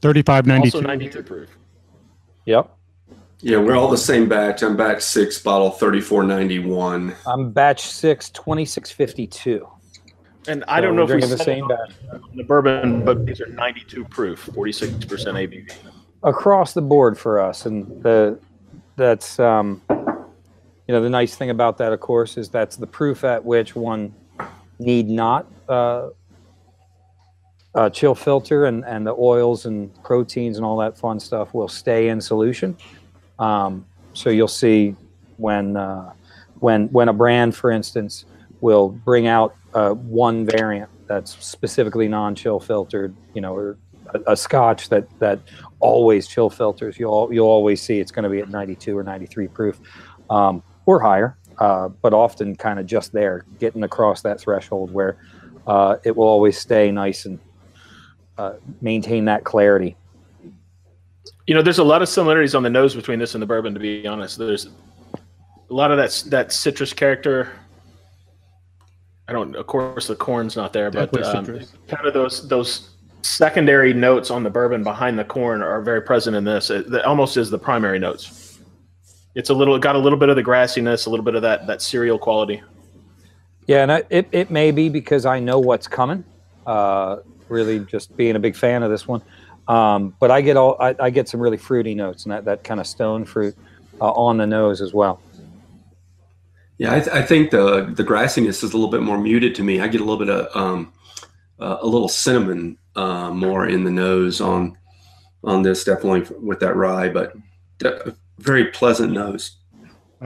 Thirty-five 0.00 0.46
ninety-two. 0.46 0.78
Also 0.78 0.86
92 0.86 1.22
proof. 1.22 1.48
yep. 2.46 2.70
Yeah, 3.40 3.58
we're 3.58 3.74
all 3.76 3.88
the 3.88 3.96
same 3.98 4.28
batch. 4.28 4.62
I'm 4.62 4.76
batch 4.76 5.02
six, 5.02 5.40
bottle 5.40 5.70
3491. 5.72 7.12
I'm 7.26 7.50
batch 7.50 7.80
six, 7.82 8.30
2652. 8.30 9.66
And 10.46 10.62
I 10.68 10.76
So 10.78 10.82
don't 10.82 10.94
know 10.96 11.02
if 11.02 11.08
we 11.08 11.14
drinking 11.14 11.30
the 11.30 11.36
said 11.38 11.44
same 11.44 11.66
batch. 11.68 11.92
the 12.36 12.44
bourbon, 12.44 13.04
but 13.04 13.26
these 13.26 13.40
are 13.40 13.46
92 13.48 14.04
proof, 14.04 14.46
46% 14.46 14.92
ABV. 15.08 15.72
across 16.22 16.72
the 16.74 16.82
board 16.82 17.18
for 17.18 17.40
us 17.40 17.66
and 17.66 17.84
the 18.04 18.38
that's 18.94 19.40
um, 19.40 19.82
you 20.92 20.98
know 20.98 21.02
the 21.02 21.08
nice 21.08 21.34
thing 21.34 21.48
about 21.48 21.78
that 21.78 21.90
of 21.90 22.00
course 22.00 22.36
is 22.36 22.50
that's 22.50 22.76
the 22.76 22.86
proof 22.86 23.24
at 23.24 23.42
which 23.42 23.74
one 23.74 24.14
need 24.78 25.08
not 25.08 25.46
uh, 25.66 26.10
uh, 27.74 27.88
chill 27.88 28.14
filter 28.14 28.66
and, 28.66 28.84
and 28.84 29.06
the 29.06 29.14
oils 29.18 29.64
and 29.64 29.90
proteins 30.04 30.58
and 30.58 30.66
all 30.66 30.76
that 30.76 30.98
fun 30.98 31.18
stuff 31.18 31.54
will 31.54 31.66
stay 31.66 32.08
in 32.08 32.20
solution 32.20 32.76
um, 33.38 33.86
so 34.12 34.28
you'll 34.28 34.46
see 34.46 34.94
when 35.38 35.78
uh, 35.78 36.12
when 36.60 36.88
when 36.88 37.08
a 37.08 37.12
brand 37.14 37.56
for 37.56 37.70
instance 37.70 38.26
will 38.60 38.90
bring 38.90 39.26
out 39.26 39.56
uh, 39.72 39.92
one 39.92 40.44
variant 40.44 40.90
that's 41.06 41.42
specifically 41.42 42.06
non-chill 42.06 42.60
filtered 42.60 43.16
you 43.32 43.40
know 43.40 43.56
or 43.56 43.78
a, 44.12 44.32
a 44.32 44.36
scotch 44.36 44.90
that 44.90 45.06
that 45.20 45.40
always 45.80 46.26
chill 46.26 46.50
filters. 46.50 46.98
You'll 46.98 47.32
you'll 47.32 47.46
always 47.46 47.80
see 47.80 47.98
it's 47.98 48.12
going 48.12 48.24
to 48.24 48.28
be 48.28 48.40
at 48.40 48.50
92 48.50 48.98
or 48.98 49.02
93 49.02 49.48
proof, 49.48 49.80
um, 50.28 50.62
or 50.86 51.00
higher, 51.00 51.36
uh, 51.58 51.88
but 51.88 52.12
often 52.12 52.56
kind 52.56 52.78
of 52.78 52.86
just 52.86 53.12
there, 53.12 53.44
getting 53.58 53.82
across 53.82 54.22
that 54.22 54.40
threshold 54.40 54.92
where 54.92 55.16
uh, 55.66 55.96
it 56.04 56.16
will 56.16 56.26
always 56.26 56.58
stay 56.58 56.90
nice 56.90 57.24
and 57.24 57.38
uh, 58.38 58.54
maintain 58.80 59.24
that 59.26 59.44
clarity. 59.44 59.96
You 61.46 61.54
know, 61.54 61.62
there's 61.62 61.78
a 61.78 61.84
lot 61.84 62.02
of 62.02 62.08
similarities 62.08 62.54
on 62.54 62.62
the 62.62 62.70
nose 62.70 62.94
between 62.94 63.18
this 63.18 63.34
and 63.34 63.42
the 63.42 63.46
bourbon. 63.46 63.74
To 63.74 63.80
be 63.80 64.06
honest, 64.06 64.38
there's 64.38 64.66
a 64.66 65.74
lot 65.74 65.90
of 65.90 65.98
that 65.98 66.30
that 66.30 66.52
citrus 66.52 66.92
character. 66.92 67.52
I 69.28 69.32
don't. 69.32 69.54
Of 69.56 69.66
course, 69.66 70.06
the 70.06 70.16
corn's 70.16 70.56
not 70.56 70.72
there, 70.72 70.90
but 70.90 71.16
um, 71.24 71.44
kind 71.88 72.06
of 72.06 72.14
those 72.14 72.48
those 72.48 72.90
secondary 73.22 73.92
notes 73.92 74.30
on 74.30 74.42
the 74.42 74.50
bourbon 74.50 74.82
behind 74.82 75.18
the 75.18 75.24
corn 75.24 75.62
are 75.62 75.80
very 75.80 76.02
present 76.02 76.36
in 76.36 76.44
this. 76.44 76.70
It, 76.70 76.92
it 76.92 77.04
almost 77.04 77.36
is 77.36 77.50
the 77.50 77.58
primary 77.58 77.98
notes. 77.98 78.51
It's 79.34 79.50
a 79.50 79.54
little 79.54 79.74
it 79.74 79.82
got 79.82 79.96
a 79.96 79.98
little 79.98 80.18
bit 80.18 80.28
of 80.28 80.36
the 80.36 80.42
grassiness, 80.42 81.06
a 81.06 81.10
little 81.10 81.24
bit 81.24 81.34
of 81.34 81.42
that 81.42 81.66
that 81.66 81.82
cereal 81.82 82.18
quality. 82.18 82.62
Yeah, 83.66 83.82
and 83.82 83.92
I, 83.92 84.02
it 84.10 84.28
it 84.32 84.50
may 84.50 84.70
be 84.70 84.88
because 84.88 85.24
I 85.24 85.40
know 85.40 85.58
what's 85.58 85.88
coming. 85.88 86.24
Uh, 86.66 87.18
really, 87.48 87.80
just 87.80 88.16
being 88.16 88.36
a 88.36 88.38
big 88.38 88.56
fan 88.56 88.82
of 88.82 88.90
this 88.90 89.06
one. 89.06 89.22
Um, 89.68 90.14
but 90.18 90.30
I 90.30 90.40
get 90.40 90.56
all 90.56 90.76
I, 90.80 90.94
I 90.98 91.10
get 91.10 91.28
some 91.28 91.40
really 91.40 91.56
fruity 91.56 91.94
notes 91.94 92.24
and 92.24 92.32
that, 92.32 92.44
that 92.46 92.64
kind 92.64 92.80
of 92.80 92.86
stone 92.86 93.24
fruit 93.24 93.56
uh, 94.00 94.10
on 94.10 94.36
the 94.36 94.46
nose 94.46 94.80
as 94.80 94.92
well. 94.92 95.20
Yeah, 96.78 96.94
I, 96.94 97.00
th- 97.00 97.14
I 97.14 97.22
think 97.22 97.50
the 97.50 97.84
the 97.84 98.04
grassiness 98.04 98.64
is 98.64 98.72
a 98.72 98.76
little 98.76 98.90
bit 98.90 99.02
more 99.02 99.18
muted 99.18 99.54
to 99.56 99.62
me. 99.62 99.80
I 99.80 99.88
get 99.88 100.00
a 100.00 100.04
little 100.04 100.18
bit 100.18 100.30
of 100.30 100.56
um, 100.56 100.92
uh, 101.60 101.78
a 101.80 101.86
little 101.86 102.08
cinnamon 102.08 102.76
uh, 102.96 103.30
more 103.30 103.66
in 103.66 103.84
the 103.84 103.90
nose 103.90 104.40
on 104.40 104.76
on 105.44 105.62
this, 105.62 105.84
definitely 105.84 106.36
with 106.40 106.60
that 106.60 106.74
rye, 106.74 107.08
but 107.08 107.34
de- 107.78 108.14
very 108.38 108.66
pleasant 108.66 109.12
nose. 109.12 109.56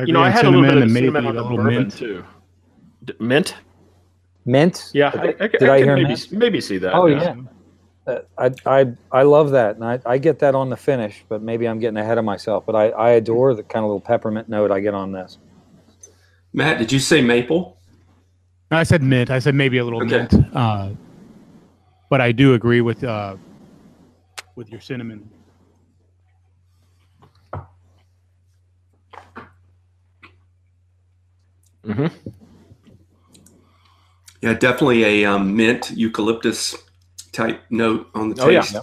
You 0.04 0.12
know, 0.12 0.22
I 0.22 0.28
had 0.30 0.44
a 0.44 0.50
little 0.50 0.62
bit 0.64 0.76
of 0.76 0.82
and 0.84 0.92
maybe 0.92 1.06
cinnamon 1.06 1.26
on 1.26 1.34
the 1.36 1.42
little 1.42 1.56
bourbon 1.56 1.74
mint. 1.74 1.96
too. 1.96 2.24
D- 3.04 3.14
mint? 3.18 3.54
Mint. 4.44 4.90
Yeah, 4.92 5.10
I, 5.14 5.34
I, 5.40 5.48
Did 5.48 5.62
I, 5.64 5.74
I 5.76 5.78
can 5.78 5.84
hear 5.88 5.96
maybe 5.96 6.08
mint? 6.08 6.32
maybe 6.32 6.60
see 6.60 6.78
that. 6.78 6.94
Oh 6.94 7.06
yeah. 7.06 7.34
Uh, 8.06 8.18
I, 8.38 8.50
I 8.66 8.86
I 9.10 9.22
love 9.22 9.50
that, 9.50 9.74
and 9.76 9.84
I, 9.84 9.98
I 10.06 10.18
get 10.18 10.38
that 10.40 10.54
on 10.54 10.70
the 10.70 10.76
finish, 10.76 11.24
but 11.28 11.42
maybe 11.42 11.66
I'm 11.66 11.80
getting 11.80 11.96
ahead 11.96 12.18
of 12.18 12.24
myself. 12.24 12.64
But 12.64 12.76
I, 12.76 12.90
I 12.90 13.10
adore 13.12 13.54
the 13.54 13.64
kind 13.64 13.82
of 13.84 13.88
little 13.88 14.00
peppermint 14.00 14.48
note 14.48 14.70
I 14.70 14.78
get 14.80 14.94
on 14.94 15.10
this. 15.12 15.38
Matt, 16.52 16.78
did 16.78 16.92
you 16.92 17.00
say 17.00 17.20
maple? 17.20 17.78
I 18.70 18.84
said 18.84 19.02
mint. 19.02 19.30
I 19.30 19.38
said 19.40 19.54
maybe 19.56 19.78
a 19.78 19.84
little 19.84 20.02
Okay. 20.02 20.18
mint. 20.30 20.54
Uh, 20.54 20.90
but 22.10 22.20
I 22.20 22.30
do 22.32 22.54
agree 22.54 22.80
with 22.80 23.02
uh, 23.02 23.36
with 24.54 24.70
your 24.70 24.80
cinnamon. 24.80 25.28
Hmm 31.86 32.06
Yeah, 34.40 34.54
definitely 34.54 35.04
a 35.04 35.24
um, 35.24 35.56
mint 35.56 35.90
eucalyptus 35.92 36.76
type 37.32 37.60
note 37.70 38.08
on 38.14 38.30
the 38.30 38.42
Oh, 38.42 38.48
yeah. 38.48 38.62
taste. 38.62 38.76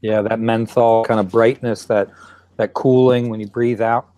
Yeah, 0.00 0.22
that 0.22 0.40
menthol 0.40 1.04
kind 1.04 1.20
of 1.20 1.30
brightness, 1.30 1.84
that 1.86 2.10
that 2.56 2.74
cooling 2.74 3.28
when 3.28 3.40
you 3.40 3.46
breathe 3.46 3.80
out. 3.80 4.08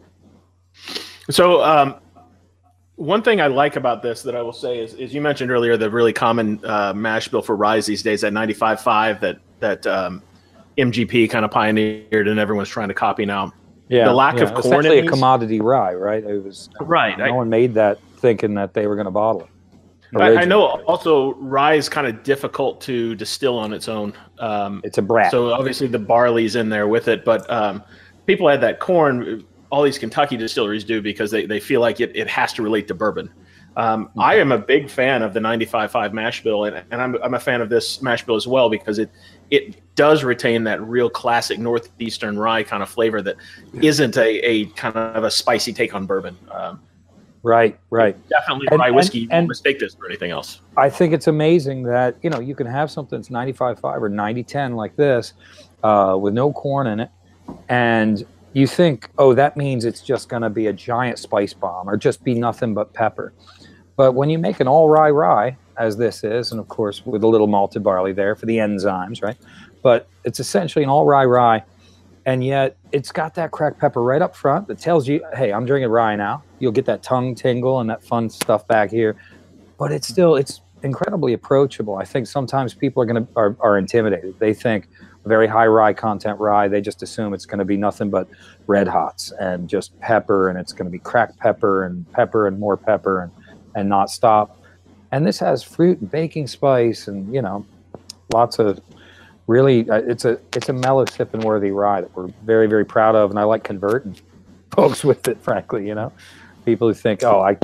So, 1.31 1.63
um, 1.63 1.97
one 2.97 3.23
thing 3.23 3.41
I 3.41 3.49
like 3.49 3.77
about 3.77 4.03
this 4.03 4.23
that 4.23 4.35
I 4.35 4.43
will 4.43 4.53
say 4.53 4.79
is, 4.79 4.95
is 4.95 5.13
you 5.13 5.21
mentioned 5.21 5.51
earlier 5.51 5.77
the 5.77 5.91
really 5.91 6.13
common 6.13 6.61
uh, 6.65 6.93
mash 6.95 7.29
bill 7.29 7.43
for 7.43 7.57
ryes 7.57 7.87
these 7.87 8.03
days, 8.03 8.21
that 8.23 8.33
95.5 8.33 9.21
that 9.21 9.39
that 9.61 9.87
um, 9.87 10.23
MGP 10.79 11.29
kind 11.31 11.45
of 11.45 11.51
pioneered 11.51 12.29
and 12.29 12.39
everyone's 12.39 12.69
trying 12.69 12.89
to 12.89 12.95
copy 12.95 13.27
now. 13.27 13.53
Yeah, 13.89 14.05
The 14.07 14.15
lack 14.15 14.37
yeah. 14.37 14.45
of 14.45 14.55
corn 14.55 14.67
Essentially 14.67 14.99
a 15.01 15.09
commodity 15.09 15.61
rye, 15.61 15.95
right? 15.95 16.25
It 16.25 16.43
was 16.43 16.71
Right. 16.81 17.19
no 17.19 17.35
one 17.35 17.51
made 17.51 17.75
that 17.75 17.99
thinking 18.19 18.55
that 18.55 18.75
they 18.75 18.87
were 18.87 18.95
going 18.97 19.05
to 19.07 19.11
bottle 19.11 19.43
it. 19.43 19.49
I, 20.17 20.37
I 20.43 20.45
know 20.45 20.63
also 20.63 21.35
rye 21.35 21.75
is 21.75 21.89
kind 21.89 22.07
of 22.07 22.23
difficult 22.23 22.81
to 22.83 23.15
distill 23.17 23.59
on 23.59 23.73
its 23.73 23.89
own. 23.89 24.15
Um, 24.39 24.81
it's 24.85 24.99
a 24.99 25.03
brat. 25.03 25.31
So 25.31 25.53
obviously 25.53 25.89
the 25.89 25.99
barley's 25.99 26.55
in 26.55 26.69
there 26.69 26.87
with 26.87 27.09
it, 27.09 27.25
but 27.25 27.49
um, 27.51 27.83
people 28.27 28.49
add 28.49 28.61
that 28.61 28.79
corn. 28.79 29.45
All 29.71 29.83
these 29.83 29.99
Kentucky 29.99 30.37
distilleries 30.37 30.85
do 30.85 31.03
because 31.03 31.33
they, 31.33 31.47
they 31.47 31.59
feel 31.59 31.81
like 31.81 32.01
it, 32.01 32.13
it 32.15 32.29
has 32.29 32.53
to 32.53 32.63
relate 32.63 32.87
to 32.89 32.95
bourbon. 32.95 33.29
Um, 33.77 34.11
I 34.17 34.37
am 34.37 34.53
a 34.53 34.59
big 34.59 34.89
fan 34.89 35.23
of 35.23 35.35
the 35.35 35.41
95.5 35.41 36.13
mash 36.13 36.43
bill, 36.45 36.65
and, 36.65 36.85
and 36.91 37.03
I'm, 37.03 37.17
I'm 37.23 37.35
a 37.35 37.41
fan 37.41 37.61
of 37.61 37.69
this 37.69 38.01
mash 38.01 38.25
bill 38.25 38.37
as 38.37 38.47
well 38.47 38.69
because 38.71 38.99
it 38.99 39.11
it 39.51 39.77
does 39.95 40.25
retain 40.25 40.65
that 40.65 40.81
real 40.83 41.11
classic 41.11 41.59
northeastern 41.59 42.39
rye 42.39 42.63
kind 42.63 42.83
of 42.83 42.89
flavor 42.89 43.21
that 43.23 43.37
not 43.73 44.17
a, 44.17 44.39
a 44.41 44.67
kind 44.71 44.97
of 44.97 45.25
a 45.25 45.31
spicy 45.31 45.73
take 45.73 45.95
on 45.95 46.07
bourbon. 46.07 46.37
Um, 46.51 46.81
right, 47.43 47.79
right. 47.91 48.17
definitely 48.29 48.69
And- 48.71 48.81
rye 48.81 48.87
and- 48.89 48.97
whiskey. 48.97 49.19
You 49.21 49.29
won't 49.29 49.39
and- 49.41 49.49
mistake 49.49 49.79
this 49.81 49.95
for 49.95 50.07
anything 50.07 50.31
else. 50.31 50.61
I 50.77 50.89
think 50.89 51.13
it's 51.13 51.27
amazing 51.27 51.83
that 51.85 52.17
you 52.23 52.31
know 52.31 52.39
you 52.41 52.55
can 52.55 52.67
have 52.69 52.91
something 52.91 53.19
that's 53.19 53.29
95.5 53.29 53.83
or 53.85 54.09
90.10 54.09 54.77
like 54.77 54.95
this 54.97 55.33
uh, 55.83 56.17
with 56.21 56.33
no 56.33 56.53
corn 56.53 56.87
in 56.87 57.01
it, 57.01 57.11
and 57.69 58.25
you 58.53 58.69
think, 58.69 59.11
oh, 59.19 59.35
that 59.35 59.57
means 59.57 59.85
it's 59.85 60.01
just 60.01 60.29
going 60.29 60.43
to 60.43 60.49
be 60.49 60.69
a 60.69 60.73
giant 60.73 61.19
spice 61.19 61.53
bomb 61.53 61.91
or 61.91 61.97
just 61.97 62.23
be 62.23 62.35
nothing 62.35 62.73
but 62.73 62.93
pepper. 62.93 63.33
But 63.97 64.13
when 64.13 64.31
you 64.31 64.39
make 64.39 64.61
an 64.61 64.69
all 64.69 64.89
rye 64.89 65.11
rye, 65.11 65.57
as 65.77 65.97
this 65.97 66.25
is, 66.25 66.53
and 66.53 66.61
of 66.61 66.69
course 66.69 67.05
with 67.05 67.23
a 67.23 67.29
little 67.29 67.47
malted 67.47 67.83
barley 67.83 68.13
there 68.13 68.37
for 68.37 68.47
the 68.47 68.59
enzymes, 68.59 69.23
right? 69.23 69.37
But 69.83 70.09
it's 70.25 70.41
essentially 70.41 70.83
an 70.83 70.91
all 70.91 71.05
rye 71.05 71.25
rye, 71.25 71.65
and 72.27 72.45
yet 72.45 72.77
it's 72.93 73.13
got 73.13 73.35
that 73.35 73.51
cracked 73.51 73.79
pepper 73.79 74.03
right 74.03 74.23
up 74.23 74.35
front 74.35 74.69
that 74.69 74.79
tells 74.79 75.07
you, 75.09 75.25
hey, 75.35 75.53
I'm 75.53 75.67
drinking 75.67 75.91
rye 75.91 76.17
now. 76.17 76.43
You'll 76.59 76.73
get 76.73 76.87
that 76.87 77.03
tongue 77.03 77.35
tingle 77.35 77.81
and 77.81 77.91
that 77.91 78.03
fun 78.03 78.31
stuff 78.31 78.67
back 78.67 78.91
here 78.91 79.17
but 79.79 79.93
it's 79.93 80.09
still 80.09 80.37
it's 80.37 80.61
incredibly 80.83 81.33
approachable. 81.33 81.97
I 81.97 82.05
think 82.05 82.27
sometimes 82.27 82.75
people 82.75 83.03
are 83.03 83.07
going 83.07 83.27
to 83.27 83.33
are, 83.37 83.57
are 83.61 83.79
intimidated. 83.79 84.39
They 84.39 84.55
think 84.55 84.89
very 85.25 85.47
high 85.47 85.67
rye 85.67 85.95
content 85.95 86.39
rye. 86.39 86.69
They 86.69 86.81
just 86.81 87.03
assume 87.03 87.33
it's 87.33 87.47
going 87.47 87.59
to 87.59 87.65
be 87.65 87.77
nothing 87.77 88.11
but 88.11 88.29
red 88.67 88.87
hots 88.89 89.33
and 89.41 89.69
just 89.69 89.99
pepper, 90.01 90.49
and 90.49 90.59
it's 90.59 90.73
going 90.73 90.87
to 90.87 90.91
be 90.91 90.99
cracked 90.99 91.39
pepper 91.39 91.85
and 91.85 92.11
pepper 92.13 92.47
and 92.47 92.59
more 92.59 92.77
pepper 92.77 93.23
and 93.23 93.33
and 93.75 93.89
not 93.89 94.11
stop. 94.11 94.61
And 95.13 95.27
this 95.27 95.39
has 95.39 95.63
fruit 95.63 96.01
and 96.01 96.11
baking 96.11 96.47
spice 96.47 97.09
and 97.09 97.33
you 97.33 97.43
know 97.43 97.65
lots 98.33 98.59
of 98.59 98.81
really 99.47 99.89
uh, 99.91 100.03
it's 100.07 100.25
a 100.25 100.39
it's 100.55 100.69
a 100.69 100.73
mellow 100.73 101.05
sipping 101.07 101.41
worthy 101.41 101.71
rye 101.71 102.01
that 102.01 102.15
we're 102.17 102.29
very 102.45 102.67
very 102.67 102.85
proud 102.85 103.15
of, 103.15 103.31
and 103.31 103.39
I 103.39 103.45
like 103.45 103.65
converting 103.65 104.17
folks 104.71 105.05
with 105.05 105.29
it. 105.29 105.39
Frankly, 105.41 105.87
you 105.87 105.95
know, 105.95 106.13
people 106.65 106.89
who 106.89 106.95
think, 106.95 107.23
oh, 107.23 107.41
I 107.41 107.57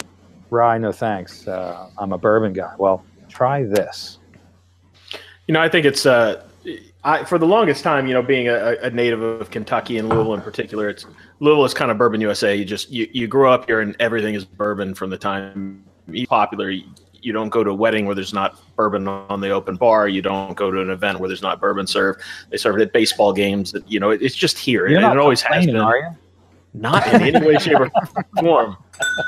rye, 0.50 0.78
no 0.78 0.92
thanks. 0.92 1.46
Uh, 1.46 1.90
I'm 1.98 2.12
a 2.12 2.18
bourbon 2.18 2.52
guy. 2.52 2.74
Well, 2.78 3.04
try 3.28 3.64
this. 3.64 4.18
You 5.46 5.54
know, 5.54 5.60
I 5.60 5.68
think 5.68 5.86
it's 5.86 6.06
uh, 6.06 6.44
I 7.04 7.24
for 7.24 7.38
the 7.38 7.46
longest 7.46 7.82
time, 7.82 8.06
you 8.06 8.14
know, 8.14 8.22
being 8.22 8.48
a, 8.48 8.76
a 8.82 8.90
native 8.90 9.22
of 9.22 9.50
Kentucky 9.50 9.98
and 9.98 10.08
Louisville 10.08 10.34
in 10.34 10.42
particular, 10.42 10.88
it's 10.88 11.06
Louisville 11.40 11.64
is 11.64 11.74
kind 11.74 11.90
of 11.90 11.98
bourbon 11.98 12.20
USA. 12.20 12.54
You 12.54 12.64
just 12.64 12.90
you, 12.90 13.08
you 13.12 13.26
grow 13.26 13.52
up 13.52 13.66
here 13.66 13.80
and 13.80 13.96
everything 13.98 14.34
is 14.34 14.44
bourbon 14.44 14.94
from 14.94 15.10
the 15.10 15.18
time 15.18 15.84
popular. 16.26 16.70
You, 16.70 17.32
don't 17.32 17.50
go 17.50 17.62
to 17.62 17.70
a 17.70 17.74
wedding 17.74 18.06
where 18.06 18.14
there's 18.14 18.32
not 18.32 18.58
bourbon 18.76 19.06
on 19.06 19.40
the 19.40 19.50
open 19.50 19.76
bar. 19.76 20.08
You 20.08 20.22
don't 20.22 20.56
go 20.56 20.70
to 20.70 20.80
an 20.80 20.90
event 20.90 21.20
where 21.20 21.28
there's 21.28 21.42
not 21.42 21.60
bourbon 21.60 21.86
served. 21.86 22.22
They 22.48 22.56
serve 22.56 22.76
it 22.76 22.82
at 22.82 22.92
baseball 22.92 23.32
games. 23.32 23.72
That 23.72 23.90
you 23.90 24.00
know, 24.00 24.10
it, 24.10 24.22
it's 24.22 24.34
just 24.34 24.58
here. 24.58 24.86
You're 24.86 25.00
and 25.00 25.12
it 25.12 25.18
always 25.18 25.42
has 25.42 25.66
been. 25.66 25.76
are 25.76 25.96
you? 25.98 26.08
Not 26.72 27.06
in 27.12 27.22
any 27.22 27.44
way, 27.44 27.58
shape, 27.58 27.80
or 27.80 27.90
form. 28.38 28.76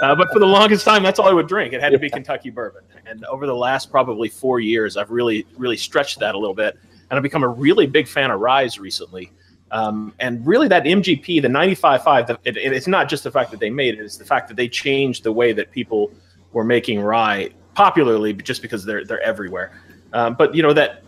Uh, 0.01 0.15
but 0.15 0.29
for 0.33 0.39
the 0.39 0.47
longest 0.47 0.85
time, 0.85 1.03
that's 1.03 1.19
all 1.19 1.29
I 1.29 1.33
would 1.33 1.49
drink. 1.49 1.73
It 1.73 1.81
had 1.81 1.91
to 1.91 1.99
be 1.99 2.09
Kentucky 2.09 2.51
bourbon. 2.51 2.83
And 3.05 3.25
over 3.25 3.47
the 3.47 3.55
last 3.55 3.91
probably 3.91 4.29
four 4.29 4.61
years, 4.61 4.97
I've 4.97 5.11
really, 5.11 5.47
really 5.57 5.77
stretched 5.77 6.21
that 6.21 6.35
a 6.35 6.39
little 6.39 6.55
bit. 6.55 6.79
And 7.11 7.17
I've 7.17 7.23
become 7.23 7.43
a 7.43 7.49
really 7.49 7.87
big 7.87 8.07
fan 8.07 8.31
of 8.31 8.41
ryes 8.41 8.79
recently. 8.79 9.33
Um, 9.73 10.15
and 10.21 10.47
really, 10.47 10.69
that 10.69 10.85
MGP, 10.85 11.43
the 11.43 11.49
95.5, 11.49 12.27
the, 12.27 12.39
it, 12.45 12.57
it's 12.57 12.87
not 12.87 13.09
just 13.09 13.25
the 13.25 13.31
fact 13.31 13.51
that 13.51 13.59
they 13.59 13.71
made 13.71 13.95
it, 13.95 14.01
it's 14.01 14.19
the 14.19 14.25
fact 14.25 14.47
that 14.49 14.57
they 14.57 14.69
changed 14.69 15.25
the 15.25 15.33
way 15.33 15.53
that 15.53 15.71
people 15.73 16.13
were 16.53 16.65
making 16.65 17.01
rye 17.01 17.51
popularly 17.75 18.33
but 18.33 18.45
just 18.45 18.63
because 18.63 18.85
they're, 18.85 19.05
they're 19.05 19.23
everywhere. 19.23 19.73
Um, 20.13 20.35
but, 20.35 20.55
you 20.55 20.63
know, 20.63 20.73
that 20.75 21.03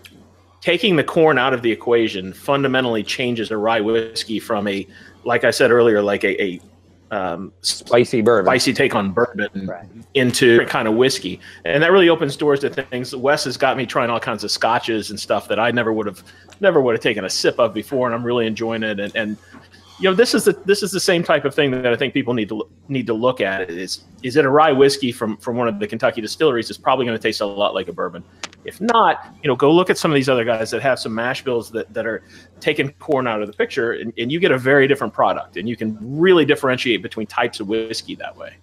taking 0.60 0.96
the 0.96 1.04
corn 1.04 1.38
out 1.38 1.52
of 1.52 1.60
the 1.62 1.70
equation 1.70 2.32
fundamentally 2.32 3.02
changes 3.02 3.50
a 3.50 3.56
rye 3.56 3.80
whiskey 3.80 4.40
from 4.40 4.66
a 4.66 4.86
like 5.24 5.44
I 5.44 5.50
said 5.50 5.70
earlier, 5.70 6.02
like 6.02 6.24
a, 6.24 6.42
a 6.42 6.60
um, 7.10 7.52
Spicy 7.60 8.22
bourbon. 8.22 8.46
spicy 8.46 8.72
take 8.72 8.94
on 8.94 9.12
bourbon 9.12 9.66
Right. 9.66 9.86
into 10.14 10.64
kind 10.66 10.88
of 10.88 10.94
whiskey, 10.94 11.40
and 11.64 11.82
that 11.82 11.92
really 11.92 12.08
opens 12.08 12.36
doors 12.36 12.60
to 12.60 12.70
things. 12.70 13.14
Wes 13.14 13.44
has 13.44 13.56
got 13.56 13.76
me 13.76 13.86
trying 13.86 14.10
all 14.10 14.20
kinds 14.20 14.44
of 14.44 14.50
scotches 14.50 15.10
and 15.10 15.18
stuff 15.18 15.48
that 15.48 15.58
I 15.58 15.70
never 15.70 15.92
would 15.92 16.06
have, 16.06 16.22
never 16.60 16.80
would 16.80 16.94
have 16.94 17.02
taken 17.02 17.24
a 17.24 17.30
sip 17.30 17.58
of 17.58 17.72
before, 17.72 18.06
and 18.06 18.14
I'm 18.14 18.24
really 18.24 18.46
enjoying 18.46 18.82
it. 18.82 18.98
And, 19.00 19.14
and 19.14 19.36
you 20.04 20.10
know, 20.10 20.14
this 20.14 20.34
is 20.34 20.44
the 20.44 20.52
this 20.66 20.82
is 20.82 20.92
the 20.92 21.00
same 21.00 21.22
type 21.24 21.46
of 21.46 21.54
thing 21.54 21.70
that 21.70 21.86
I 21.86 21.96
think 21.96 22.12
people 22.12 22.34
need 22.34 22.50
to 22.50 22.56
lo- 22.56 22.68
need 22.88 23.06
to 23.06 23.14
look 23.14 23.40
at. 23.40 23.70
Is 23.70 24.04
is 24.22 24.36
it 24.36 24.44
a 24.44 24.50
rye 24.50 24.70
whiskey 24.70 25.10
from 25.10 25.38
from 25.38 25.56
one 25.56 25.66
of 25.66 25.78
the 25.78 25.86
Kentucky 25.86 26.20
distilleries? 26.20 26.68
It's 26.68 26.78
probably 26.78 27.06
going 27.06 27.16
to 27.16 27.22
taste 27.22 27.40
a 27.40 27.46
lot 27.46 27.72
like 27.72 27.88
a 27.88 27.92
bourbon. 27.94 28.22
If 28.66 28.82
not, 28.82 29.34
you 29.42 29.48
know, 29.48 29.56
go 29.56 29.72
look 29.72 29.88
at 29.88 29.96
some 29.96 30.10
of 30.10 30.14
these 30.14 30.28
other 30.28 30.44
guys 30.44 30.70
that 30.72 30.82
have 30.82 30.98
some 30.98 31.14
mash 31.14 31.42
bills 31.42 31.70
that, 31.70 31.90
that 31.94 32.04
are 32.04 32.22
taking 32.60 32.92
corn 32.98 33.26
out 33.26 33.40
of 33.40 33.46
the 33.46 33.54
picture, 33.54 33.92
and, 33.92 34.12
and 34.18 34.30
you 34.30 34.40
get 34.40 34.50
a 34.50 34.58
very 34.58 34.86
different 34.86 35.14
product, 35.14 35.56
and 35.56 35.66
you 35.66 35.74
can 35.74 35.96
really 36.02 36.44
differentiate 36.44 37.00
between 37.00 37.26
types 37.26 37.58
of 37.58 37.68
whiskey 37.68 38.14
that 38.14 38.36
way. 38.36 38.58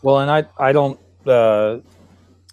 Well, 0.00 0.20
and 0.20 0.30
I 0.30 0.46
I 0.56 0.72
don't 0.72 0.98
uh, 1.26 1.80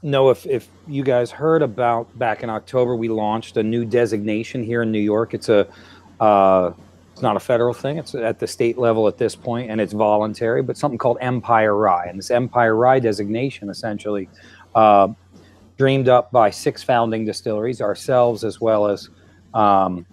know 0.03 0.31
if 0.31 0.45
if 0.45 0.67
you 0.85 1.01
guys 1.01 1.31
heard 1.31 1.61
about 1.61 2.19
back 2.19 2.43
in 2.43 2.49
October 2.49 2.97
we 2.97 3.07
launched 3.07 3.55
a 3.55 3.63
new 3.63 3.85
designation 3.85 4.63
here 4.63 4.81
in 4.81 4.91
New 4.91 4.99
York. 4.99 5.33
It's 5.33 5.47
a 5.47 5.65
uh, 6.19 6.73
it's 7.19 7.23
not 7.23 7.35
a 7.35 7.39
federal 7.41 7.73
thing. 7.73 7.97
It's 7.97 8.15
at 8.15 8.39
the 8.39 8.47
state 8.47 8.77
level 8.77 9.05
at 9.05 9.17
this 9.17 9.35
point, 9.35 9.69
and 9.69 9.81
it's 9.81 9.91
voluntary. 9.91 10.61
But 10.63 10.77
something 10.77 10.97
called 10.97 11.17
Empire 11.19 11.75
Rye, 11.75 12.05
and 12.05 12.17
this 12.17 12.31
Empire 12.31 12.77
Rye 12.77 12.99
designation 12.99 13.69
essentially 13.69 14.29
uh, 14.73 15.09
dreamed 15.77 16.07
up 16.07 16.31
by 16.31 16.49
six 16.49 16.81
founding 16.81 17.25
distilleries, 17.25 17.81
ourselves 17.81 18.45
as 18.45 18.61
well 18.61 18.87
as. 18.87 19.09
Um, 19.53 20.05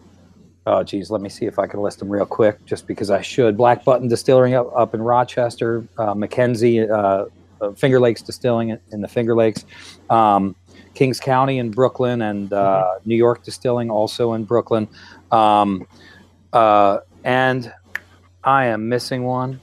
Oh, 0.69 0.83
geez, 0.83 1.13
let 1.13 1.21
me 1.21 1.29
see 1.29 1.47
if 1.47 1.61
I 1.61 1.69
can 1.69 1.79
list 1.79 2.01
them 2.01 2.09
real 2.09 2.27
quick, 2.27 2.65
just 2.65 2.89
because 2.89 3.09
I 3.09 3.23
should. 3.23 3.57
Black 3.57 3.85
Button 3.85 4.09
Distilling 4.09 4.55
up, 4.55 4.69
up 4.77 4.95
in 4.95 5.01
Rochester, 5.01 5.87
uh, 5.97 6.13
McKenzie, 6.13 6.91
uh, 6.91 7.27
uh, 7.65 7.71
Finger 7.75 8.01
Lakes 8.01 8.21
Distilling 8.21 8.71
in- 8.71 8.81
in 8.91 9.01
the 9.01 9.07
Finger 9.07 9.37
Lakes, 9.37 9.65
um, 10.11 10.57
Kings 10.95 11.21
County 11.21 11.59
in 11.59 11.71
Brooklyn, 11.71 12.21
and 12.23 12.53
uh, 12.53 12.95
New 13.05 13.15
York 13.15 13.45
Distilling 13.45 13.91
also 13.93 14.33
in 14.33 14.43
Brooklyn. 14.43 14.89
Um, 15.31 15.87
uh, 16.57 17.01
and 17.25 17.73
I 18.43 18.67
am 18.67 18.89
missing 18.89 19.25
one. 19.25 19.61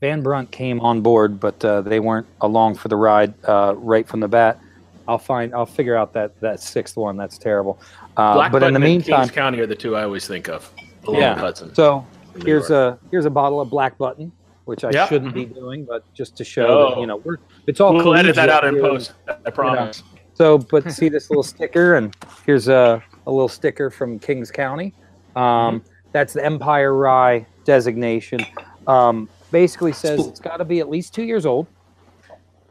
Van 0.00 0.22
Brunt 0.22 0.50
came 0.50 0.80
on 0.80 1.00
board, 1.00 1.40
but 1.40 1.64
uh, 1.64 1.80
they 1.82 2.00
weren't 2.00 2.26
along 2.40 2.74
for 2.76 2.88
the 2.88 2.96
ride 2.96 3.32
uh, 3.44 3.74
right 3.76 4.06
from 4.06 4.20
the 4.20 4.28
bat. 4.28 4.58
I'll 5.06 5.18
find. 5.18 5.54
I'll 5.54 5.66
figure 5.66 5.96
out 5.96 6.12
that 6.14 6.38
that 6.40 6.60
sixth 6.60 6.96
one. 6.96 7.16
That's 7.16 7.36
terrible. 7.38 7.78
Uh, 8.16 8.34
Black 8.34 8.52
but 8.52 8.62
in 8.62 8.72
the 8.74 8.80
meantime, 8.80 9.20
Kings 9.20 9.30
County 9.30 9.60
are 9.60 9.66
the 9.66 9.74
two 9.74 9.96
I 9.96 10.04
always 10.04 10.26
think 10.26 10.48
of. 10.48 10.70
Along 11.06 11.20
Yeah. 11.20 11.34
Hudson. 11.38 11.74
so 11.74 12.06
here's 12.44 12.70
York. 12.70 12.98
a 13.00 13.06
here's 13.10 13.26
a 13.26 13.30
bottle 13.30 13.60
of 13.60 13.68
Black 13.68 13.98
Button, 13.98 14.32
which 14.64 14.84
I 14.84 14.90
Yeah. 14.90 15.06
shouldn't 15.06 15.34
be 15.34 15.44
doing, 15.44 15.84
but 15.84 16.02
just 16.14 16.36
to 16.38 16.44
show 16.44 16.90
that 16.90 17.00
you 17.00 17.06
know 17.06 17.16
we're 17.16 17.36
it's 17.66 17.80
all. 17.80 17.92
We'll 17.94 18.14
edit 18.14 18.34
that 18.36 18.48
out 18.48 18.64
in 18.64 18.78
post. 18.80 19.12
I 19.46 19.50
promise. 19.50 20.02
So, 20.34 20.58
but 20.58 20.90
see 20.90 21.08
this 21.08 21.30
little 21.30 21.42
sticker, 21.44 21.94
and 21.94 22.14
here's 22.44 22.66
a, 22.68 23.02
a 23.26 23.30
little 23.30 23.48
sticker 23.48 23.90
from 23.90 24.18
Kings 24.18 24.50
County. 24.50 24.92
Um, 25.36 25.82
That's 26.12 26.32
the 26.32 26.44
Empire 26.44 26.94
Rye 26.94 27.46
designation. 27.64 28.44
Um, 28.86 29.28
basically 29.50 29.92
says 29.92 30.26
it's 30.26 30.40
got 30.40 30.58
to 30.58 30.64
be 30.64 30.80
at 30.80 30.88
least 30.88 31.14
two 31.14 31.24
years 31.24 31.46
old. 31.46 31.66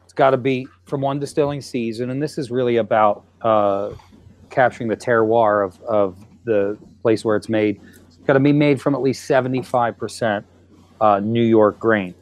It's 0.04 0.12
got 0.12 0.30
to 0.30 0.36
be 0.36 0.68
from 0.84 1.00
one 1.00 1.18
distilling 1.18 1.60
season, 1.60 2.10
and 2.10 2.22
this 2.22 2.38
is 2.38 2.50
really 2.50 2.76
about 2.76 3.24
uh, 3.42 3.90
capturing 4.50 4.88
the 4.88 4.96
terroir 4.96 5.64
of, 5.64 5.80
of 5.82 6.16
the 6.44 6.78
place 7.02 7.24
where 7.24 7.36
it's 7.36 7.48
made. 7.48 7.80
It's 8.06 8.16
got 8.18 8.34
to 8.34 8.40
be 8.40 8.52
made 8.52 8.80
from 8.80 8.94
at 8.94 9.02
least 9.02 9.28
75% 9.28 10.44
uh, 11.00 11.20
New 11.20 11.42
York 11.42 11.78
grain 11.78 12.14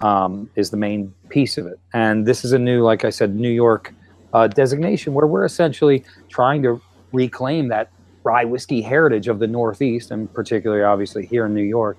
um, 0.00 0.50
is 0.56 0.70
the 0.70 0.76
main 0.76 1.14
piece 1.28 1.58
of 1.58 1.66
it. 1.66 1.78
And 1.92 2.26
this 2.26 2.44
is 2.44 2.52
a 2.52 2.58
new, 2.58 2.82
like 2.82 3.04
I 3.04 3.10
said, 3.10 3.34
New 3.34 3.50
York 3.50 3.94
uh, 4.32 4.48
designation 4.48 5.14
where 5.14 5.26
we're 5.26 5.44
essentially 5.44 6.04
trying 6.28 6.62
to 6.62 6.80
reclaim 7.14 7.68
that 7.68 7.90
rye 8.24 8.44
whiskey 8.44 8.82
heritage 8.82 9.28
of 9.28 9.38
the 9.38 9.46
Northeast, 9.46 10.10
and 10.10 10.32
particularly, 10.32 10.82
obviously, 10.82 11.24
here 11.24 11.46
in 11.46 11.54
New 11.54 11.62
York, 11.62 11.96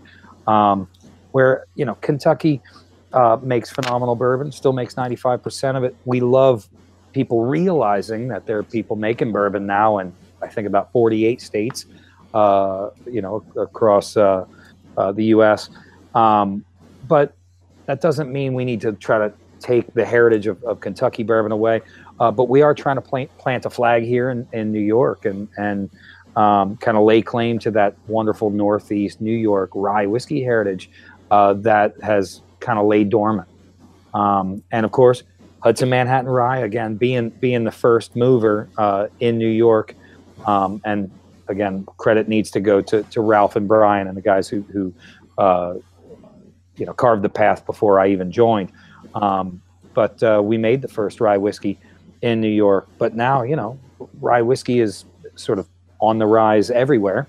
um, 0.47 0.87
where 1.31 1.65
you 1.75 1.85
know 1.85 1.95
Kentucky 1.95 2.61
uh, 3.13 3.37
makes 3.41 3.71
phenomenal 3.71 4.15
bourbon, 4.15 4.51
still 4.51 4.73
makes 4.73 4.97
ninety 4.97 5.15
five 5.15 5.41
percent 5.41 5.77
of 5.77 5.83
it. 5.83 5.95
We 6.05 6.19
love 6.19 6.67
people 7.13 7.45
realizing 7.45 8.27
that 8.27 8.45
there 8.45 8.57
are 8.59 8.63
people 8.63 8.95
making 8.97 9.31
bourbon 9.31 9.65
now, 9.65 9.97
and 9.97 10.13
I 10.41 10.47
think 10.47 10.67
about 10.67 10.91
forty 10.91 11.25
eight 11.25 11.41
states, 11.41 11.85
uh, 12.33 12.89
you 13.09 13.21
know, 13.21 13.43
across 13.55 14.17
uh, 14.17 14.45
uh, 14.97 15.11
the 15.13 15.25
U.S. 15.25 15.69
Um, 16.13 16.65
but 17.07 17.33
that 17.85 18.01
doesn't 18.01 18.31
mean 18.31 18.53
we 18.53 18.65
need 18.65 18.81
to 18.81 18.93
try 18.93 19.17
to 19.19 19.33
take 19.59 19.93
the 19.93 20.05
heritage 20.05 20.47
of, 20.47 20.63
of 20.63 20.79
Kentucky 20.79 21.23
bourbon 21.23 21.51
away. 21.51 21.81
Uh, 22.19 22.31
but 22.31 22.49
we 22.49 22.61
are 22.61 22.73
trying 22.73 22.95
to 22.95 23.01
plant, 23.01 23.35
plant 23.37 23.65
a 23.65 23.69
flag 23.69 24.03
here 24.03 24.29
in, 24.29 24.47
in 24.53 24.71
New 24.71 24.79
York 24.79 25.25
and, 25.25 25.47
and 25.57 25.89
um, 26.35 26.77
kind 26.77 26.97
of 26.97 27.03
lay 27.03 27.21
claim 27.21 27.59
to 27.59 27.71
that 27.71 27.95
wonderful 28.07 28.49
Northeast 28.49 29.21
New 29.21 29.35
York 29.35 29.69
rye 29.73 30.05
whiskey 30.05 30.43
heritage 30.43 30.89
uh, 31.31 31.53
that 31.53 31.93
has 32.01 32.41
kind 32.59 32.79
of 32.79 32.85
laid 32.85 33.09
dormant. 33.09 33.47
Um, 34.13 34.63
and 34.71 34.85
of 34.85 34.91
course, 34.91 35.23
Hudson 35.61 35.89
Manhattan 35.89 36.29
Rye, 36.29 36.59
again, 36.59 36.95
being, 36.95 37.29
being 37.29 37.63
the 37.63 37.71
first 37.71 38.15
mover 38.15 38.69
uh, 38.77 39.07
in 39.19 39.37
New 39.37 39.49
York. 39.49 39.95
Um, 40.45 40.79
and 40.85 41.11
again, 41.47 41.85
credit 41.97 42.27
needs 42.27 42.51
to 42.51 42.59
go 42.59 42.81
to, 42.81 43.03
to 43.03 43.21
Ralph 43.21 43.55
and 43.55 43.67
Brian 43.67 44.07
and 44.07 44.15
the 44.15 44.21
guys 44.21 44.47
who, 44.47 44.61
who 44.61 44.93
uh, 45.37 45.75
you 46.77 46.85
know, 46.85 46.93
carved 46.93 47.23
the 47.23 47.29
path 47.29 47.65
before 47.65 47.99
I 47.99 48.09
even 48.09 48.31
joined. 48.31 48.71
Um, 49.15 49.61
but 49.93 50.21
uh, 50.21 50.41
we 50.43 50.57
made 50.57 50.81
the 50.81 50.87
first 50.87 51.19
rye 51.19 51.37
whiskey 51.37 51.79
in 52.25 52.41
New 52.41 52.49
York. 52.49 52.87
But 52.97 53.15
now, 53.15 53.43
you 53.43 53.55
know, 53.55 53.79
rye 54.19 54.41
whiskey 54.41 54.79
is 54.79 55.05
sort 55.35 55.59
of 55.59 55.67
on 56.01 56.17
the 56.17 56.25
rise 56.25 56.71
everywhere. 56.71 57.27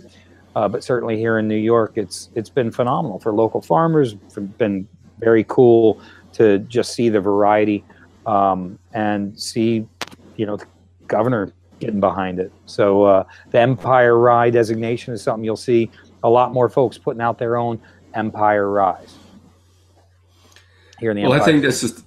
Uh, 0.57 0.66
but 0.66 0.82
certainly 0.82 1.18
here 1.18 1.38
in 1.38 1.47
New 1.47 1.55
York, 1.74 1.92
it's 1.97 2.30
it's 2.34 2.49
been 2.49 2.72
phenomenal 2.72 3.18
for 3.20 3.30
local 3.32 3.61
farmers. 3.61 4.14
Been 4.57 4.88
very 5.18 5.44
cool 5.44 6.01
to 6.32 6.61
just 6.61 6.94
see 6.94 7.11
the 7.11 7.20
variety 7.20 7.84
um, 8.24 8.78
and 8.94 9.38
see, 9.38 9.86
you 10.36 10.47
know, 10.47 10.57
the 10.57 10.66
governor 11.09 11.53
getting 11.78 12.01
behind 12.01 12.38
it. 12.40 12.51
So 12.64 13.05
uh, 13.05 13.24
the 13.51 13.61
Empire 13.61 14.18
Rye 14.18 14.49
designation 14.49 15.12
is 15.12 15.22
something 15.22 15.44
you'll 15.44 15.57
see 15.59 15.90
a 16.24 16.30
lot 16.30 16.55
more 16.55 16.70
folks 16.70 16.97
putting 16.97 17.20
out 17.20 17.38
their 17.38 17.59
own 17.59 17.78
Empire 18.14 18.70
Ryes 18.70 19.14
here 20.99 21.11
in 21.11 21.16
the 21.18 21.22
Well, 21.24 21.32
I 21.32 21.36
Empire. 21.36 21.53
think 21.53 21.62
this 21.62 21.82
is. 21.82 22.03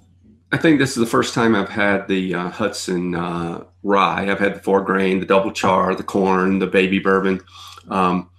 I 0.52 0.58
think 0.58 0.80
this 0.80 0.92
is 0.92 0.96
the 0.96 1.06
first 1.06 1.34
time 1.36 1.56
I've 1.56 1.70
had 1.70 2.08
the 2.08 2.34
uh, 2.34 2.50
Hudson 2.50 3.14
uh, 3.14 3.64
rye. 3.84 4.30
I've 4.30 4.40
had 4.40 4.56
the 4.56 4.60
four 4.60 4.82
grain, 4.82 5.20
the 5.20 5.26
double 5.26 5.52
char, 5.52 5.94
the 5.94 6.04
corn, 6.04 6.58
the 6.60 6.66
baby 6.68 6.98
bourbon, 7.00 7.42
um, 7.90 8.30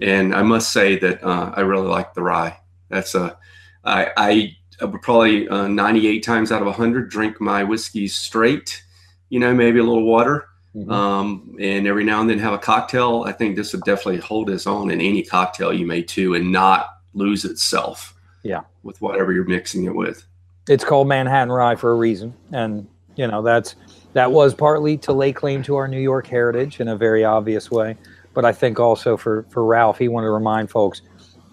and 0.00 0.34
I 0.34 0.42
must 0.42 0.72
say 0.72 0.98
that 1.00 1.22
uh, 1.22 1.52
I 1.54 1.60
really 1.60 1.86
like 1.88 2.14
the 2.14 2.22
rye. 2.22 2.56
That's 2.88 3.14
a. 3.14 3.36
I, 3.84 4.10
I 4.16 4.56
I 4.80 4.84
would 4.86 5.02
probably 5.02 5.46
uh, 5.48 5.68
98 5.68 6.22
times 6.22 6.50
out 6.50 6.62
of 6.62 6.66
100 6.66 7.10
drink 7.10 7.38
my 7.40 7.62
whiskey 7.64 8.08
straight. 8.08 8.82
You 9.28 9.38
know, 9.38 9.54
maybe 9.54 9.78
a 9.78 9.84
little 9.84 10.04
water, 10.06 10.46
Mhm. 10.74 10.90
um, 10.90 11.56
and 11.60 11.86
every 11.86 12.04
now 12.04 12.20
and 12.20 12.30
then 12.30 12.38
have 12.38 12.52
a 12.54 12.58
cocktail. 12.58 13.24
I 13.26 13.32
think 13.32 13.56
this 13.56 13.72
would 13.74 13.82
definitely 13.84 14.20
hold 14.20 14.48
its 14.48 14.66
own 14.66 14.90
in 14.90 15.00
any 15.00 15.22
cocktail 15.22 15.72
you 15.72 15.86
may 15.86 16.02
too, 16.02 16.34
and 16.34 16.50
not 16.50 16.88
lose 17.12 17.44
itself. 17.44 18.14
Yeah. 18.42 18.62
With 18.82 19.00
whatever 19.02 19.32
you're 19.32 19.44
mixing 19.44 19.84
it 19.84 19.94
with. 19.94 20.24
It's 20.70 20.84
called 20.84 21.08
Manhattan 21.08 21.52
Rye 21.52 21.76
for 21.76 21.92
a 21.92 21.96
reason, 21.96 22.36
and 22.52 22.88
you 23.16 23.28
know 23.28 23.42
that's 23.42 23.76
that 24.14 24.32
was 24.32 24.54
partly 24.54 24.98
to 25.00 25.14
lay 25.14 25.34
claim 25.34 25.62
to 25.64 25.76
our 25.76 25.88
New 25.88 26.00
York 26.00 26.28
heritage 26.28 26.80
in 26.80 26.88
a 26.88 26.96
very 26.96 27.24
obvious 27.24 27.70
way, 27.70 27.98
but 28.34 28.46
I 28.46 28.52
think 28.52 28.80
also 28.80 29.18
for 29.18 29.46
for 29.50 29.66
Ralph, 29.66 29.98
he 29.98 30.08
wanted 30.08 30.28
to 30.28 30.32
remind 30.32 30.70
folks 30.70 31.02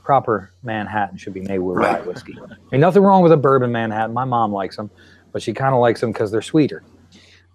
proper 0.04 0.54
Manhattan 0.64 1.18
should 1.18 1.34
be 1.36 1.42
made 1.44 1.60
with 1.60 1.78
Right. 1.78 2.00
rye 2.00 2.02
whiskey. 2.02 2.42
Ain't 2.74 2.82
nothing 2.82 3.04
wrong 3.04 3.24
with 3.24 3.34
a 3.34 3.38
bourbon 3.38 3.72
Manhattan. 3.74 4.14
My 4.16 4.26
mom 4.26 4.54
likes 4.54 4.78
them, 4.78 4.92
but 5.34 5.44
she 5.44 5.54
kind 5.54 5.76
of 5.76 5.82
likes 5.82 6.02
them 6.02 6.12
because 6.14 6.32
they're 6.32 6.42
sweeter. 6.44 6.86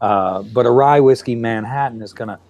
Uh, 0.01 0.43
but 0.43 0.67
a 0.67 0.71
rye 0.71 1.01
whiskey 1.01 1.37
Manhattan 1.37 2.03
is 2.03 2.13
gonna, 2.15 2.41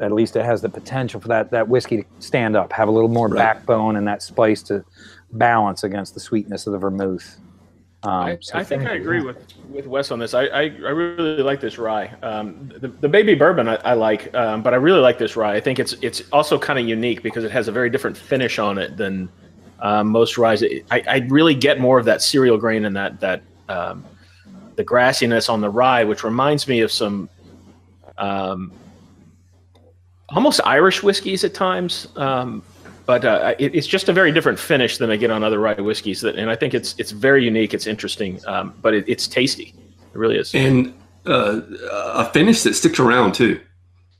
at 0.00 0.12
least 0.12 0.36
it 0.36 0.44
has 0.44 0.62
the 0.62 0.70
potential 0.70 1.20
for 1.20 1.28
that 1.28 1.50
that 1.52 1.68
whiskey 1.68 1.98
to 1.98 2.04
stand 2.20 2.56
up, 2.56 2.72
have 2.74 2.88
a 2.88 2.92
little 2.92 3.10
more 3.10 3.28
Right. 3.28 3.38
backbone 3.38 3.96
and 3.96 4.08
that 4.08 4.22
spice 4.22 4.62
to 4.64 4.84
balance 5.32 5.84
against 5.84 6.14
the 6.14 6.20
sweetness 6.20 6.66
of 6.66 6.72
the 6.74 6.78
vermouth. 6.80 7.40
Um, 8.02 8.12
I, 8.12 8.38
so 8.40 8.56
I 8.56 8.64
think 8.64 8.86
I 8.86 8.94
agree 8.94 9.20
with, 9.20 9.36
with 9.68 9.86
Wes 9.86 10.10
on 10.10 10.18
this. 10.18 10.32
I, 10.32 10.44
I, 10.44 10.62
I 10.62 10.90
really 10.90 11.42
like 11.42 11.60
this 11.60 11.76
rye. 11.76 12.06
Um, 12.22 12.72
the, 12.78 12.88
the 12.88 13.08
baby 13.08 13.34
bourbon 13.34 13.68
I, 13.68 13.74
I 13.76 13.92
like, 13.92 14.34
um, 14.34 14.62
but 14.62 14.72
I 14.72 14.78
really 14.78 15.00
like 15.00 15.18
this 15.18 15.36
rye. 15.36 15.54
I 15.54 15.60
think 15.60 15.78
it's 15.78 15.92
it's 16.00 16.22
also 16.32 16.58
kind 16.58 16.78
of 16.78 16.88
unique 16.88 17.22
because 17.22 17.44
it 17.44 17.50
has 17.50 17.68
a 17.68 17.72
very 17.72 17.90
different 17.90 18.16
finish 18.16 18.58
on 18.58 18.78
it 18.78 18.96
than 18.96 19.28
um, 19.80 20.08
most 20.08 20.38
ryes. 20.38 20.62
I, 20.62 21.02
I 21.06 21.26
really 21.28 21.54
get 21.54 21.78
more 21.78 21.98
of 21.98 22.06
that 22.06 22.22
cereal 22.22 22.56
grain 22.56 22.86
and 22.86 22.96
that 22.96 23.20
that 23.20 23.42
um, 23.68 24.04
the 24.76 24.84
grassiness 24.84 25.50
on 25.50 25.60
the 25.60 25.68
rye, 25.68 26.04
which 26.04 26.24
reminds 26.24 26.66
me 26.66 26.80
of 26.80 26.90
some 26.90 27.28
um, 28.16 28.72
almost 30.30 30.60
Irish 30.64 31.02
whiskeys 31.02 31.44
at 31.44 31.52
times. 31.52 32.08
Um, 32.16 32.62
but 33.10 33.24
uh, 33.24 33.56
it, 33.58 33.74
it's 33.74 33.88
just 33.88 34.08
a 34.08 34.12
very 34.12 34.30
different 34.30 34.56
finish 34.56 34.98
than 34.98 35.10
I 35.10 35.16
get 35.16 35.32
on 35.32 35.42
other 35.42 35.58
rye 35.58 35.74
whiskeys, 35.74 36.20
that, 36.20 36.36
and 36.36 36.48
I 36.48 36.54
think 36.54 36.74
it's 36.74 36.94
it's 36.96 37.10
very 37.10 37.44
unique. 37.44 37.74
It's 37.74 37.88
interesting, 37.88 38.40
um, 38.46 38.72
but 38.82 38.94
it, 38.94 39.04
it's 39.08 39.26
tasty. 39.26 39.74
It 40.14 40.16
really 40.16 40.36
is. 40.36 40.54
and 40.54 40.94
uh, 41.26 41.62
a 42.14 42.26
finish 42.26 42.62
that 42.62 42.74
sticks 42.74 43.00
around 43.00 43.34
too. 43.34 43.60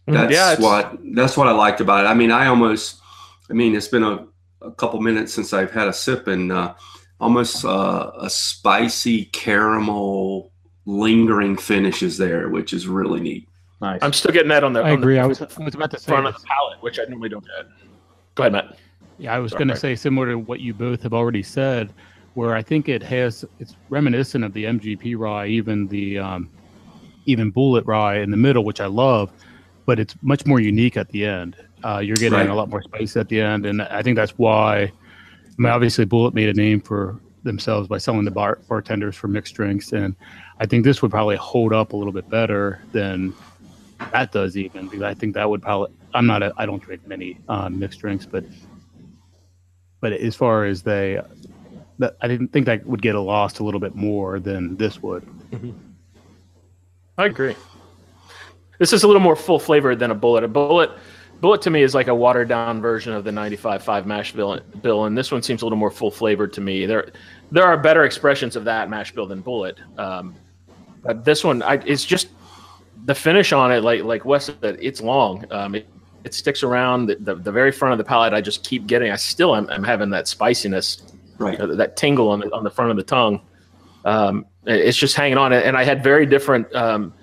That's 0.08 0.32
Yeah, 0.32 0.56
what 0.58 0.98
that's 1.14 1.36
what 1.36 1.46
I 1.46 1.52
liked 1.52 1.80
about 1.80 2.04
it. 2.04 2.08
I 2.08 2.14
mean, 2.14 2.32
I 2.32 2.46
almost, 2.48 3.00
I 3.48 3.52
mean, 3.52 3.76
it's 3.76 3.86
been 3.86 4.02
a, 4.02 4.26
a 4.60 4.72
couple 4.72 5.00
minutes 5.00 5.32
since 5.32 5.52
I've 5.52 5.70
had 5.70 5.86
a 5.86 5.92
sip, 5.92 6.26
and 6.26 6.50
uh, 6.50 6.74
almost 7.20 7.64
uh, 7.64 8.10
a 8.18 8.28
spicy 8.28 9.26
caramel 9.26 10.50
lingering 10.84 11.56
finish 11.56 12.02
is 12.02 12.18
there, 12.18 12.48
which 12.48 12.72
is 12.72 12.88
really 12.88 13.20
neat. 13.20 13.48
Nice. 13.80 14.00
I'm 14.02 14.12
still 14.12 14.32
getting 14.32 14.48
that 14.48 14.64
on 14.64 14.72
the, 14.72 14.80
I 14.80 14.90
on 14.90 15.00
the 15.00 15.02
agree. 15.06 15.20
I 15.20 15.26
was 15.26 15.40
I 15.40 15.46
was 15.62 15.76
about 15.76 15.92
to 15.92 16.00
say 16.00 16.10
front 16.10 16.26
of 16.26 16.34
the 16.34 16.44
palate, 16.44 16.82
which 16.82 16.98
I 16.98 17.04
normally 17.04 17.28
don't 17.28 17.46
get. 17.46 17.66
Go 18.34 18.44
ahead, 18.44 18.52
Matt. 18.52 18.76
Yeah, 19.18 19.34
I 19.34 19.38
was 19.38 19.52
going 19.52 19.68
to 19.68 19.76
say 19.76 19.94
similar 19.94 20.28
to 20.30 20.38
what 20.38 20.60
you 20.60 20.72
both 20.72 21.02
have 21.02 21.12
already 21.12 21.42
said, 21.42 21.92
where 22.34 22.54
I 22.54 22.62
think 22.62 22.88
it 22.88 23.02
has 23.02 23.44
it's 23.58 23.76
reminiscent 23.90 24.44
of 24.44 24.52
the 24.54 24.64
MGP 24.64 25.18
rye, 25.18 25.46
even 25.46 25.88
the 25.88 26.18
um, 26.18 26.48
even 27.26 27.52
Bulleit 27.52 27.86
rye 27.86 28.18
in 28.18 28.30
the 28.30 28.36
middle, 28.36 28.64
which 28.64 28.80
I 28.80 28.86
love, 28.86 29.30
but 29.84 29.98
it's 30.00 30.14
much 30.22 30.46
more 30.46 30.58
unique 30.60 30.96
at 30.96 31.08
the 31.10 31.26
end. 31.26 31.56
Uh, 31.84 31.98
you're 31.98 32.16
getting 32.16 32.38
Right. 32.38 32.48
a 32.48 32.54
lot 32.54 32.70
more 32.70 32.82
spice 32.82 33.16
at 33.16 33.28
the 33.28 33.40
end, 33.40 33.66
and 33.66 33.82
I 33.82 34.02
think 34.02 34.16
that's 34.16 34.32
why. 34.38 34.84
I 34.84 35.62
mean, 35.62 35.70
obviously, 35.70 36.06
Bulleit 36.06 36.32
made 36.32 36.48
a 36.48 36.54
name 36.54 36.80
for 36.80 37.20
themselves 37.42 37.88
by 37.88 37.98
selling 37.98 38.24
the 38.24 38.30
bar, 38.30 38.58
bartenders 38.68 39.16
for 39.16 39.28
mixed 39.28 39.54
drinks, 39.54 39.92
and 39.92 40.14
I 40.58 40.66
think 40.66 40.84
this 40.84 41.02
would 41.02 41.10
probably 41.10 41.36
hold 41.36 41.74
up 41.74 41.92
a 41.92 41.96
little 41.96 42.12
bit 42.12 42.28
better 42.30 42.80
than 42.92 43.34
that 44.12 44.32
does 44.32 44.56
even 44.56 44.86
because 44.86 45.02
I 45.02 45.12
think 45.12 45.34
that 45.34 45.48
would 45.50 45.60
probably 45.60 45.92
I'm 46.14 46.26
not 46.26 46.42
a, 46.42 46.52
I 46.56 46.66
don't 46.66 46.82
drink 46.82 47.06
many 47.06 47.38
uh, 47.48 47.68
mixed 47.68 48.00
drinks, 48.00 48.26
but 48.26 48.44
but 50.00 50.12
as 50.12 50.34
far 50.34 50.64
as 50.64 50.82
they, 50.82 51.20
that 51.98 52.16
I 52.20 52.28
didn't 52.28 52.48
think 52.48 52.66
that 52.66 52.86
would 52.86 53.02
get 53.02 53.14
a 53.14 53.20
lost 53.20 53.58
a 53.58 53.64
little 53.64 53.80
bit 53.80 53.94
more 53.94 54.40
than 54.40 54.76
this 54.76 55.02
would. 55.02 55.26
I 57.18 57.26
agree. 57.26 57.54
This 58.78 58.94
is 58.94 59.02
a 59.02 59.06
little 59.06 59.20
more 59.20 59.36
full 59.36 59.58
flavored 59.58 59.98
than 59.98 60.10
a 60.10 60.14
Bulleit. 60.14 60.42
A 60.42 60.48
Bulleit, 60.48 60.98
Bulleit 61.42 61.60
to 61.62 61.70
me 61.70 61.82
is 61.82 61.94
like 61.94 62.08
a 62.08 62.14
watered 62.14 62.48
down 62.48 62.80
version 62.80 63.12
of 63.12 63.24
the 63.24 63.30
95.5 63.30 64.06
mash 64.06 64.32
bill, 64.32 64.58
bill, 64.80 65.04
and 65.04 65.16
this 65.16 65.30
one 65.30 65.42
seems 65.42 65.60
a 65.60 65.66
little 65.66 65.78
more 65.78 65.90
full 65.90 66.10
flavored 66.10 66.52
to 66.54 66.62
me. 66.62 66.86
There, 66.86 67.10
there 67.50 67.64
are 67.64 67.76
better 67.76 68.04
expressions 68.04 68.56
of 68.56 68.64
that 68.64 68.88
mash 68.88 69.12
bill 69.12 69.26
than 69.26 69.42
Bulleit. 69.42 69.76
Um, 69.98 70.34
but 71.02 71.26
this 71.26 71.44
one, 71.44 71.62
I, 71.62 71.74
it's 71.74 72.06
just 72.06 72.28
the 73.04 73.14
finish 73.14 73.52
on 73.52 73.72
it, 73.72 73.82
like 73.82 74.02
like 74.02 74.24
Wes 74.24 74.46
said, 74.46 74.78
it's 74.80 75.00
long. 75.00 75.44
Um, 75.50 75.74
it, 75.74 75.86
it 76.24 76.34
sticks 76.34 76.62
around 76.62 77.06
the, 77.06 77.16
the, 77.16 77.34
the 77.34 77.52
very 77.52 77.72
front 77.72 77.92
of 77.92 77.98
the 77.98 78.04
palate. 78.04 78.32
I 78.34 78.40
just 78.40 78.62
keep 78.64 78.86
getting. 78.86 79.10
I 79.10 79.16
still 79.16 79.56
am, 79.56 79.68
am 79.70 79.82
having 79.84 80.10
that 80.10 80.28
spiciness 80.28 81.02
Right. 81.38 81.58
uh, 81.58 81.66
that 81.76 81.96
tingle 81.96 82.28
on 82.28 82.40
the 82.40 82.54
on 82.54 82.64
the 82.64 82.70
front 82.70 82.90
of 82.90 82.96
the 82.98 83.02
tongue. 83.02 83.40
Um, 84.04 84.44
it's 84.66 84.98
just 84.98 85.16
hanging 85.16 85.38
on, 85.38 85.52
and 85.54 85.76
I 85.76 85.84
had 85.84 86.02
very 86.04 86.26
different. 86.26 86.72
Um, 86.74 87.14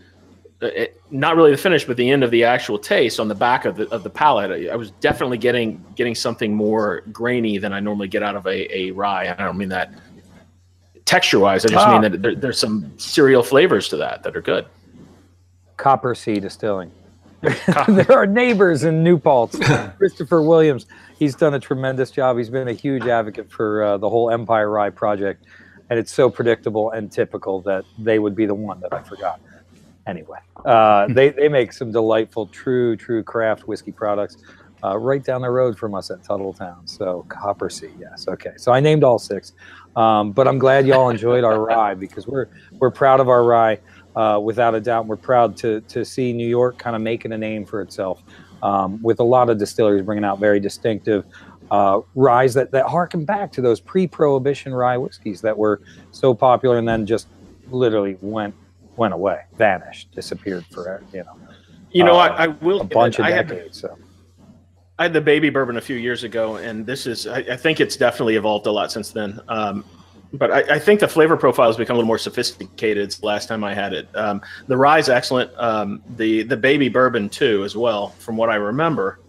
it, 0.59 0.99
not 1.11 1.35
really 1.35 1.51
the 1.51 1.57
finish, 1.57 1.85
but 1.85 1.97
the 1.97 2.09
end 2.09 2.23
of 2.23 2.31
the 2.31 2.43
actual 2.43 2.79
taste 2.79 3.19
on 3.19 3.27
the 3.27 3.35
back 3.35 3.65
of 3.65 3.75
the 3.77 3.87
of 3.89 4.01
the 4.01 4.09
palate. 4.09 4.49
I, 4.51 4.73
I 4.73 4.75
was 4.75 4.89
definitely 4.91 5.37
getting 5.37 5.85
getting 5.95 6.15
something 6.15 6.51
more 6.55 7.01
grainy 7.11 7.59
than 7.59 7.73
I 7.73 7.79
normally 7.79 8.07
get 8.07 8.23
out 8.23 8.35
of 8.35 8.47
a, 8.47 8.75
a 8.75 8.91
rye. 8.91 9.35
I 9.37 9.43
don't 9.43 9.57
mean 9.57 9.69
that 9.69 9.93
texture 11.05 11.37
wise. 11.39 11.63
I 11.63 11.69
just 11.69 11.85
Ah. 11.85 11.91
mean 11.99 12.11
that 12.11 12.21
there, 12.23 12.33
there's 12.35 12.59
some 12.59 12.91
cereal 12.97 13.43
flavors 13.43 13.87
to 13.89 13.97
that 13.97 14.23
that 14.23 14.35
are 14.35 14.41
good. 14.41 14.65
Coppersea 15.77 16.41
Distilling. 16.41 16.91
there 17.87 18.11
are 18.11 18.25
neighbors 18.25 18.83
in 18.83 19.03
New 19.03 19.17
Paltz. 19.17 19.59
Christopher 19.97 20.41
Williams, 20.41 20.87
he's 21.19 21.35
done 21.35 21.53
a 21.53 21.59
tremendous 21.59 22.09
job. 22.09 22.37
He's 22.37 22.49
been 22.49 22.67
a 22.67 22.73
huge 22.73 23.05
advocate 23.05 23.51
for 23.51 23.83
uh, 23.83 23.97
the 23.97 24.09
whole 24.09 24.31
Empire 24.31 24.69
Rye 24.69 24.89
project, 24.89 25.45
and 25.89 25.99
it's 25.99 26.11
so 26.11 26.29
predictable 26.29 26.91
and 26.91 27.11
typical 27.11 27.61
that 27.61 27.85
they 27.99 28.19
would 28.19 28.35
be 28.35 28.45
the 28.45 28.55
one 28.55 28.79
that 28.79 28.93
I 28.93 29.03
forgot. 29.03 29.39
Anyway, 30.07 30.39
uh, 30.65 31.07
they 31.09 31.29
they 31.29 31.49
make 31.49 31.73
some 31.73 31.91
delightful, 31.91 32.47
true, 32.47 32.95
true 32.95 33.21
craft 33.21 33.67
whiskey 33.67 33.91
products 33.91 34.37
uh, 34.83 34.97
right 34.97 35.23
down 35.23 35.41
the 35.41 35.49
road 35.49 35.77
from 35.77 35.93
us 35.93 36.09
at 36.09 36.23
Tuthilltown. 36.23 36.87
So 36.89 37.25
Coppersea, 37.27 37.91
yes, 37.99 38.27
okay. 38.27 38.53
So 38.57 38.71
I 38.71 38.79
named 38.79 39.03
all 39.03 39.19
six, 39.19 39.53
um, 39.95 40.31
but 40.31 40.47
I'm 40.47 40.59
glad 40.59 40.87
y'all 40.87 41.09
enjoyed 41.09 41.43
our 41.43 41.59
rye 41.65 41.93
because 41.93 42.25
we're 42.25 42.47
we're 42.79 42.91
proud 42.91 43.19
of 43.19 43.29
our 43.29 43.43
rye 43.43 43.79
uh, 44.19 44.39
without 44.49 44.73
a 44.75 44.81
doubt. 44.89 45.05
We're 45.09 45.25
proud 45.31 45.49
to 45.57 45.69
to 45.93 45.99
see 46.03 46.33
New 46.33 46.51
York 46.59 46.73
kind 46.85 46.95
of 46.95 47.01
making 47.01 47.31
a 47.33 47.37
name 47.37 47.63
for 47.65 47.79
itself 47.85 48.17
um, 48.69 48.89
with 49.07 49.19
a 49.19 49.27
lot 49.35 49.49
of 49.51 49.57
distilleries 49.57 50.03
bringing 50.03 50.25
out 50.29 50.39
very 50.39 50.59
distinctive 50.59 51.23
uh, 51.69 51.99
ryes 52.15 52.53
that 52.53 52.71
that 52.71 52.85
harken 52.87 53.25
back 53.25 53.51
to 53.51 53.61
those 53.61 53.79
pre-prohibition 53.91 54.73
rye 54.73 54.97
whiskeys 54.97 55.39
that 55.41 55.55
were 55.63 55.81
so 56.11 56.33
popular 56.33 56.77
and 56.77 56.87
then 56.87 57.05
just 57.05 57.27
literally 57.69 58.17
went 58.21 58.55
went 58.95 59.13
away, 59.13 59.39
vanished, 59.57 60.11
disappeared 60.11 60.65
forever. 60.73 61.03
You 61.13 61.23
know, 61.23 61.35
You 61.91 62.03
know, 62.03 62.15
Uh, 62.15 62.35
I, 62.39 62.43
I 62.45 62.47
will. 62.47 62.81
a 62.81 62.83
bunch 62.83 63.19
of 63.19 63.25
I 63.25 63.31
had, 63.31 63.47
decades. 63.47 63.79
So 63.81 63.89
I 64.97 65.03
had 65.03 65.13
the 65.13 65.21
baby 65.21 65.49
bourbon 65.51 65.77
a 65.77 65.81
few 65.81 65.97
years 66.07 66.23
ago, 66.23 66.55
and 66.55 66.85
this 66.85 67.05
is. 67.05 67.27
I, 67.27 67.39
I 67.55 67.57
think 67.57 67.79
it's 67.79 67.97
definitely 67.97 68.35
evolved 68.37 68.65
a 68.65 68.71
lot 68.71 68.91
since 68.91 69.11
then. 69.11 69.39
Um, 69.47 69.85
but 70.33 70.51
I, 70.51 70.75
I 70.75 70.79
think 70.79 70.99
the 70.99 71.07
flavor 71.07 71.37
profile 71.37 71.67
has 71.67 71.77
become 71.77 71.95
a 71.95 71.97
little 71.97 72.07
more 72.07 72.17
sophisticated. 72.17 73.15
Last 73.23 73.47
time 73.47 73.63
I 73.63 73.73
had 73.73 73.93
it, 73.93 74.07
um, 74.15 74.41
the 74.67 74.77
rye 74.77 74.99
is 74.99 75.09
excellent. 75.09 75.51
Um, 75.57 76.01
the 76.15 76.43
the 76.43 76.57
baby 76.57 76.89
bourbon 76.89 77.29
too, 77.29 77.63
as 77.63 77.75
well, 77.75 78.09
from 78.19 78.37
what 78.37 78.49
I 78.49 78.55
remember. 78.55 79.19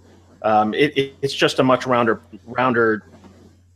Um, 0.43 0.75
it, 0.75 0.97
it, 0.97 1.15
it's 1.23 1.35
just 1.35 1.59
a 1.59 1.65
much 1.65 1.87
rounder 1.87 2.21
rounder 2.47 3.05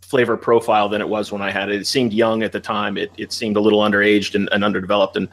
flavor 0.00 0.36
profile 0.36 0.88
than 0.88 1.00
it 1.00 1.08
was 1.08 1.32
when 1.32 1.42
I 1.42 1.50
had 1.50 1.70
it. 1.70 1.80
It 1.80 1.86
seemed 1.86 2.12
young 2.12 2.42
at 2.42 2.52
the 2.52 2.60
time. 2.60 2.98
It, 2.98 3.10
it 3.16 3.32
seemed 3.32 3.56
a 3.56 3.60
little 3.60 3.80
underaged 3.80 4.34
and, 4.34 4.48
and 4.52 4.62
underdeveloped, 4.62 5.16
and 5.16 5.28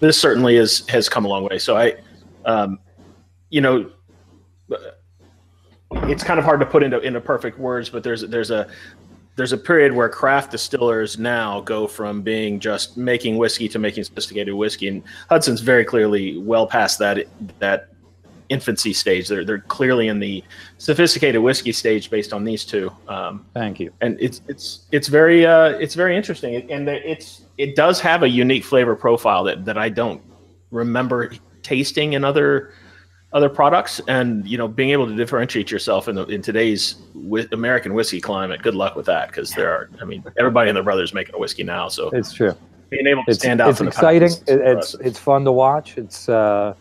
this 0.00 0.18
certainly 0.18 0.56
is 0.56 0.86
has 0.88 1.08
come 1.08 1.24
a 1.24 1.28
long 1.28 1.44
way. 1.44 1.58
So 1.58 1.76
I, 1.76 1.94
um, 2.44 2.78
you 3.50 3.60
know, 3.60 3.90
it's 5.90 6.24
kind 6.24 6.38
of 6.38 6.44
hard 6.44 6.60
to 6.60 6.66
put 6.66 6.82
into 6.82 7.00
into 7.00 7.20
perfect 7.20 7.58
words, 7.58 7.88
but 7.90 8.02
there's 8.02 8.22
there's 8.22 8.50
a 8.50 8.68
there's 9.38 9.52
a 9.52 9.56
period 9.56 9.92
where 9.92 10.08
craft 10.08 10.50
distillers 10.50 11.16
now 11.16 11.60
go 11.60 11.86
from 11.86 12.22
being 12.22 12.58
just 12.58 12.96
making 12.96 13.38
whiskey 13.38 13.68
to 13.68 13.78
making 13.78 14.02
sophisticated 14.02 14.52
whiskey, 14.52 14.88
and 14.88 15.00
Hudson's 15.30 15.60
very 15.60 15.84
clearly 15.84 16.38
well 16.38 16.66
past 16.66 16.98
that 16.98 17.28
that 17.60 17.90
infancy 18.48 18.92
stage. 18.92 19.28
They're 19.28 19.44
they're 19.44 19.60
clearly 19.60 20.08
in 20.08 20.18
the 20.18 20.42
sophisticated 20.78 21.40
whiskey 21.40 21.70
stage 21.70 22.10
based 22.10 22.32
on 22.32 22.42
these 22.42 22.64
two. 22.64 22.90
Um, 23.06 23.46
thank 23.54 23.78
you. 23.78 23.92
and 24.00 24.18
it's 24.20 24.42
it's 24.48 24.86
it's 24.90 25.06
very 25.06 25.46
uh, 25.46 25.68
it's 25.68 25.94
very 25.94 26.16
interesting, 26.16 26.68
and 26.68 26.88
it's 26.88 27.42
it 27.58 27.76
does 27.76 28.00
have 28.00 28.24
a 28.24 28.28
unique 28.28 28.64
flavor 28.64 28.96
profile 28.96 29.44
that 29.44 29.64
that 29.66 29.78
I 29.78 29.88
don't 29.88 30.20
remember 30.72 31.30
tasting 31.62 32.14
in 32.14 32.24
other 32.24 32.72
other 33.32 33.48
products, 33.48 34.00
and 34.08 34.46
you 34.46 34.56
know 34.56 34.66
being 34.66 34.90
able 34.90 35.06
to 35.06 35.14
differentiate 35.14 35.70
yourself 35.70 36.08
in 36.08 36.14
the 36.14 36.24
in 36.26 36.40
today's 36.40 36.96
American 37.52 37.92
whiskey 37.94 38.20
climate. 38.20 38.62
Good 38.62 38.74
luck 38.74 38.96
with 38.96 39.06
that, 39.06 39.28
because 39.28 39.52
there 39.52 39.70
are 39.70 39.90
I 40.00 40.04
mean 40.04 40.24
everybody 40.38 40.70
and 40.70 40.76
their 40.76 40.82
brothers 40.82 41.12
making 41.12 41.34
a 41.34 41.38
whiskey 41.38 41.62
now, 41.64 41.88
so 41.88 42.08
It's 42.10 42.32
true. 42.32 42.54
being 42.88 43.06
able 43.06 43.24
to 43.24 43.30
it's, 43.30 43.40
stand 43.40 43.60
out 43.60 43.70
it's 43.70 43.78
from 43.78 43.86
the 43.86 43.90
exciting. 43.90 44.32
It, 44.46 44.60
it's 44.60 44.94
it's 44.94 45.18
fun 45.18 45.44
to 45.44 45.52
watch. 45.52 45.98
It's 45.98 46.28
uh, 46.28 46.74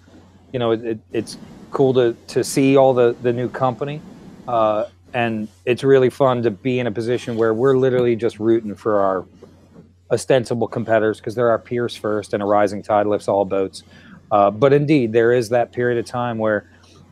you 0.54 0.60
know 0.60 0.72
it, 0.72 0.86
it, 0.86 1.00
it's 1.12 1.38
cool 1.72 1.94
to 1.96 2.16
to 2.28 2.44
see 2.44 2.78
all 2.78 2.94
the 2.94 3.16
the 3.22 3.34
new 3.34 3.50
company, 3.50 4.02
uh, 4.48 4.86
and 5.14 5.50
it's 5.66 5.84
really 5.84 6.10
fun 6.10 6.44
to 6.44 6.52
be 6.52 6.80
in 6.80 6.88
a 6.88 6.92
position 6.92 7.36
where 7.36 7.54
we're 7.54 7.78
literally 7.78 8.16
just 8.16 8.40
rooting 8.40 8.74
for 8.74 9.02
our 9.02 9.26
ostensible 10.12 10.70
competitors 10.70 11.18
because 11.18 11.36
they're 11.36 11.50
our 11.50 11.60
peers 11.60 11.94
first, 11.94 12.34
and 12.34 12.42
a 12.42 12.46
rising 12.46 12.82
tide 12.82 13.06
lifts 13.06 13.28
all 13.28 13.44
boats. 13.44 13.84
Uh, 14.32 14.52
but 14.52 14.74
indeed, 14.74 15.14
there 15.14 15.32
is 15.32 15.50
that 15.50 15.72
period 15.72 15.98
of 15.98 16.06
time 16.06 16.38
where, 16.38 16.70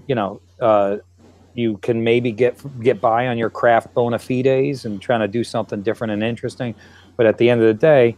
you 0.07 0.15
know, 0.15 0.41
uh, 0.61 0.97
you 1.53 1.77
can 1.77 2.03
maybe 2.03 2.31
get 2.31 2.57
get 2.81 2.99
by 2.99 3.27
on 3.27 3.37
your 3.37 3.49
craft 3.49 3.93
bona 3.93 4.19
fides 4.19 4.85
and 4.85 5.01
trying 5.01 5.21
to 5.21 5.27
do 5.27 5.43
something 5.43 5.81
different 5.81 6.11
and 6.11 6.23
interesting. 6.23 6.75
But 7.15 7.25
at 7.25 7.37
the 7.37 7.49
end 7.49 7.61
of 7.61 7.67
the 7.67 7.73
day, 7.73 8.17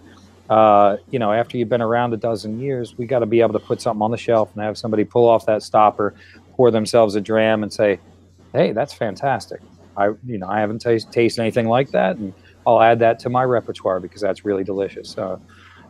uh, 0.50 0.98
you 1.12 1.20
know, 1.20 1.32
after 1.32 1.58
you've 1.58 1.70
been 1.70 1.82
around 1.82 2.14
a 2.14 2.18
dozen 2.18 2.60
years, 2.60 2.98
we 2.98 3.06
got 3.06 3.20
to 3.20 3.26
be 3.26 3.42
able 3.42 3.54
to 3.54 3.60
put 3.60 3.82
something 3.82 4.02
on 4.02 4.12
the 4.12 4.18
shelf 4.18 4.52
and 4.54 4.64
have 4.64 4.78
somebody 4.78 5.04
pull 5.04 5.28
off 5.28 5.46
that 5.46 5.62
stopper, 5.62 6.16
pour 6.54 6.72
themselves 6.72 7.16
a 7.16 7.22
dram, 7.22 7.64
and 7.64 7.72
say, 7.72 8.00
"Hey, 8.54 8.72
that's 8.72 8.94
fantastic." 8.94 9.62
I, 9.98 10.12
you 10.26 10.38
know, 10.38 10.48
I 10.48 10.60
haven't 10.60 10.80
t- 10.80 11.00
tasted 11.12 11.42
anything 11.42 11.68
like 11.68 11.92
that, 11.92 12.18
and 12.18 12.34
I'll 12.66 12.82
add 12.82 13.00
that 13.00 13.20
to 13.20 13.30
my 13.30 13.44
repertoire 13.44 14.00
because 14.00 14.22
that's 14.22 14.46
really 14.46 14.64
delicious. 14.64 15.18
Uh, 15.18 15.38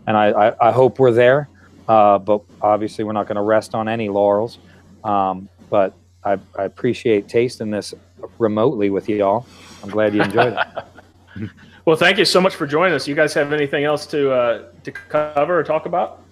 and 0.08 0.16
I, 0.16 0.28
I, 0.30 0.70
I, 0.70 0.72
hope 0.72 0.98
we're 0.98 1.12
there, 1.12 1.50
uh, 1.88 2.18
but 2.18 2.42
obviously 2.62 3.04
we're 3.04 3.14
not 3.14 3.28
going 3.28 3.36
to 3.36 3.42
rest 3.42 3.76
on 3.76 3.88
any 3.88 4.10
laurels. 4.10 4.60
Um, 5.04 5.50
but 5.70 5.94
I, 6.24 6.38
I 6.58 6.64
appreciate 6.64 7.28
tasting 7.28 7.72
this 7.72 7.94
remotely 8.38 8.90
with 8.90 9.08
you 9.10 9.24
all. 9.24 9.46
I'm 9.84 9.90
glad 9.90 10.14
you 10.14 10.22
enjoyed 10.22 10.58
it. 10.58 11.50
well, 11.86 11.96
thank 11.96 12.18
you 12.18 12.26
so 12.26 12.42
much 12.42 12.56
for 12.56 12.68
joining 12.68 12.94
us. 12.94 13.08
You 13.08 13.16
guys 13.16 13.34
have 13.34 13.54
anything 13.54 13.84
else 13.84 14.06
to 14.08 14.32
uh, 14.32 14.64
to 14.84 14.92
cover 14.92 15.58
or 15.58 15.64
talk 15.64 15.86
about? 15.86 16.24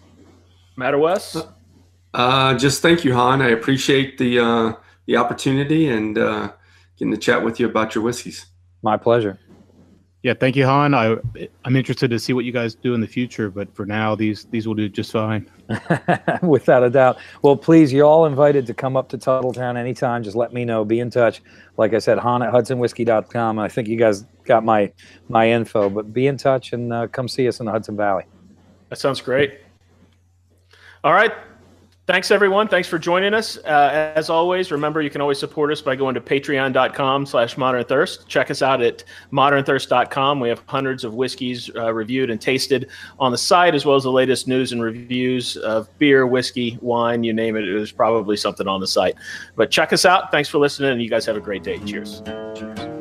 Matter 0.75 0.97
Wes? 0.97 1.37
Uh, 2.13 2.57
just 2.57 2.81
thank 2.81 3.05
you, 3.05 3.13
Han. 3.13 3.41
I 3.41 3.49
appreciate 3.49 4.17
the 4.17 4.39
uh, 4.39 4.73
the 5.05 5.17
opportunity 5.17 5.87
and 5.87 6.17
uh, 6.17 6.51
getting 6.97 7.11
to 7.11 7.17
chat 7.17 7.43
with 7.43 7.59
you 7.59 7.67
about 7.67 7.95
your 7.95 8.03
whiskeys. 8.03 8.45
My 8.81 8.97
pleasure. 8.97 9.39
Yeah, 10.25 10.33
thank 10.33 10.55
you, 10.55 10.65
Han. 10.65 10.95
I 10.95 11.17
I'm 11.65 11.75
interested 11.75 12.09
to 12.09 12.17
see 12.17 12.33
what 12.33 12.45
you 12.45 12.51
guys 12.51 12.73
do 12.73 12.95
in 12.95 12.99
the 12.99 13.05
future, 13.05 13.51
but 13.51 13.71
for 13.75 13.85
now, 13.85 14.15
these 14.15 14.45
these 14.45 14.67
will 14.67 14.73
do 14.73 14.89
just 14.89 15.11
fine. 15.11 15.47
Without 16.41 16.83
a 16.83 16.89
doubt. 16.89 17.19
Well, 17.43 17.55
please, 17.55 17.93
you're 17.93 18.07
all 18.07 18.25
invited 18.25 18.65
to 18.65 18.73
come 18.73 18.97
up 18.97 19.07
to 19.09 19.19
Tuthilltown 19.19 19.77
anytime. 19.77 20.23
Just 20.23 20.35
let 20.35 20.51
me 20.51 20.65
know. 20.65 20.83
Be 20.83 20.99
in 20.99 21.11
touch. 21.11 21.43
Like 21.77 21.93
I 21.93 21.99
said, 21.99 22.17
Han 22.17 22.41
at 22.41 22.51
HudsonWhiskey.com. 22.51 23.59
I 23.59 23.67
think 23.67 23.87
you 23.87 23.97
guys 23.97 24.25
got 24.45 24.65
my 24.65 24.91
my 25.29 25.47
info, 25.47 25.91
but 25.91 26.11
be 26.11 26.25
in 26.25 26.37
touch 26.37 26.73
and 26.73 26.91
uh, 26.91 27.05
come 27.05 27.27
see 27.27 27.47
us 27.47 27.59
in 27.59 27.67
the 27.67 27.71
Hudson 27.71 27.95
Valley. 27.95 28.23
That 28.89 28.97
sounds 28.97 29.21
great. 29.21 29.59
All 31.03 31.13
right. 31.13 31.33
Thanks, 32.07 32.29
everyone. 32.29 32.67
Thanks 32.67 32.87
for 32.87 32.99
joining 32.99 33.33
us. 33.33 33.57
Uh, 33.57 34.11
as 34.15 34.29
always, 34.29 34.71
remember 34.71 35.01
you 35.01 35.09
can 35.09 35.21
always 35.21 35.39
support 35.39 35.71
us 35.71 35.81
by 35.81 35.95
going 35.95 36.13
to 36.13 36.21
patreon.com 36.21 37.25
slash 37.25 37.57
modern 37.57 37.83
thirst. 37.83 38.27
Check 38.27 38.51
us 38.51 38.61
out 38.61 38.79
at 38.83 39.03
modernthirst.com. 39.31 40.39
We 40.39 40.47
have 40.49 40.61
hundreds 40.67 41.03
of 41.03 41.15
whiskeys 41.15 41.71
uh, 41.75 41.91
reviewed 41.91 42.29
and 42.29 42.39
tasted 42.39 42.89
on 43.17 43.31
the 43.31 43.39
site, 43.39 43.73
as 43.73 43.85
well 43.85 43.95
as 43.95 44.03
the 44.03 44.11
latest 44.11 44.47
news 44.47 44.71
and 44.71 44.83
reviews 44.83 45.57
of 45.57 45.89
beer, 45.97 46.27
whiskey, 46.27 46.77
wine, 46.79 47.23
you 47.23 47.33
name 47.33 47.55
it. 47.55 47.61
There's 47.61 47.91
probably 47.91 48.37
something 48.37 48.67
on 48.67 48.81
the 48.81 48.87
site. 48.87 49.15
But 49.55 49.71
check 49.71 49.91
us 49.91 50.05
out. 50.05 50.29
Thanks 50.29 50.47
for 50.47 50.59
listening, 50.59 50.91
and 50.91 51.01
you 51.01 51.09
guys 51.09 51.25
have 51.25 51.37
a 51.37 51.41
great 51.41 51.63
day. 51.63 51.79
Cheers. 51.79 52.21
Cheers. 52.55 52.95